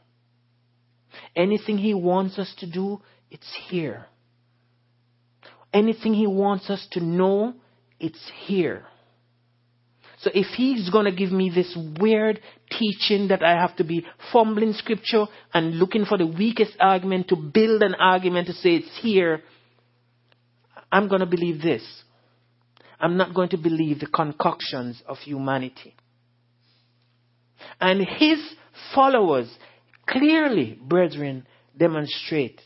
Anything 1.35 1.79
He 1.79 1.95
wants 1.95 2.39
us 2.39 2.55
to 2.59 2.71
do, 2.71 3.01
it's 3.31 3.51
here. 3.69 4.07
Anything 5.73 6.15
He 6.15 6.27
wants 6.27 6.71
us 6.71 6.87
to 6.93 7.01
know, 7.01 7.55
it's 7.99 8.31
here. 8.47 8.85
So 10.27 10.33
if 10.35 10.49
He's 10.57 10.91
going 10.91 11.05
to 11.05 11.13
give 11.13 11.31
me 11.31 11.53
this 11.55 11.79
weird 12.01 12.41
teaching 12.69 13.29
that 13.29 13.45
I 13.45 13.53
have 13.53 13.77
to 13.77 13.85
be 13.85 14.05
fumbling 14.33 14.73
scripture 14.73 15.27
and 15.55 15.79
looking 15.79 16.05
for 16.05 16.19
the 16.19 16.27
weakest 16.27 16.73
argument 16.81 17.29
to 17.29 17.37
build 17.37 17.81
an 17.85 17.95
argument 17.95 18.49
to 18.49 18.53
say 18.53 18.71
it's 18.71 18.99
here, 19.01 19.43
I'm 20.91 21.07
going 21.07 21.21
to 21.21 21.27
believe 21.27 21.63
this. 21.63 21.85
I'm 22.99 23.17
not 23.17 23.37
going 23.37 23.51
to 23.51 23.57
believe 23.57 24.01
the 24.01 24.09
concoctions 24.09 25.01
of 25.07 25.19
humanity. 25.19 25.95
And 27.81 28.05
his 28.05 28.41
followers 28.97 29.49
clearly, 30.09 30.77
brethren, 30.83 31.47
demonstrate 31.79 32.61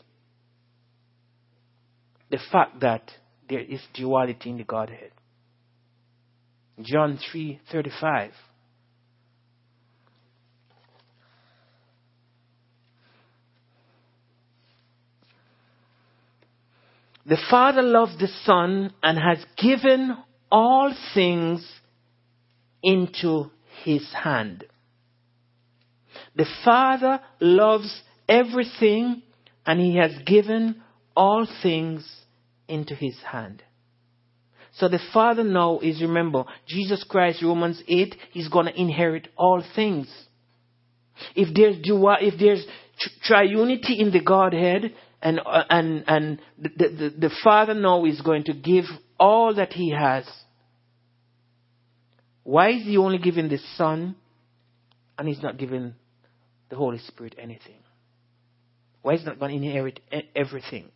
the 2.31 2.39
fact 2.51 2.79
that 2.79 3.11
there 3.47 3.59
is 3.59 3.81
duality 3.93 4.49
in 4.49 4.57
the 4.57 4.63
Godhead. 4.63 5.11
John 6.83 7.17
3:35 7.17 8.31
The 17.25 17.37
Father 17.49 17.81
loves 17.81 18.17
the 18.17 18.27
Son 18.27 18.93
and 19.03 19.17
has 19.17 19.45
given 19.55 20.17
all 20.51 20.93
things 21.13 21.65
into 22.83 23.51
his 23.83 24.11
hand. 24.11 24.65
The 26.35 26.47
Father 26.65 27.21
loves 27.39 28.01
everything 28.27 29.21
and 29.65 29.79
he 29.79 29.97
has 29.97 30.11
given 30.25 30.81
all 31.15 31.47
things 31.61 32.09
into 32.67 32.95
his 32.95 33.17
hand. 33.21 33.63
So 34.73 34.87
the 34.87 34.99
Father 35.13 35.43
now 35.43 35.79
is, 35.79 36.01
remember, 36.01 36.45
Jesus 36.67 37.03
Christ, 37.07 37.43
Romans 37.43 37.81
8, 37.87 38.15
he's 38.31 38.47
going 38.47 38.67
to 38.67 38.79
inherit 38.79 39.27
all 39.37 39.63
things. 39.75 40.07
If 41.35 41.53
there's, 41.53 41.77
if 41.83 42.39
there's 42.39 42.65
triunity 43.29 43.99
in 43.99 44.11
the 44.11 44.21
Godhead, 44.21 44.93
and, 45.21 45.39
uh, 45.39 45.63
and, 45.69 46.03
and 46.07 46.39
the, 46.57 46.69
the, 46.77 47.13
the 47.27 47.35
Father 47.43 47.73
now 47.73 48.05
is 48.05 48.21
going 48.21 48.45
to 48.45 48.53
give 48.53 48.85
all 49.19 49.53
that 49.55 49.73
He 49.73 49.91
has. 49.91 50.25
Why 52.43 52.69
is 52.71 52.83
He 52.83 52.97
only 52.97 53.19
giving 53.19 53.49
the 53.49 53.59
Son 53.75 54.15
and 55.17 55.27
He's 55.27 55.43
not 55.43 55.57
giving 55.57 55.93
the 56.69 56.75
Holy 56.75 56.97
Spirit 56.99 57.35
anything? 57.37 57.77
Why 59.03 59.13
is 59.13 59.25
not 59.25 59.39
going 59.39 59.51
to 59.51 59.67
inherit 59.67 59.99
everything? 60.35 60.89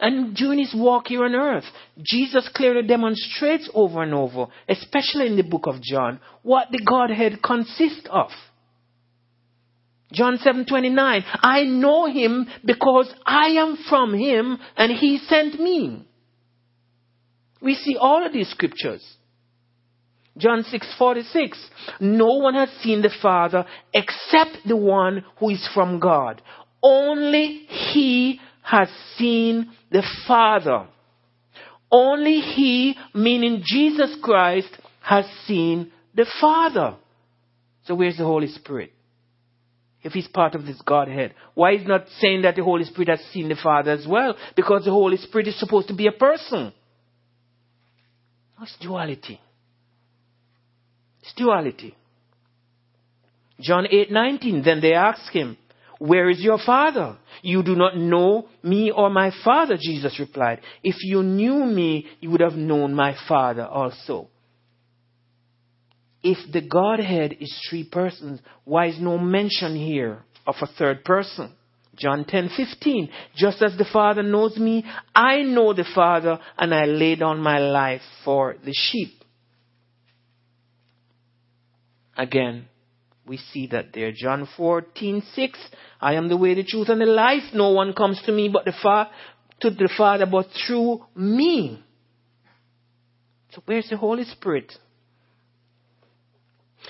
And 0.00 0.34
during 0.34 0.58
his 0.58 0.74
walk 0.74 1.08
here 1.08 1.24
on 1.24 1.34
earth, 1.34 1.64
Jesus 2.02 2.48
clearly 2.54 2.86
demonstrates 2.86 3.68
over 3.74 4.02
and 4.02 4.12
over, 4.12 4.46
especially 4.68 5.26
in 5.26 5.36
the 5.36 5.42
book 5.42 5.66
of 5.66 5.80
John, 5.80 6.20
what 6.42 6.68
the 6.70 6.82
Godhead 6.84 7.42
consists 7.42 8.06
of. 8.10 8.30
John 10.12 10.38
7:29 10.38 11.24
I 11.42 11.64
know 11.64 12.06
him 12.06 12.46
because 12.64 13.12
I 13.26 13.48
am 13.48 13.76
from 13.88 14.14
him 14.14 14.58
and 14.76 14.92
he 14.92 15.18
sent 15.18 15.60
me. 15.60 16.04
We 17.60 17.74
see 17.74 17.96
all 17.96 18.24
of 18.24 18.32
these 18.32 18.48
scriptures. 18.48 19.02
John 20.36 20.64
6:46 20.64 21.56
No 22.00 22.34
one 22.34 22.54
has 22.54 22.70
seen 22.82 23.02
the 23.02 23.10
Father 23.22 23.64
except 23.92 24.66
the 24.66 24.76
one 24.76 25.24
who 25.38 25.50
is 25.50 25.66
from 25.74 26.00
God. 26.00 26.42
Only 26.82 27.66
he 27.66 28.40
has 28.64 28.88
seen 29.16 29.70
the 29.92 30.02
Father. 30.26 30.88
Only 31.90 32.40
he, 32.40 32.96
meaning 33.14 33.62
Jesus 33.64 34.16
Christ, 34.20 34.70
has 35.00 35.26
seen 35.46 35.92
the 36.14 36.26
Father. 36.40 36.96
So 37.84 37.94
where's 37.94 38.16
the 38.16 38.24
Holy 38.24 38.48
Spirit? 38.48 38.90
if 40.04 40.12
he's 40.12 40.28
part 40.28 40.54
of 40.54 40.66
this 40.66 40.80
Godhead? 40.82 41.34
Why 41.54 41.72
is 41.72 41.86
not 41.86 42.06
saying 42.20 42.42
that 42.42 42.54
the 42.54 42.62
Holy 42.62 42.84
Spirit 42.84 43.08
has 43.08 43.20
seen 43.32 43.48
the 43.48 43.56
Father 43.56 43.90
as 43.90 44.06
well? 44.06 44.36
Because 44.54 44.84
the 44.84 44.90
Holy 44.90 45.16
Spirit 45.16 45.48
is 45.48 45.58
supposed 45.58 45.88
to 45.88 45.94
be 45.94 46.06
a 46.06 46.12
person. 46.12 46.72
It's 48.62 48.76
duality. 48.80 49.40
It's 51.22 51.32
duality. 51.34 51.96
John 53.60 53.86
8:19 53.90 54.62
then 54.62 54.80
they 54.80 54.92
asked 54.92 55.32
him, 55.32 55.56
"Where 55.98 56.28
is 56.28 56.40
your 56.40 56.58
father?" 56.58 57.16
"You 57.42 57.62
do 57.62 57.76
not 57.76 57.96
know 57.96 58.48
me 58.62 58.90
or 58.90 59.10
my 59.10 59.30
father," 59.44 59.76
Jesus 59.76 60.18
replied. 60.18 60.60
"If 60.82 60.96
you 61.02 61.22
knew 61.22 61.64
me, 61.64 62.06
you 62.20 62.30
would 62.30 62.40
have 62.40 62.56
known 62.56 62.94
my 62.94 63.14
father 63.28 63.66
also." 63.66 64.28
if 66.24 66.38
the 66.50 66.62
Godhead 66.62 67.36
is 67.38 67.54
three 67.68 67.84
persons, 67.84 68.40
why 68.64 68.86
is 68.86 68.98
no 68.98 69.18
mention 69.18 69.76
here 69.76 70.24
of 70.46 70.56
a 70.62 70.66
third 70.66 71.04
person? 71.04 71.52
John 71.96 72.24
10:15 72.24 73.10
Just 73.36 73.62
as 73.62 73.76
the 73.76 73.84
Father 73.84 74.22
knows 74.22 74.56
me, 74.56 74.84
I 75.14 75.42
know 75.42 75.74
the 75.74 75.84
Father 75.94 76.40
and 76.58 76.74
I 76.74 76.86
lay 76.86 77.14
down 77.14 77.40
my 77.40 77.58
life 77.58 78.00
for 78.24 78.56
the 78.64 78.72
sheep. 78.72 79.22
Again, 82.16 82.68
we 83.26 83.38
see 83.38 83.68
that 83.68 83.92
there. 83.92 84.12
John 84.12 84.46
14:6 84.56 85.56
I 86.00 86.14
am 86.14 86.28
the 86.28 86.36
way, 86.36 86.54
the 86.54 86.64
truth 86.64 86.88
and 86.88 87.00
the 87.00 87.06
life. 87.06 87.54
No 87.54 87.70
one 87.70 87.94
comes 87.94 88.20
to 88.22 88.32
me 88.32 88.48
but 88.48 88.64
the 88.64 88.72
Father 88.82 89.10
to 89.60 89.70
the 89.70 89.88
Father 89.96 90.26
but 90.26 90.46
through 90.66 91.04
me. 91.14 91.82
So 93.52 93.62
where's 93.66 93.88
the 93.88 93.96
Holy 93.96 94.24
Spirit? 94.24 94.72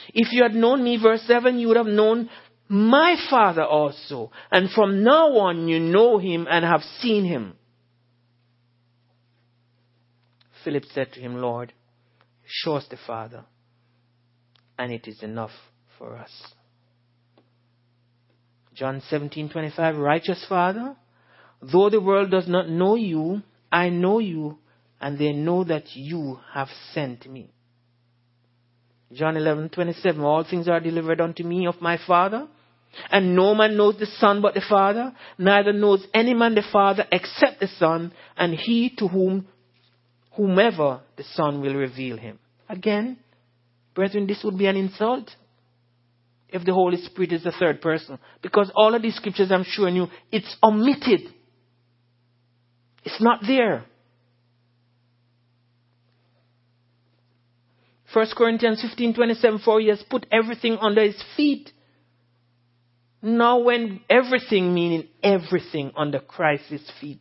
If 0.09 0.33
you 0.33 0.43
had 0.43 0.55
known 0.55 0.83
me, 0.83 0.99
verse 1.01 1.23
7, 1.23 1.59
you 1.59 1.69
would 1.69 1.77
have 1.77 1.87
known 1.87 2.29
my 2.69 3.17
Father 3.31 3.65
also. 3.65 4.33
And 4.51 4.71
from 4.71 5.05
now 5.05 5.29
on, 5.39 5.69
you 5.69 5.79
know 5.79 6.19
him 6.19 6.47
and 6.51 6.65
have 6.65 6.83
seen 7.01 7.25
him. 7.25 7.55
Philip 10.65 10.85
said 10.87 11.13
to 11.13 11.21
him, 11.21 11.37
Lord, 11.37 11.73
show 12.45 12.77
us 12.77 12.87
the 12.89 12.97
Father, 13.07 13.45
and 14.79 14.91
it 14.91 15.07
is 15.07 15.23
enough 15.23 15.53
for 15.99 16.17
us. 16.17 16.31
John 18.75 19.01
17:25 19.11 19.99
Righteous 19.99 20.45
Father, 20.49 20.97
though 21.63 21.91
the 21.91 22.01
world 22.01 22.31
does 22.31 22.49
not 22.49 22.69
know 22.69 22.97
you, 22.97 23.43
I 23.71 23.89
know 23.89 24.19
you, 24.19 24.59
and 25.01 25.19
they 25.19 25.33
know 25.33 25.65
that 25.65 25.95
you 25.95 26.41
have 26.53 26.69
sent 26.93 27.31
me. 27.31 27.51
John 29.13 29.35
11:27 29.35 30.21
All 30.23 30.43
things 30.43 30.69
are 30.69 30.81
delivered 30.81 31.21
unto 31.21 31.45
me 31.45 31.67
of 31.67 31.81
my 31.81 31.97
Father, 31.97 32.49
and 33.11 33.37
no 33.37 33.55
man 33.55 33.77
knows 33.77 33.97
the 33.99 34.07
Son 34.07 34.41
but 34.41 34.55
the 34.55 34.61
Father, 34.61 35.13
neither 35.39 35.73
knows 35.73 36.07
any 36.13 36.35
man 36.35 36.55
the 36.55 36.63
Father 36.63 37.07
except 37.13 37.61
the 37.61 37.69
Son, 37.69 38.13
and 38.37 38.55
he 38.55 38.91
to 38.91 39.07
whom 39.07 39.47
whomever 40.33 41.01
the 41.17 41.23
Son 41.23 41.61
will 41.61 41.75
reveal 41.75 42.17
him. 42.17 42.41
Again, 42.69 43.19
brethren, 43.95 44.27
this 44.27 44.43
would 44.43 44.59
be 44.59 44.67
an 44.67 44.77
insult 44.77 45.31
if 46.55 46.65
the 46.65 46.73
Holy 46.73 46.97
Spirit 46.99 47.33
is 47.33 47.43
the 47.43 47.51
third 47.51 47.83
person. 47.83 48.17
Because 48.41 48.71
all 48.77 48.95
of 48.95 49.03
these 49.03 49.17
scriptures 49.17 49.51
I'm 49.51 49.65
showing 49.67 49.97
you, 49.97 50.07
it's 50.31 50.57
omitted. 50.63 51.23
It's 53.03 53.21
not 53.21 53.41
there. 53.45 53.85
1 58.13 58.27
Corinthians 58.37 58.81
15 58.81 59.15
27, 59.15 59.59
for 59.65 59.81
he 59.81 59.89
has 59.89 60.01
put 60.09 60.27
everything 60.31 60.79
under 60.81 61.03
his 61.03 61.21
feet. 61.37 61.73
Now, 63.21 63.59
when 63.59 64.03
everything, 64.09 64.73
meaning 64.73 65.09
everything 65.25 65.91
under 65.97 66.21
Christ's 66.21 66.89
feet. 67.01 67.19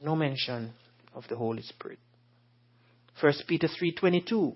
No 0.00 0.14
mention 0.14 0.74
of 1.12 1.24
the 1.28 1.34
Holy 1.34 1.62
Spirit. 1.62 1.98
1 3.20 3.32
Peter 3.48 3.66
3:22 3.66 4.54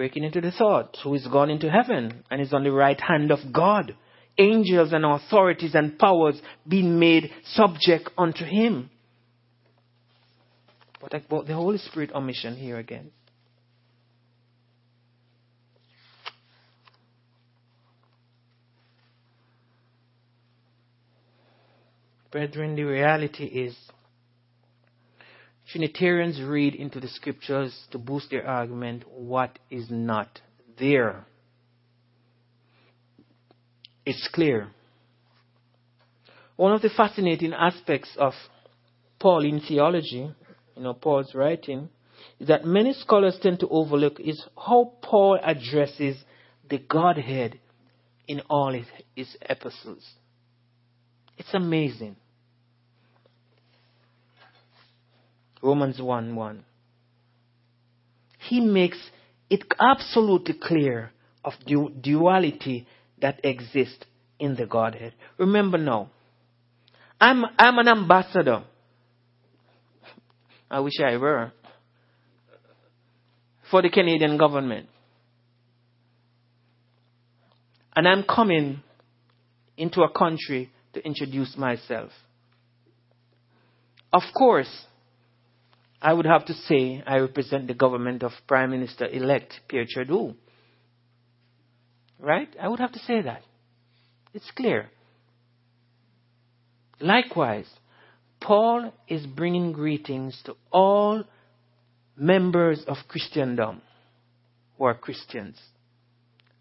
breaking 0.00 0.24
into 0.24 0.40
the 0.40 0.50
thought 0.50 0.96
who 1.04 1.12
is 1.12 1.26
gone 1.26 1.50
into 1.50 1.70
heaven 1.70 2.24
and 2.30 2.40
is 2.40 2.54
on 2.54 2.64
the 2.64 2.72
right 2.72 2.98
hand 2.98 3.30
of 3.30 3.52
God. 3.52 3.94
Angels 4.38 4.94
and 4.94 5.04
authorities 5.04 5.74
and 5.74 5.98
powers 5.98 6.40
being 6.66 6.98
made 6.98 7.30
subject 7.44 8.08
unto 8.16 8.46
him. 8.46 8.88
What 11.00 11.12
about 11.12 11.46
the 11.46 11.52
Holy 11.52 11.76
Spirit 11.76 12.12
omission 12.14 12.56
here 12.56 12.78
again? 12.78 13.10
Brethren, 22.30 22.74
the 22.74 22.84
reality 22.84 23.44
is 23.44 23.76
Trinitarians 25.72 26.40
read 26.40 26.74
into 26.74 27.00
the 27.00 27.08
scriptures 27.08 27.76
to 27.90 27.98
boost 27.98 28.30
their 28.30 28.46
argument 28.46 29.04
what 29.08 29.58
is 29.70 29.86
not 29.90 30.40
there. 30.78 31.24
It's 34.04 34.28
clear. 34.32 34.68
One 36.56 36.72
of 36.72 36.82
the 36.82 36.90
fascinating 36.90 37.52
aspects 37.52 38.10
of 38.18 38.32
Pauline 39.18 39.60
theology 39.60 40.30
you 40.80 40.84
know, 40.84 40.94
Paul's 40.94 41.34
writing, 41.34 41.90
is 42.38 42.48
that 42.48 42.64
many 42.64 42.94
scholars 42.94 43.38
tend 43.42 43.60
to 43.60 43.68
overlook 43.68 44.18
is 44.18 44.42
how 44.56 44.94
Paul 45.02 45.38
addresses 45.42 46.16
the 46.70 46.78
Godhead 46.78 47.60
in 48.26 48.40
all 48.48 48.72
his, 48.72 48.86
his 49.14 49.36
epistles. 49.42 50.08
It's 51.36 51.52
amazing. 51.52 52.16
Romans 55.62 56.00
1 56.00 56.34
1. 56.34 56.64
He 58.38 58.60
makes 58.60 58.98
it 59.48 59.64
absolutely 59.78 60.54
clear 60.54 61.10
of 61.44 61.52
du- 61.66 61.90
duality 62.00 62.86
that 63.20 63.40
exists 63.44 64.04
in 64.38 64.56
the 64.56 64.66
Godhead. 64.66 65.12
Remember 65.38 65.76
now, 65.78 66.10
I'm, 67.20 67.44
I'm 67.58 67.78
an 67.78 67.88
ambassador 67.88 68.64
I 70.70 70.80
wish 70.80 71.00
I 71.04 71.16
were, 71.16 71.52
for 73.70 73.82
the 73.82 73.90
Canadian 73.90 74.38
government. 74.38 74.88
And 77.96 78.06
I'm 78.06 78.22
coming 78.22 78.82
into 79.76 80.02
a 80.02 80.10
country 80.10 80.70
to 80.92 81.04
introduce 81.04 81.56
myself. 81.56 82.12
Of 84.12 84.22
course, 84.32 84.70
I 86.02 86.12
would 86.12 86.26
have 86.26 86.46
to 86.46 86.54
say 86.54 87.02
I 87.06 87.18
represent 87.18 87.66
the 87.66 87.74
government 87.74 88.22
of 88.22 88.32
Prime 88.48 88.70
Minister 88.70 89.06
elect 89.06 89.60
Pierre 89.68 89.84
Trudeau. 89.88 90.34
Right? 92.18 92.48
I 92.60 92.68
would 92.68 92.80
have 92.80 92.92
to 92.92 92.98
say 93.00 93.22
that. 93.22 93.42
It's 94.32 94.50
clear. 94.52 94.90
Likewise, 97.00 97.68
Paul 98.40 98.92
is 99.08 99.26
bringing 99.26 99.72
greetings 99.72 100.40
to 100.44 100.54
all 100.70 101.24
members 102.16 102.82
of 102.86 102.96
Christendom 103.08 103.82
who 104.78 104.84
are 104.84 104.94
Christians. 104.94 105.58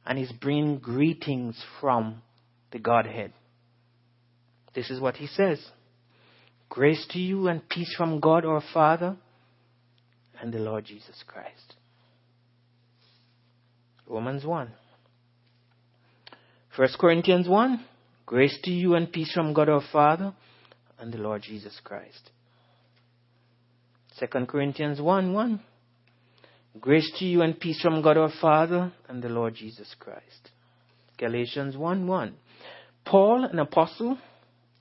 And 0.05 0.17
he's 0.17 0.31
bringing 0.31 0.79
greetings 0.79 1.61
from 1.79 2.21
the 2.71 2.79
Godhead. 2.79 3.33
This 4.73 4.89
is 4.89 4.99
what 4.99 5.17
he 5.17 5.27
says 5.27 5.63
Grace 6.69 7.05
to 7.11 7.19
you 7.19 7.47
and 7.47 7.67
peace 7.67 7.93
from 7.97 8.19
God 8.19 8.45
our 8.45 8.63
Father 8.73 9.17
and 10.41 10.53
the 10.53 10.59
Lord 10.59 10.85
Jesus 10.85 11.23
Christ. 11.27 11.75
Romans 14.07 14.45
1. 14.45 14.71
1 16.75 16.87
Corinthians 16.99 17.47
1. 17.47 17.85
Grace 18.25 18.57
to 18.63 18.71
you 18.71 18.95
and 18.95 19.11
peace 19.11 19.31
from 19.33 19.53
God 19.53 19.69
our 19.69 19.81
Father 19.91 20.33
and 20.99 21.11
the 21.11 21.17
Lord 21.17 21.41
Jesus 21.41 21.79
Christ. 21.83 22.31
2 24.19 24.45
Corinthians 24.45 25.01
1 25.01 25.33
1. 25.33 25.59
Grace 26.79 27.11
to 27.17 27.25
you 27.25 27.41
and 27.41 27.59
peace 27.59 27.81
from 27.81 28.01
God 28.01 28.17
our 28.17 28.31
Father 28.39 28.91
and 29.07 29.23
the 29.23 29.29
Lord 29.29 29.55
Jesus 29.55 29.93
Christ. 29.99 30.51
Galatians 31.17 31.75
1 31.75 32.07
1. 32.07 32.35
Paul, 33.05 33.45
an 33.45 33.59
apostle, 33.59 34.17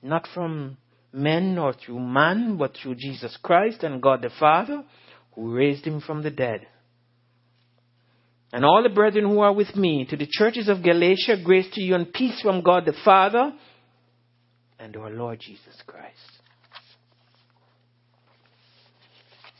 not 0.01 0.27
from 0.33 0.77
men 1.11 1.55
nor 1.55 1.73
through 1.73 1.99
man, 1.99 2.57
but 2.57 2.75
through 2.75 2.95
Jesus 2.95 3.37
Christ 3.41 3.83
and 3.83 4.01
God 4.01 4.21
the 4.21 4.29
Father, 4.39 4.83
who 5.39 5.53
raised 5.53 5.85
him 5.85 6.01
from 6.01 6.21
the 6.21 6.29
dead. 6.29 6.67
And 8.51 8.65
all 8.65 8.83
the 8.83 8.93
brethren 8.93 9.25
who 9.25 9.39
are 9.39 9.53
with 9.53 9.73
me, 9.75 10.05
to 10.09 10.17
the 10.17 10.27
churches 10.29 10.67
of 10.67 10.83
Galatia, 10.83 11.37
grace 11.43 11.67
to 11.73 11.81
you 11.81 11.95
and 11.95 12.11
peace 12.11 12.41
from 12.41 12.61
God 12.61 12.85
the 12.85 12.93
Father 13.05 13.53
and 14.79 14.97
our 14.97 15.09
Lord 15.09 15.39
Jesus 15.39 15.81
Christ. 15.87 16.17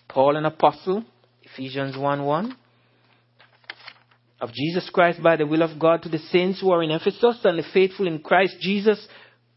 Paul, 0.09 0.35
an 0.35 0.45
apostle, 0.45 1.05
Ephesians 1.43 1.95
1 1.95 2.25
1, 2.25 2.57
of 4.41 4.49
Jesus 4.51 4.89
Christ 4.89 5.21
by 5.21 5.37
the 5.37 5.45
will 5.45 5.61
of 5.61 5.79
God 5.79 6.01
to 6.03 6.09
the 6.09 6.17
saints 6.17 6.59
who 6.59 6.71
are 6.71 6.83
in 6.83 6.91
Ephesus 6.91 7.39
and 7.43 7.59
the 7.59 7.63
faithful 7.73 8.07
in 8.07 8.19
Christ 8.19 8.55
Jesus, 8.59 9.07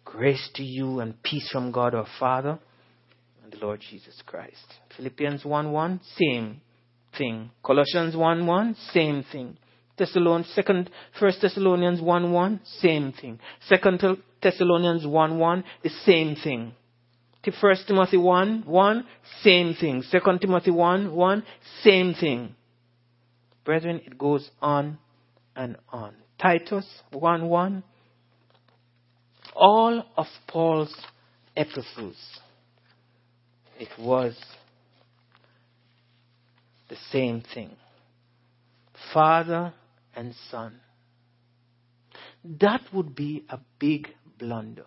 grace 0.05 0.51
to 0.55 0.63
you 0.63 1.01
and 1.01 1.21
peace 1.23 1.49
from 1.51 1.73
God 1.73 1.95
our 1.95 2.07
Father 2.21 2.61
the 3.53 3.65
Lord 3.65 3.81
Jesus 3.81 4.21
Christ. 4.27 4.65
Philippians 4.97 5.45
1 5.45 5.73
1, 5.73 6.01
same 6.19 6.61
thing. 7.17 7.51
Colossians 7.65 8.17
1 8.17 8.47
1, 8.47 8.77
same 8.93 9.25
thing. 9.31 9.57
Thessalonians, 9.99 10.49
second, 10.55 10.91
First 11.21 11.43
Thessalonians 11.43 12.01
1 12.01 12.33
1, 12.33 12.61
same 12.81 13.13
thing. 13.13 13.39
Second 13.69 14.03
Thessalonians 14.43 15.07
1 15.07 15.39
1, 15.39 15.65
the 15.83 15.91
same 16.05 16.37
thing. 16.37 16.73
First 17.61 17.87
Timothy 17.89 18.17
1 18.17 18.65
1, 18.67 19.07
same 19.43 19.75
thing. 19.75 20.03
Second 20.03 20.41
Timothy 20.41 20.71
1 20.71 21.13
1, 21.13 21.43
same 21.83 22.15
thing. 22.15 22.55
Brethren, 23.65 24.01
it 24.05 24.17
goes 24.17 24.49
on 24.61 24.99
and 25.55 25.77
on. 25.91 26.15
Titus 26.41 26.87
1 27.11 27.49
1, 27.49 27.85
all 29.55 30.05
of 30.17 30.27
Paul's 30.49 30.95
epistles, 31.57 32.17
it 33.83 33.89
was 33.99 34.39
the 36.89 36.95
same 37.11 37.43
thing. 37.53 37.73
Father 39.13 39.75
and 40.15 40.37
Son. 40.53 40.79
That 42.45 42.83
would 42.93 43.17
be 43.17 43.45
a 43.49 43.59
big 43.81 44.07
blunder 44.39 44.85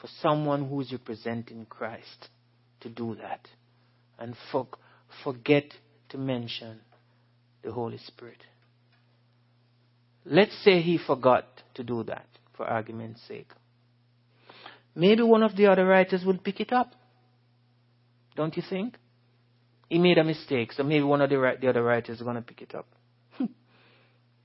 for 0.00 0.08
someone 0.20 0.68
who 0.68 0.80
is 0.80 0.90
representing 0.90 1.66
Christ 1.66 2.30
to 2.80 2.88
do 2.88 3.14
that 3.14 3.46
and 4.18 4.34
for, 4.50 4.66
forget 5.22 5.66
to 6.08 6.18
mention 6.18 6.80
the 7.62 7.70
Holy 7.70 7.98
Spirit. 7.98 8.42
Let's 10.24 10.64
say 10.64 10.80
he 10.80 10.98
forgot 10.98 11.46
to 11.74 11.84
do 11.84 12.02
that 12.04 12.26
for 12.56 12.66
argument's 12.66 13.22
sake. 13.28 13.50
Maybe 14.96 15.22
one 15.22 15.44
of 15.44 15.54
the 15.54 15.66
other 15.66 15.86
writers 15.86 16.24
would 16.24 16.42
pick 16.42 16.58
it 16.58 16.72
up. 16.72 16.92
Don't 18.38 18.56
you 18.56 18.62
think? 18.70 18.96
He 19.88 19.98
made 19.98 20.16
a 20.16 20.22
mistake, 20.22 20.72
so 20.72 20.84
maybe 20.84 21.02
one 21.02 21.20
of 21.20 21.28
the, 21.28 21.56
the 21.60 21.68
other 21.68 21.82
writers 21.82 22.18
is 22.18 22.22
going 22.22 22.36
to 22.36 22.42
pick 22.42 22.62
it 22.62 22.72
up. 22.72 22.86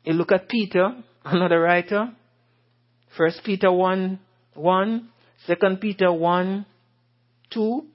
you 0.03 0.13
look 0.13 0.31
at 0.31 0.49
Peter, 0.49 0.95
another 1.25 1.59
writer, 1.59 2.11
First 3.15 3.41
Peter 3.43 3.71
1, 3.71 4.19
1, 4.55 5.09
2 5.45 5.55
Peter 5.79 6.11
1, 6.11 6.65
2, 7.51 7.85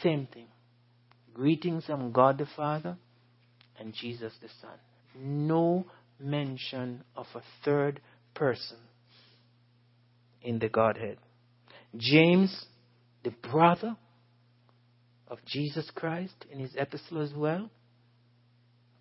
same 0.00 0.28
thing. 0.32 0.46
Greetings 1.34 1.86
from 1.86 2.12
God 2.12 2.38
the 2.38 2.46
Father 2.54 2.96
and 3.80 3.92
Jesus 3.92 4.32
the 4.40 4.48
Son. 4.60 4.78
No 5.18 5.86
mention 6.20 7.02
of 7.16 7.26
a 7.34 7.42
third 7.64 8.00
person 8.32 8.78
in 10.40 10.60
the 10.60 10.68
Godhead. 10.68 11.18
James, 11.96 12.66
the 13.24 13.30
brother 13.30 13.96
of 15.30 15.38
Jesus 15.46 15.88
Christ, 15.94 16.34
in 16.50 16.58
his 16.58 16.74
epistle 16.76 17.22
as 17.22 17.32
well, 17.32 17.70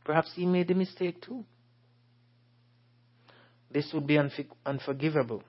perhaps 0.05 0.31
he 0.35 0.45
made 0.45 0.69
a 0.71 0.75
mistake 0.75 1.21
too. 1.21 1.43
This 3.71 3.89
would 3.93 4.07
be 4.07 4.19
unforgivable. 4.65 5.43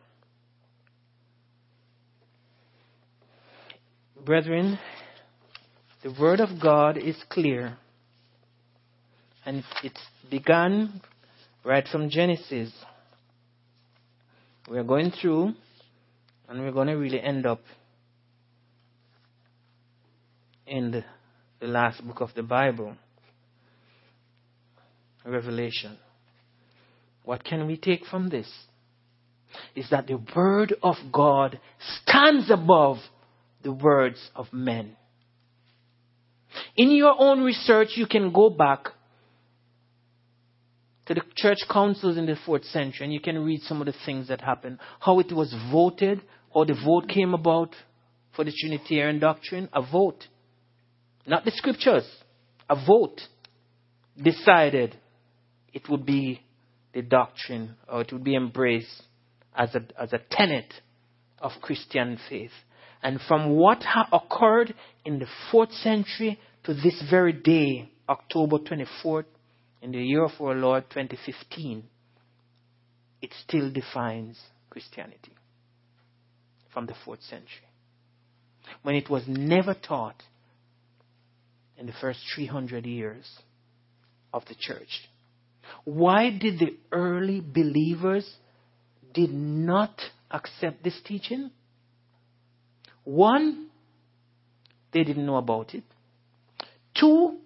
Brethren, 4.25 4.79
the 6.03 6.15
Word 6.19 6.41
of 6.41 6.61
God 6.61 6.97
is 6.99 7.17
clear. 7.29 7.77
And 9.47 9.65
it's 9.83 10.01
begun 10.31 11.01
right 11.65 11.87
from 11.89 12.11
Genesis. 12.11 12.71
We're 14.69 14.85
going 14.85 15.11
through, 15.11 15.55
and 16.49 16.61
we're 16.61 16.73
going 16.73 16.89
to 16.89 16.95
really 16.95 17.21
end 17.21 17.47
up 17.47 17.61
in 20.71 20.93
the, 20.93 21.05
the 21.61 21.67
last 21.67 22.03
book 22.07 22.21
of 22.21 22.31
the 22.35 22.43
Bible, 22.43 22.97
Revelation. 25.27 25.99
What 27.25 27.45
can 27.45 27.67
we 27.67 27.77
take 27.77 28.07
from 28.07 28.31
this? 28.31 28.51
Is 29.75 29.91
that 29.91 30.07
the 30.07 30.19
Word 30.35 30.75
of 30.83 30.95
God 31.13 31.61
stands 32.05 32.51
above 32.51 32.99
the 33.63 33.73
words 33.73 34.31
of 34.35 34.47
men. 34.53 34.97
In 36.77 36.93
your 36.93 37.15
own 37.19 37.43
research, 37.43 37.89
you 37.97 38.07
can 38.07 38.33
go 38.33 38.49
back 38.49 38.87
to 41.07 41.15
the 41.15 41.23
church 41.37 41.59
councils 41.71 42.17
in 42.17 42.27
the 42.27 42.37
fourth 42.47 42.65
century 42.65 43.05
and 43.05 43.13
you 43.13 43.21
can 43.21 43.45
read 43.45 43.61
some 43.63 43.81
of 43.81 43.87
the 43.87 43.95
things 44.07 44.29
that 44.29 44.41
happened, 44.41 44.79
how 45.01 45.19
it 45.19 45.33
was 45.33 45.55
voted, 45.73 46.23
how 46.55 46.65
the 46.65 46.77
vote 46.85 47.09
came 47.09 47.35
about 47.35 47.75
for 48.35 48.45
the 48.45 48.53
Trinitarian 48.53 49.19
doctrine. 49.19 49.69
A 49.73 49.83
vote. 49.83 50.25
Not 51.27 51.45
the 51.45 51.51
scriptures. 51.53 52.09
A 52.69 52.77
vote 52.87 53.21
decided 54.17 54.97
it 55.73 55.89
would 55.89 56.07
be 56.07 56.41
the 56.93 57.03
doctrine 57.03 57.77
or 57.89 58.03
it 58.03 58.13
would 58.13 58.25
be 58.25 58.35
embraced 58.35 59.03
as 59.55 59.75
a, 59.75 59.83
as 60.01 60.13
a 60.13 60.21
tenet 60.31 60.73
of 61.39 61.53
Christian 61.63 62.19
faith. 62.29 62.51
And 63.03 63.21
from 63.27 63.51
what 63.51 63.83
ha- 63.83 64.09
occurred 64.13 64.75
in 65.05 65.19
the 65.19 65.27
fourth 65.51 65.73
century 65.73 66.39
to 66.65 66.75
this 66.75 67.03
very 67.11 67.33
day, 67.33 67.91
October 68.09 68.59
24th, 68.59 69.25
in 69.83 69.93
the 69.93 69.99
year 69.99 70.25
of 70.25 70.33
our 70.41 70.55
Lord 70.55 70.85
2015, 70.91 71.85
it 73.23 73.31
still 73.47 73.71
defines 73.71 74.39
Christianity 74.69 75.35
from 76.73 76.87
the 76.87 76.95
fourth 77.05 77.23
century. 77.23 77.69
When 78.83 78.95
it 78.95 79.09
was 79.09 79.25
never 79.27 79.75
taught 79.75 80.23
in 81.81 81.87
the 81.87 81.95
first 82.01 82.21
300 82.35 82.85
years 82.85 83.27
of 84.33 84.45
the 84.47 84.55
church. 84.55 85.09
Why 85.85 86.31
did 86.31 86.59
the 86.59 86.77
early 86.93 87.41
believers 87.41 88.31
did 89.15 89.33
not 89.33 89.99
accept 90.31 90.85
this 90.85 91.01
teaching? 91.05 91.51
One, 93.05 93.69
they 94.93 95.05
didn't 95.05 95.25
know 95.25 95.37
about 95.37 95.75
it. 95.75 95.85
Two, 96.95 97.39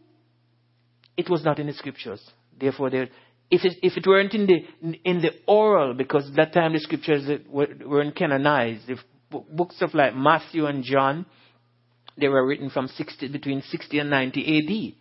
it 1.16 1.30
was 1.30 1.44
not 1.44 1.60
in 1.60 1.68
the 1.68 1.72
scriptures. 1.72 2.20
Therefore, 2.58 2.90
they, 2.90 3.08
if 3.50 3.64
it, 3.64 3.78
if 3.82 3.96
it 3.96 4.06
weren't 4.06 4.34
in 4.34 4.46
the 4.46 4.98
in 5.04 5.20
the 5.20 5.30
oral, 5.46 5.94
because 5.94 6.28
at 6.28 6.36
that 6.36 6.52
time 6.52 6.72
the 6.72 6.80
scriptures 6.80 7.28
weren't 7.48 8.16
canonized, 8.16 8.88
if 8.88 8.98
books 9.30 9.76
of 9.80 9.94
like 9.94 10.16
Matthew 10.16 10.66
and 10.66 10.82
John, 10.82 11.26
they 12.16 12.28
were 12.28 12.46
written 12.46 12.70
from 12.70 12.88
60 12.88 13.28
between 13.28 13.62
60 13.62 13.98
and 13.98 14.10
90 14.10 14.40
A.D. 14.40 14.98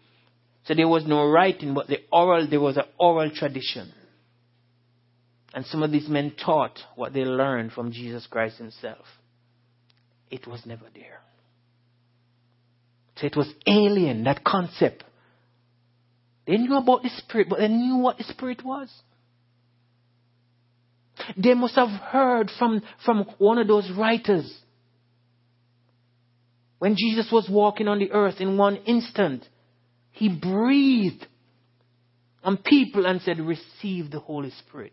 So 0.66 0.74
there 0.74 0.88
was 0.88 1.05
no 1.05 1.30
writing, 1.30 1.74
but 1.74 1.88
the 1.88 1.99
oral 2.11 2.47
there 2.49 2.61
was 2.61 2.78
an 2.78 2.86
oral 2.97 3.30
tradition. 3.30 3.91
And 5.53 5.66
some 5.66 5.84
of 5.84 5.91
these 5.91 6.07
men 6.07 6.34
taught 6.43 6.80
what 6.95 7.14
they 7.14 7.26
learned 7.26 7.74
from 7.74 7.91
Jesus 7.91 8.26
Christ 8.26 8.57
Himself 8.57 9.05
it 10.34 10.47
was 10.47 10.66
never 10.66 10.86
there. 10.95 11.20
So 13.18 13.28
it 13.28 13.38
was 13.38 13.53
alien, 13.68 14.24
that 14.24 14.43
concept. 14.43 15.03
They 16.47 16.57
knew 16.57 16.76
about 16.76 17.03
the 17.03 17.11
Spirit, 17.18 17.49
but 17.49 17.59
they 17.59 17.68
knew 17.68 17.97
what 17.97 18.18
the 18.18 18.24
Spirit 18.24 18.66
was. 18.66 18.89
They 21.38 21.53
must 21.53 21.76
have 21.76 21.89
heard 21.89 22.49
from, 22.57 22.82
from 23.05 23.26
one 23.38 23.59
of 23.59 23.68
those 23.68 23.91
writers. 23.95 24.51
When 26.84 26.98
Jesus 26.98 27.32
was 27.32 27.48
walking 27.50 27.88
on 27.88 28.00
the 28.00 28.12
earth 28.12 28.42
in 28.42 28.58
one 28.58 28.76
instant, 28.76 29.48
he 30.12 30.28
breathed 30.28 31.26
on 32.44 32.58
people 32.58 33.06
and 33.06 33.22
said, 33.22 33.40
Receive 33.40 34.12
the 34.12 34.20
Holy 34.20 34.52
Spirit. 34.68 34.92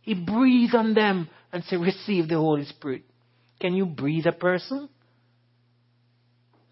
He 0.00 0.14
breathed 0.14 0.74
on 0.74 0.94
them 0.94 1.28
and 1.52 1.62
said, 1.64 1.80
Receive 1.80 2.26
the 2.26 2.36
Holy 2.36 2.64
Spirit. 2.64 3.02
Can 3.60 3.74
you 3.74 3.84
breathe 3.84 4.24
a 4.24 4.32
person? 4.32 4.88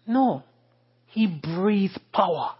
No. 0.07 0.41
He 1.05 1.27
breathed 1.27 1.99
power. 2.11 2.55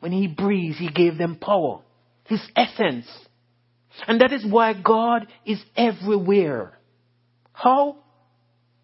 When 0.00 0.12
he 0.12 0.26
breathed, 0.26 0.78
he 0.78 0.88
gave 0.88 1.18
them 1.18 1.36
power. 1.38 1.82
His 2.28 2.40
essence. 2.56 3.04
And 4.08 4.22
that 4.22 4.32
is 4.32 4.46
why 4.48 4.72
God 4.72 5.26
is 5.44 5.62
everywhere. 5.76 6.78
How? 7.52 7.98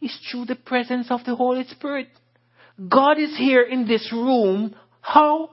It's 0.02 0.18
through 0.30 0.46
the 0.46 0.56
presence 0.56 1.06
of 1.10 1.24
the 1.24 1.36
Holy 1.36 1.64
Spirit. 1.64 2.08
God 2.88 3.18
is 3.18 3.36
here 3.38 3.62
in 3.62 3.86
this 3.86 4.12
room. 4.12 4.74
How? 5.00 5.50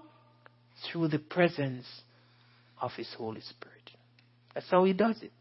Through 0.91 1.09
the 1.09 1.19
presence 1.19 1.85
of 2.81 2.91
His 2.97 3.07
Holy 3.17 3.41
Spirit. 3.41 3.91
That's 4.53 4.69
how 4.69 4.83
He 4.83 4.93
does 4.93 5.21
it. 5.21 5.31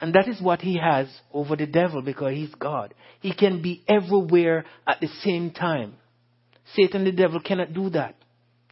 And 0.00 0.14
that 0.14 0.28
is 0.28 0.40
what 0.40 0.60
he 0.60 0.78
has 0.78 1.08
over 1.32 1.56
the 1.56 1.66
devil 1.66 2.02
because 2.02 2.32
he's 2.32 2.54
God. 2.54 2.94
He 3.20 3.34
can 3.34 3.62
be 3.62 3.82
everywhere 3.88 4.64
at 4.86 5.00
the 5.00 5.08
same 5.24 5.50
time. 5.50 5.94
Satan, 6.74 7.04
the 7.04 7.12
devil, 7.12 7.40
cannot 7.40 7.72
do 7.72 7.90
that. 7.90 8.14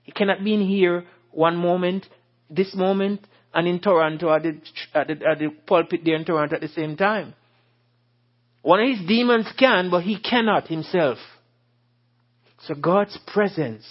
He 0.04 0.12
cannot 0.12 0.44
be 0.44 0.54
in 0.54 0.60
here 0.60 1.04
one 1.32 1.56
moment, 1.56 2.06
this 2.48 2.74
moment, 2.74 3.26
and 3.52 3.66
in 3.66 3.80
Toronto 3.80 4.32
at 4.32 4.42
the, 4.42 4.60
at 4.94 5.08
the, 5.08 5.12
at 5.26 5.38
the 5.38 5.48
pulpit 5.66 6.02
there 6.04 6.14
in 6.14 6.24
Toronto 6.24 6.54
at 6.54 6.60
the 6.60 6.68
same 6.68 6.96
time. 6.96 7.34
One 8.66 8.80
of 8.80 8.98
his 8.98 9.06
demons 9.06 9.46
can, 9.56 9.90
but 9.90 10.02
he 10.02 10.18
cannot 10.18 10.66
himself. 10.66 11.18
So 12.62 12.74
God's 12.74 13.16
presence 13.24 13.86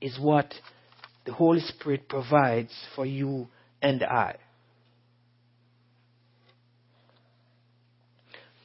is 0.00 0.16
what 0.20 0.54
the 1.24 1.32
Holy 1.32 1.58
Spirit 1.58 2.08
provides 2.08 2.70
for 2.94 3.04
you 3.04 3.48
and 3.82 4.04
I. 4.04 4.36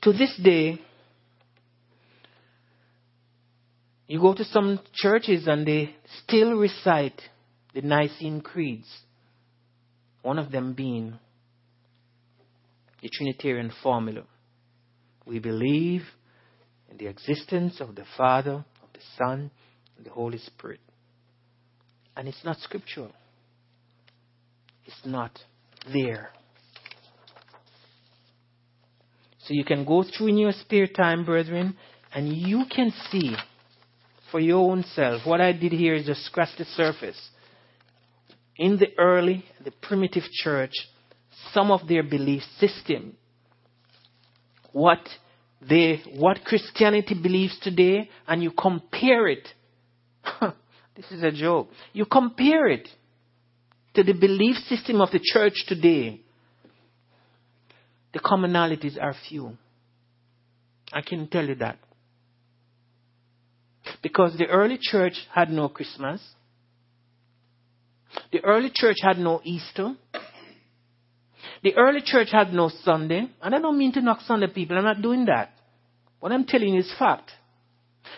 To 0.03 0.13
this 0.13 0.39
day, 0.39 0.79
you 4.07 4.21
go 4.21 4.35
to 4.35 4.45
some 4.45 4.81
churches 4.93 5.47
and 5.47 5.65
they 5.65 5.95
still 6.23 6.53
recite 6.53 7.19
the 7.73 7.81
Nicene 7.81 8.41
creeds. 8.41 8.99
One 10.21 10.37
of 10.37 10.51
them 10.51 10.73
being 10.73 11.17
the 13.01 13.09
Trinitarian 13.09 13.71
formula. 13.81 14.25
We 15.25 15.39
believe 15.39 16.03
in 16.89 16.97
the 16.97 17.07
existence 17.07 17.79
of 17.79 17.95
the 17.95 18.05
Father, 18.17 18.65
of 18.83 18.93
the 18.93 18.99
Son, 19.17 19.51
and 19.97 20.05
the 20.05 20.09
Holy 20.09 20.39
Spirit. 20.39 20.79
And 22.15 22.27
it's 22.27 22.43
not 22.43 22.57
scriptural. 22.59 23.11
It's 24.85 25.05
not 25.05 25.31
there. 25.93 26.31
So 29.39 29.53
you 29.53 29.63
can 29.63 29.85
go 29.85 30.03
through 30.03 30.27
in 30.27 30.37
your 30.37 30.51
spare 30.51 30.87
time, 30.87 31.25
brethren, 31.25 31.75
and 32.13 32.35
you 32.35 32.65
can 32.73 32.91
see 33.09 33.35
for 34.31 34.39
your 34.39 34.71
own 34.71 34.83
self. 34.83 35.25
What 35.25 35.41
I 35.41 35.51
did 35.51 35.71
here 35.71 35.95
is 35.95 36.05
just 36.05 36.25
scratch 36.25 36.57
the 36.57 36.65
surface. 36.65 37.19
In 38.57 38.77
the 38.77 38.87
early, 38.97 39.43
the 39.63 39.71
primitive 39.71 40.23
church, 40.43 40.73
some 41.53 41.71
of 41.71 41.87
their 41.87 42.03
belief 42.03 42.43
system, 42.59 43.17
what 44.71 44.99
they, 45.61 46.01
what 46.15 46.43
Christianity 46.43 47.15
believes 47.21 47.57
today, 47.61 48.09
and 48.27 48.41
you 48.41 48.51
compare 48.51 49.27
it 49.27 49.47
this 50.95 51.11
is 51.11 51.23
a 51.23 51.31
joke. 51.31 51.69
You 51.93 52.05
compare 52.05 52.67
it 52.67 52.87
to 53.93 54.03
the 54.03 54.13
belief 54.13 54.57
system 54.67 55.01
of 55.01 55.11
the 55.11 55.19
church 55.21 55.65
today, 55.67 56.21
the 58.13 58.19
commonalities 58.19 59.01
are 59.01 59.15
few. 59.29 59.57
I 60.91 61.01
can 61.01 61.27
tell 61.27 61.45
you 61.45 61.55
that. 61.55 61.77
Because 64.01 64.37
the 64.37 64.47
early 64.47 64.77
church 64.79 65.13
had 65.33 65.49
no 65.49 65.69
Christmas. 65.69 66.21
The 68.31 68.43
early 68.43 68.71
church 68.73 68.97
had 69.01 69.17
no 69.17 69.41
Easter. 69.43 69.93
The 71.63 71.75
early 71.75 72.01
church 72.03 72.29
had 72.31 72.53
no 72.53 72.69
Sunday. 72.83 73.27
And 73.41 73.55
I 73.55 73.59
don't 73.59 73.77
mean 73.77 73.93
to 73.93 74.01
knock 74.01 74.21
Sunday 74.21 74.47
people. 74.47 74.77
I'm 74.77 74.83
not 74.83 75.01
doing 75.01 75.25
that. 75.25 75.51
What 76.19 76.31
I'm 76.31 76.45
telling 76.45 76.73
you 76.73 76.79
is 76.79 76.93
fact. 76.97 77.31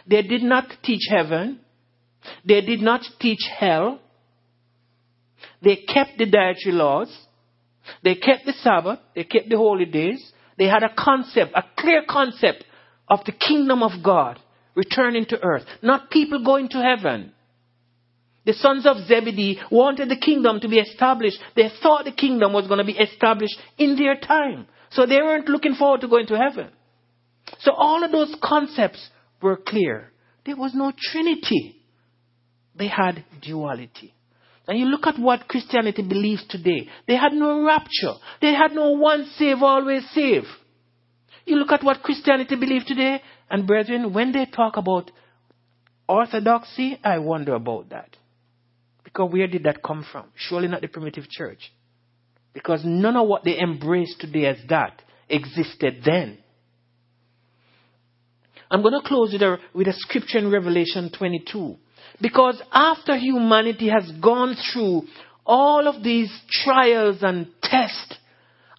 They 0.08 0.22
did 0.22 0.44
not 0.44 0.66
teach 0.84 1.08
heaven. 1.10 1.60
They 2.46 2.62
did 2.62 2.82
not 2.82 3.02
teach 3.20 3.42
hell. 3.58 4.00
They 5.62 5.78
kept 5.78 6.18
the 6.18 6.26
dietary 6.26 6.74
laws. 6.74 7.16
They 8.04 8.16
kept 8.16 8.46
the 8.46 8.54
Sabbath. 8.54 9.00
They 9.16 9.24
kept 9.24 9.50
the 9.50 9.58
holy 9.58 9.86
days. 9.86 10.32
They 10.58 10.66
had 10.66 10.84
a 10.84 10.94
concept, 10.98 11.52
a 11.56 11.64
clear 11.78 12.04
concept 12.08 12.64
of 13.10 13.20
the 13.26 13.32
kingdom 13.32 13.84
of 13.84 14.04
God 14.04 14.40
returning 14.76 15.26
to 15.26 15.44
earth, 15.44 15.64
not 15.82 16.10
people 16.10 16.44
going 16.44 16.70
to 16.70 16.78
heaven. 16.78 17.34
The 18.46 18.54
sons 18.54 18.86
of 18.86 18.98
Zebedee 19.08 19.60
wanted 19.72 20.10
the 20.10 20.18
kingdom 20.18 20.60
to 20.60 20.68
be 20.68 20.80
established. 20.80 21.38
They 21.56 21.70
thought 21.82 22.06
the 22.06 22.12
kingdom 22.12 22.52
was 22.54 22.68
going 22.68 22.80
to 22.80 22.84
be 22.84 22.98
established 22.98 23.58
in 23.78 23.96
their 23.96 24.16
time. 24.16 24.68
So 24.92 25.06
they 25.06 25.18
weren't 25.18 25.48
looking 25.48 25.76
forward 25.76 26.02
to 26.02 26.08
going 26.08 26.28
to 26.28 26.38
heaven. 26.38 26.70
So 27.60 27.72
all 27.74 28.04
of 28.04 28.12
those 28.12 28.36
concepts 28.44 29.10
were 29.42 29.58
clear. 29.58 30.12
There 30.46 30.58
was 30.58 30.74
no 30.74 30.92
trinity. 31.12 31.78
They 32.76 32.88
had 32.88 33.24
duality. 33.42 34.14
And 34.68 34.80
you 34.80 34.86
look 34.86 35.08
at 35.08 35.20
what 35.20 35.48
Christianity 35.48 36.02
believes 36.02 36.46
today. 36.48 36.88
They 37.08 37.16
had 37.16 37.34
no 37.34 37.66
rapture. 37.66 38.14
They 38.42 38.54
had 38.54 38.72
no 38.74 38.92
one 38.92 39.26
save, 39.38 39.62
always 39.62 40.04
save. 40.14 40.44
You 41.46 41.58
look 41.58 41.72
at 41.72 41.84
what 41.84 42.02
Christianity 42.02 42.56
believes 42.56 42.86
today, 42.86 43.22
and 43.50 43.68
brethren, 43.68 44.14
when 44.14 44.32
they 44.32 44.46
talk 44.46 44.78
about 44.78 45.12
orthodoxy, 46.08 46.98
I 47.04 47.18
wonder 47.20 47.56
about 47.56 47.90
that. 47.90 48.16
Because 49.14 49.32
where 49.32 49.48
did 49.48 49.64
that 49.64 49.84
come 49.84 50.06
from? 50.12 50.26
Surely 50.36 50.68
not 50.68 50.82
the 50.82 50.88
primitive 50.88 51.30
church. 51.30 51.72
Because 52.54 52.82
none 52.84 53.16
of 53.16 53.28
what 53.28 53.44
they 53.44 53.60
embrace 53.60 54.16
today 54.20 54.46
as 54.48 54.58
that 54.70 55.02
existed 55.30 56.02
then. 56.04 56.40
I'm 58.72 58.82
going 58.82 59.00
to 59.00 59.08
close 59.08 59.34
with 59.34 59.42
a, 59.44 59.58
with 59.74 59.88
a 59.88 59.94
scripture 59.94 60.40
in 60.40 60.50
Revelation 60.50 61.12
22. 61.16 61.76
Because 62.22 62.60
after 62.72 63.16
humanity 63.16 63.90
has 63.90 64.12
gone 64.20 64.56
through 64.74 65.04
all 65.46 65.88
of 65.88 66.04
these 66.04 66.32
trials 66.50 67.18
and 67.22 67.48
tests, 67.62 68.18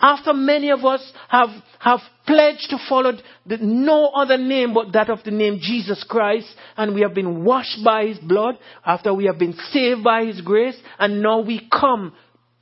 after 0.00 0.32
many 0.32 0.70
of 0.70 0.84
us 0.84 1.12
have, 1.28 1.50
have 1.78 2.00
pledged 2.26 2.68
to 2.70 2.78
follow 2.88 3.12
the, 3.46 3.58
no 3.58 4.08
other 4.08 4.36
name 4.36 4.74
but 4.74 4.92
that 4.92 5.10
of 5.10 5.22
the 5.24 5.30
name 5.30 5.58
Jesus 5.60 6.04
Christ, 6.08 6.48
and 6.76 6.94
we 6.94 7.02
have 7.02 7.14
been 7.14 7.44
washed 7.44 7.84
by 7.84 8.06
His 8.06 8.18
blood, 8.18 8.56
after 8.84 9.14
we 9.14 9.26
have 9.26 9.38
been 9.38 9.54
saved 9.70 10.02
by 10.02 10.24
His 10.24 10.40
grace, 10.40 10.76
and 10.98 11.22
now 11.22 11.40
we 11.40 11.68
come 11.70 12.12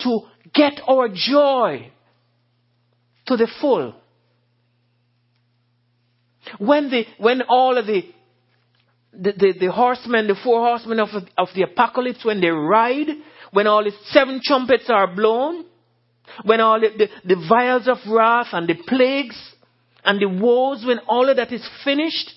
to 0.00 0.20
get 0.54 0.80
our 0.86 1.08
joy 1.08 1.90
to 3.26 3.36
the 3.36 3.48
full. 3.60 3.94
When 6.58 6.90
the, 6.90 7.04
when 7.18 7.42
all 7.48 7.78
of 7.78 7.86
the, 7.86 8.02
the, 9.12 9.32
the, 9.32 9.54
the 9.60 9.72
horsemen, 9.72 10.26
the 10.26 10.36
four 10.42 10.60
horsemen 10.60 11.00
of, 11.00 11.08
of 11.38 11.48
the 11.54 11.62
apocalypse, 11.62 12.24
when 12.24 12.40
they 12.40 12.50
ride, 12.50 13.08
when 13.52 13.66
all 13.66 13.84
the 13.84 13.92
seven 14.06 14.40
trumpets 14.42 14.84
are 14.88 15.14
blown, 15.14 15.64
when 16.44 16.60
all 16.60 16.80
the, 16.80 16.88
the, 16.96 17.34
the 17.34 17.46
vials 17.48 17.88
of 17.88 17.98
wrath 18.08 18.48
and 18.52 18.68
the 18.68 18.76
plagues 18.86 19.36
and 20.04 20.20
the 20.20 20.28
woes, 20.28 20.84
when 20.86 20.98
all 21.00 21.28
of 21.28 21.36
that 21.36 21.52
is 21.52 21.68
finished, 21.84 22.32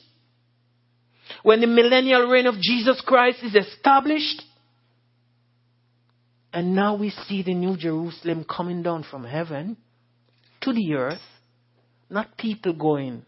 when 1.44 1.62
the 1.62 1.68
millennial 1.68 2.28
reign 2.28 2.48
of 2.48 2.56
Jesus 2.60 3.02
Christ 3.06 3.40
is 3.44 3.56
established, 3.56 4.42
and 6.54 6.76
now 6.76 6.96
we 6.96 7.10
see 7.10 7.44
the 7.44 7.54
new 7.54 7.76
Jerusalem 7.76 8.46
coming 8.46 8.82
down 8.82 9.06
from 9.10 9.26
heaven 9.26 9.78
to 10.62 10.74
the 10.74 10.94
earth, 10.94 11.22
not 12.10 12.38
people 12.38 12.74
going 12.74 13.26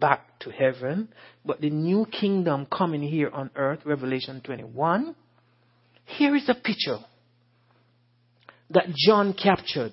back 0.00 0.38
to 0.40 0.50
heaven, 0.50 1.08
but 1.44 1.60
the 1.60 1.70
new 1.70 2.06
kingdom 2.06 2.66
coming 2.66 3.02
here 3.02 3.30
on 3.30 3.50
earth, 3.56 3.80
Revelation 3.84 4.40
21. 4.42 5.14
Here 6.04 6.34
is 6.34 6.48
a 6.48 6.54
picture 6.54 6.98
that 8.70 8.86
John 8.94 9.32
captured 9.32 9.92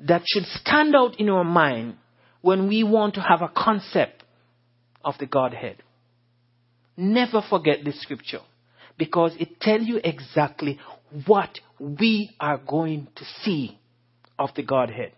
that 0.00 0.22
should 0.26 0.44
stand 0.44 0.94
out 0.94 1.18
in 1.18 1.28
our 1.28 1.44
mind 1.44 1.96
when 2.40 2.68
we 2.68 2.84
want 2.84 3.14
to 3.14 3.20
have 3.20 3.42
a 3.42 3.48
concept 3.54 4.22
of 5.04 5.14
the 5.18 5.26
Godhead. 5.26 5.82
Never 6.96 7.42
forget 7.48 7.78
this 7.84 8.00
scripture 8.00 8.40
because 8.96 9.34
it 9.38 9.60
tells 9.60 9.86
you 9.86 10.00
exactly 10.02 10.78
what 11.26 11.58
we 11.78 12.30
are 12.38 12.58
going 12.58 13.08
to 13.16 13.24
see 13.42 13.78
of 14.38 14.50
the 14.54 14.62
Godhead. 14.62 15.12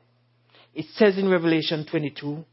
It 0.75 0.87
says 0.95 1.18
in 1.18 1.29
Revelation 1.29 1.87
22, 1.91 2.45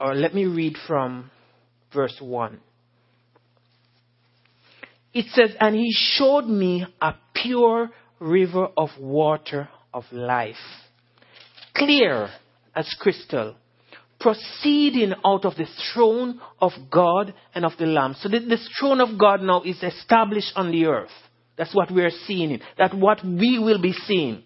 or 0.00 0.14
let 0.14 0.34
me 0.34 0.44
read 0.44 0.76
from 0.86 1.30
verse 1.92 2.16
1. 2.20 2.60
It 5.12 5.26
says, 5.32 5.50
And 5.58 5.74
he 5.74 5.92
showed 5.92 6.46
me 6.46 6.86
a 7.00 7.14
pure 7.34 7.90
river 8.20 8.68
of 8.76 8.90
water 8.98 9.68
of 9.92 10.04
life, 10.12 10.54
clear 11.74 12.28
as 12.74 12.94
crystal, 13.00 13.56
proceeding 14.20 15.14
out 15.24 15.44
of 15.44 15.56
the 15.56 15.66
throne 15.92 16.40
of 16.60 16.72
God 16.90 17.34
and 17.54 17.64
of 17.64 17.72
the 17.78 17.86
Lamb. 17.86 18.14
So 18.20 18.28
this 18.28 18.68
throne 18.78 19.00
of 19.00 19.18
God 19.18 19.42
now 19.42 19.62
is 19.62 19.82
established 19.82 20.52
on 20.54 20.70
the 20.70 20.86
earth. 20.86 21.10
That's 21.56 21.74
what 21.74 21.90
we 21.90 22.02
are 22.02 22.12
seeing. 22.26 22.60
That's 22.78 22.94
what 22.94 23.24
we 23.24 23.58
will 23.58 23.80
be 23.80 23.92
seeing. 23.92 24.44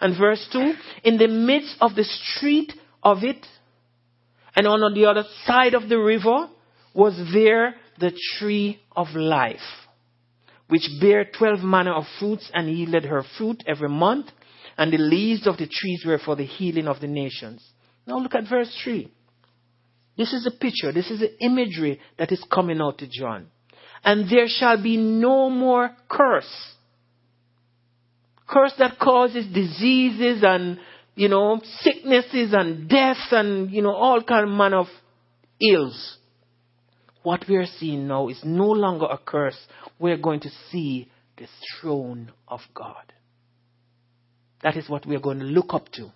And 0.00 0.16
verse 0.18 0.46
2, 0.52 0.74
in 1.04 1.18
the 1.18 1.28
midst 1.28 1.76
of 1.80 1.94
the 1.94 2.04
street 2.04 2.72
of 3.02 3.18
it, 3.22 3.44
and 4.54 4.66
on 4.66 4.94
the 4.94 5.06
other 5.06 5.24
side 5.44 5.74
of 5.74 5.88
the 5.88 5.98
river, 5.98 6.48
was 6.94 7.16
there 7.32 7.74
the 7.98 8.12
tree 8.38 8.80
of 8.94 9.08
life 9.14 9.58
which 10.68 10.88
bare 11.00 11.24
twelve 11.24 11.60
manner 11.60 11.92
of 11.92 12.04
fruits 12.18 12.50
and 12.54 12.70
yielded 12.70 13.04
her 13.04 13.22
fruit 13.36 13.62
every 13.66 13.88
month, 13.88 14.26
and 14.76 14.92
the 14.92 14.98
leaves 14.98 15.46
of 15.46 15.56
the 15.56 15.66
trees 15.66 16.04
were 16.06 16.18
for 16.18 16.36
the 16.36 16.46
healing 16.46 16.88
of 16.88 17.00
the 17.00 17.06
nations. 17.06 17.64
Now 18.06 18.18
look 18.18 18.34
at 18.34 18.48
verse 18.48 18.74
3. 18.82 19.10
This 20.16 20.32
is 20.32 20.46
a 20.46 20.50
picture, 20.50 20.92
this 20.92 21.10
is 21.10 21.20
the 21.20 21.44
imagery 21.44 22.00
that 22.18 22.30
is 22.30 22.44
coming 22.52 22.80
out 22.80 22.98
to 22.98 23.08
John. 23.08 23.48
And 24.04 24.30
there 24.30 24.46
shall 24.48 24.82
be 24.82 24.96
no 24.96 25.50
more 25.50 25.90
curse. 26.08 26.72
Curse 28.46 28.74
that 28.78 28.98
causes 28.98 29.46
diseases 29.52 30.42
and, 30.42 30.78
you 31.14 31.28
know, 31.28 31.60
sicknesses 31.80 32.52
and 32.52 32.88
death 32.88 33.16
and, 33.30 33.70
you 33.70 33.82
know, 33.82 33.94
all 33.94 34.22
kind 34.22 34.44
of 34.48 34.54
manner 34.54 34.80
of 34.80 34.86
ills 35.60 36.18
what 37.24 37.48
we 37.48 37.56
are 37.56 37.66
seeing 37.80 38.06
now 38.06 38.28
is 38.28 38.38
no 38.44 38.66
longer 38.66 39.06
a 39.06 39.18
curse. 39.18 39.58
We're 39.98 40.18
going 40.18 40.40
to 40.40 40.50
see 40.70 41.10
the 41.36 41.46
throne 41.80 42.30
of 42.46 42.60
God. 42.74 43.12
That 44.62 44.76
is 44.76 44.88
what 44.88 45.06
we're 45.06 45.20
going 45.20 45.40
to 45.40 45.46
look 45.46 45.72
up 45.74 45.88
to. 45.92 46.12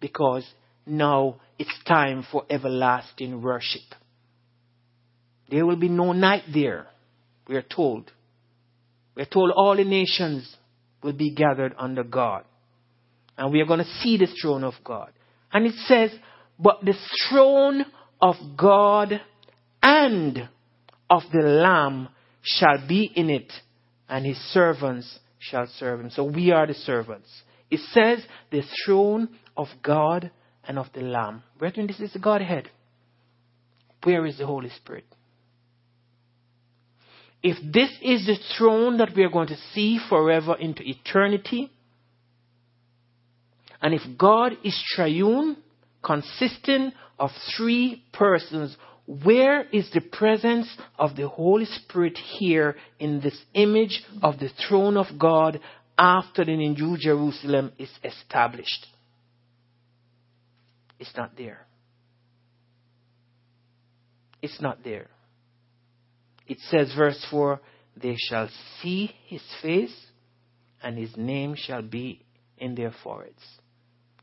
Because 0.00 0.46
now 0.86 1.40
it's 1.58 1.76
time 1.86 2.24
for 2.30 2.44
everlasting 2.48 3.42
worship. 3.42 3.82
There 5.50 5.66
will 5.66 5.76
be 5.76 5.88
no 5.88 6.12
night 6.12 6.44
there, 6.54 6.86
we 7.48 7.56
are 7.56 7.62
told. 7.62 8.10
We're 9.16 9.26
told 9.26 9.50
all 9.50 9.76
the 9.76 9.84
nations 9.84 10.56
will 11.02 11.12
be 11.12 11.34
gathered 11.34 11.74
under 11.76 12.04
God. 12.04 12.44
And 13.36 13.52
we 13.52 13.60
are 13.60 13.66
going 13.66 13.80
to 13.80 14.00
see 14.02 14.16
the 14.16 14.28
throne 14.40 14.62
of 14.62 14.74
God. 14.84 15.10
And 15.52 15.66
it 15.66 15.74
says, 15.86 16.10
but 16.58 16.84
the 16.84 16.94
throne 17.28 17.84
of 18.20 18.36
God 18.56 19.20
and 19.82 20.48
of 21.10 21.22
the 21.32 21.42
Lamb 21.42 22.08
shall 22.42 22.86
be 22.86 23.04
in 23.04 23.30
it, 23.30 23.52
and 24.08 24.24
his 24.24 24.38
servants 24.52 25.18
shall 25.38 25.66
serve 25.78 26.00
him. 26.00 26.10
So 26.10 26.24
we 26.24 26.50
are 26.52 26.66
the 26.66 26.74
servants. 26.74 27.28
It 27.70 27.80
says 27.92 28.24
the 28.50 28.62
throne 28.84 29.28
of 29.56 29.68
God 29.82 30.30
and 30.64 30.78
of 30.78 30.86
the 30.94 31.00
Lamb. 31.00 31.42
Brethren, 31.58 31.86
this 31.86 32.00
is 32.00 32.12
the 32.12 32.18
Godhead. 32.18 32.68
Where 34.04 34.26
is 34.26 34.38
the 34.38 34.46
Holy 34.46 34.70
Spirit? 34.70 35.06
If 37.42 37.56
this 37.72 37.90
is 38.00 38.26
the 38.26 38.38
throne 38.56 38.98
that 38.98 39.10
we 39.16 39.24
are 39.24 39.30
going 39.30 39.48
to 39.48 39.56
see 39.72 39.98
forever 40.08 40.56
into 40.58 40.82
eternity, 40.84 41.70
and 43.80 43.94
if 43.94 44.02
God 44.16 44.52
is 44.62 44.80
triune, 44.94 45.56
consisting 46.02 46.92
of 47.18 47.30
three 47.56 48.02
persons. 48.12 48.76
Where 49.06 49.62
is 49.72 49.90
the 49.92 50.00
presence 50.00 50.68
of 50.98 51.16
the 51.16 51.28
Holy 51.28 51.64
Spirit 51.64 52.16
here 52.38 52.76
in 52.98 53.20
this 53.20 53.38
image 53.54 54.02
of 54.22 54.38
the 54.38 54.48
throne 54.68 54.96
of 54.96 55.18
God 55.18 55.60
after 55.98 56.44
the 56.44 56.56
New 56.56 56.96
Jerusalem 56.98 57.72
is 57.78 57.90
established? 58.04 58.86
It's 61.00 61.16
not 61.16 61.36
there. 61.36 61.66
It's 64.40 64.60
not 64.60 64.84
there. 64.84 65.08
It 66.46 66.58
says, 66.70 66.92
verse 66.96 67.24
4 67.30 67.60
They 68.00 68.16
shall 68.16 68.48
see 68.80 69.12
his 69.26 69.42
face, 69.62 69.94
and 70.82 70.96
his 70.96 71.16
name 71.16 71.54
shall 71.56 71.82
be 71.82 72.24
in 72.58 72.76
their 72.76 72.94
foreheads. 73.02 73.42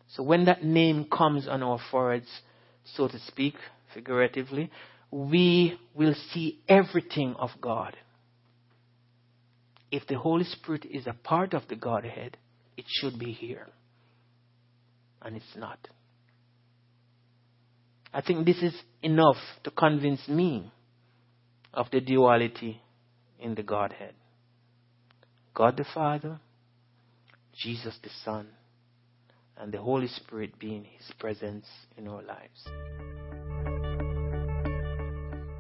So 0.08 0.24
when 0.24 0.46
that 0.46 0.64
name 0.64 1.06
comes 1.06 1.48
on 1.48 1.64
our 1.64 1.80
foreheads, 1.92 2.30
so 2.96 3.08
to 3.08 3.20
speak, 3.28 3.56
figuratively, 3.94 4.70
we 5.12 5.80
will 5.96 6.16
see 6.32 6.60
everything 6.68 7.36
of 7.38 7.50
God. 7.62 7.96
If 9.92 10.06
the 10.08 10.18
Holy 10.18 10.44
Spirit 10.44 10.86
is 10.86 11.08
a 11.08 11.14
part 11.14 11.54
of 11.54 11.68
the 11.68 11.76
Godhead, 11.76 12.38
it 12.78 12.86
should 12.88 13.18
be 13.18 13.32
here. 13.32 13.68
And 15.22 15.36
it's 15.36 15.56
not. 15.56 15.80
I 18.14 18.22
think 18.22 18.46
this 18.46 18.62
is 18.62 18.74
enough 19.02 19.38
to 19.64 19.72
convince 19.72 20.28
me 20.28 20.72
of 21.74 21.88
the 21.92 22.02
duality 22.02 22.82
in 23.40 23.56
the 23.56 23.64
Godhead 23.64 24.14
God 25.54 25.78
the 25.78 25.86
Father, 25.94 26.40
Jesus 27.54 27.98
the 28.02 28.10
Son, 28.24 28.48
and 29.58 29.74
the 29.74 29.82
Holy 29.82 30.08
Spirit 30.08 30.58
being 30.58 30.86
His 30.86 31.12
presence 31.20 31.66
in 31.98 32.08
our 32.08 32.22
lives. 32.22 33.19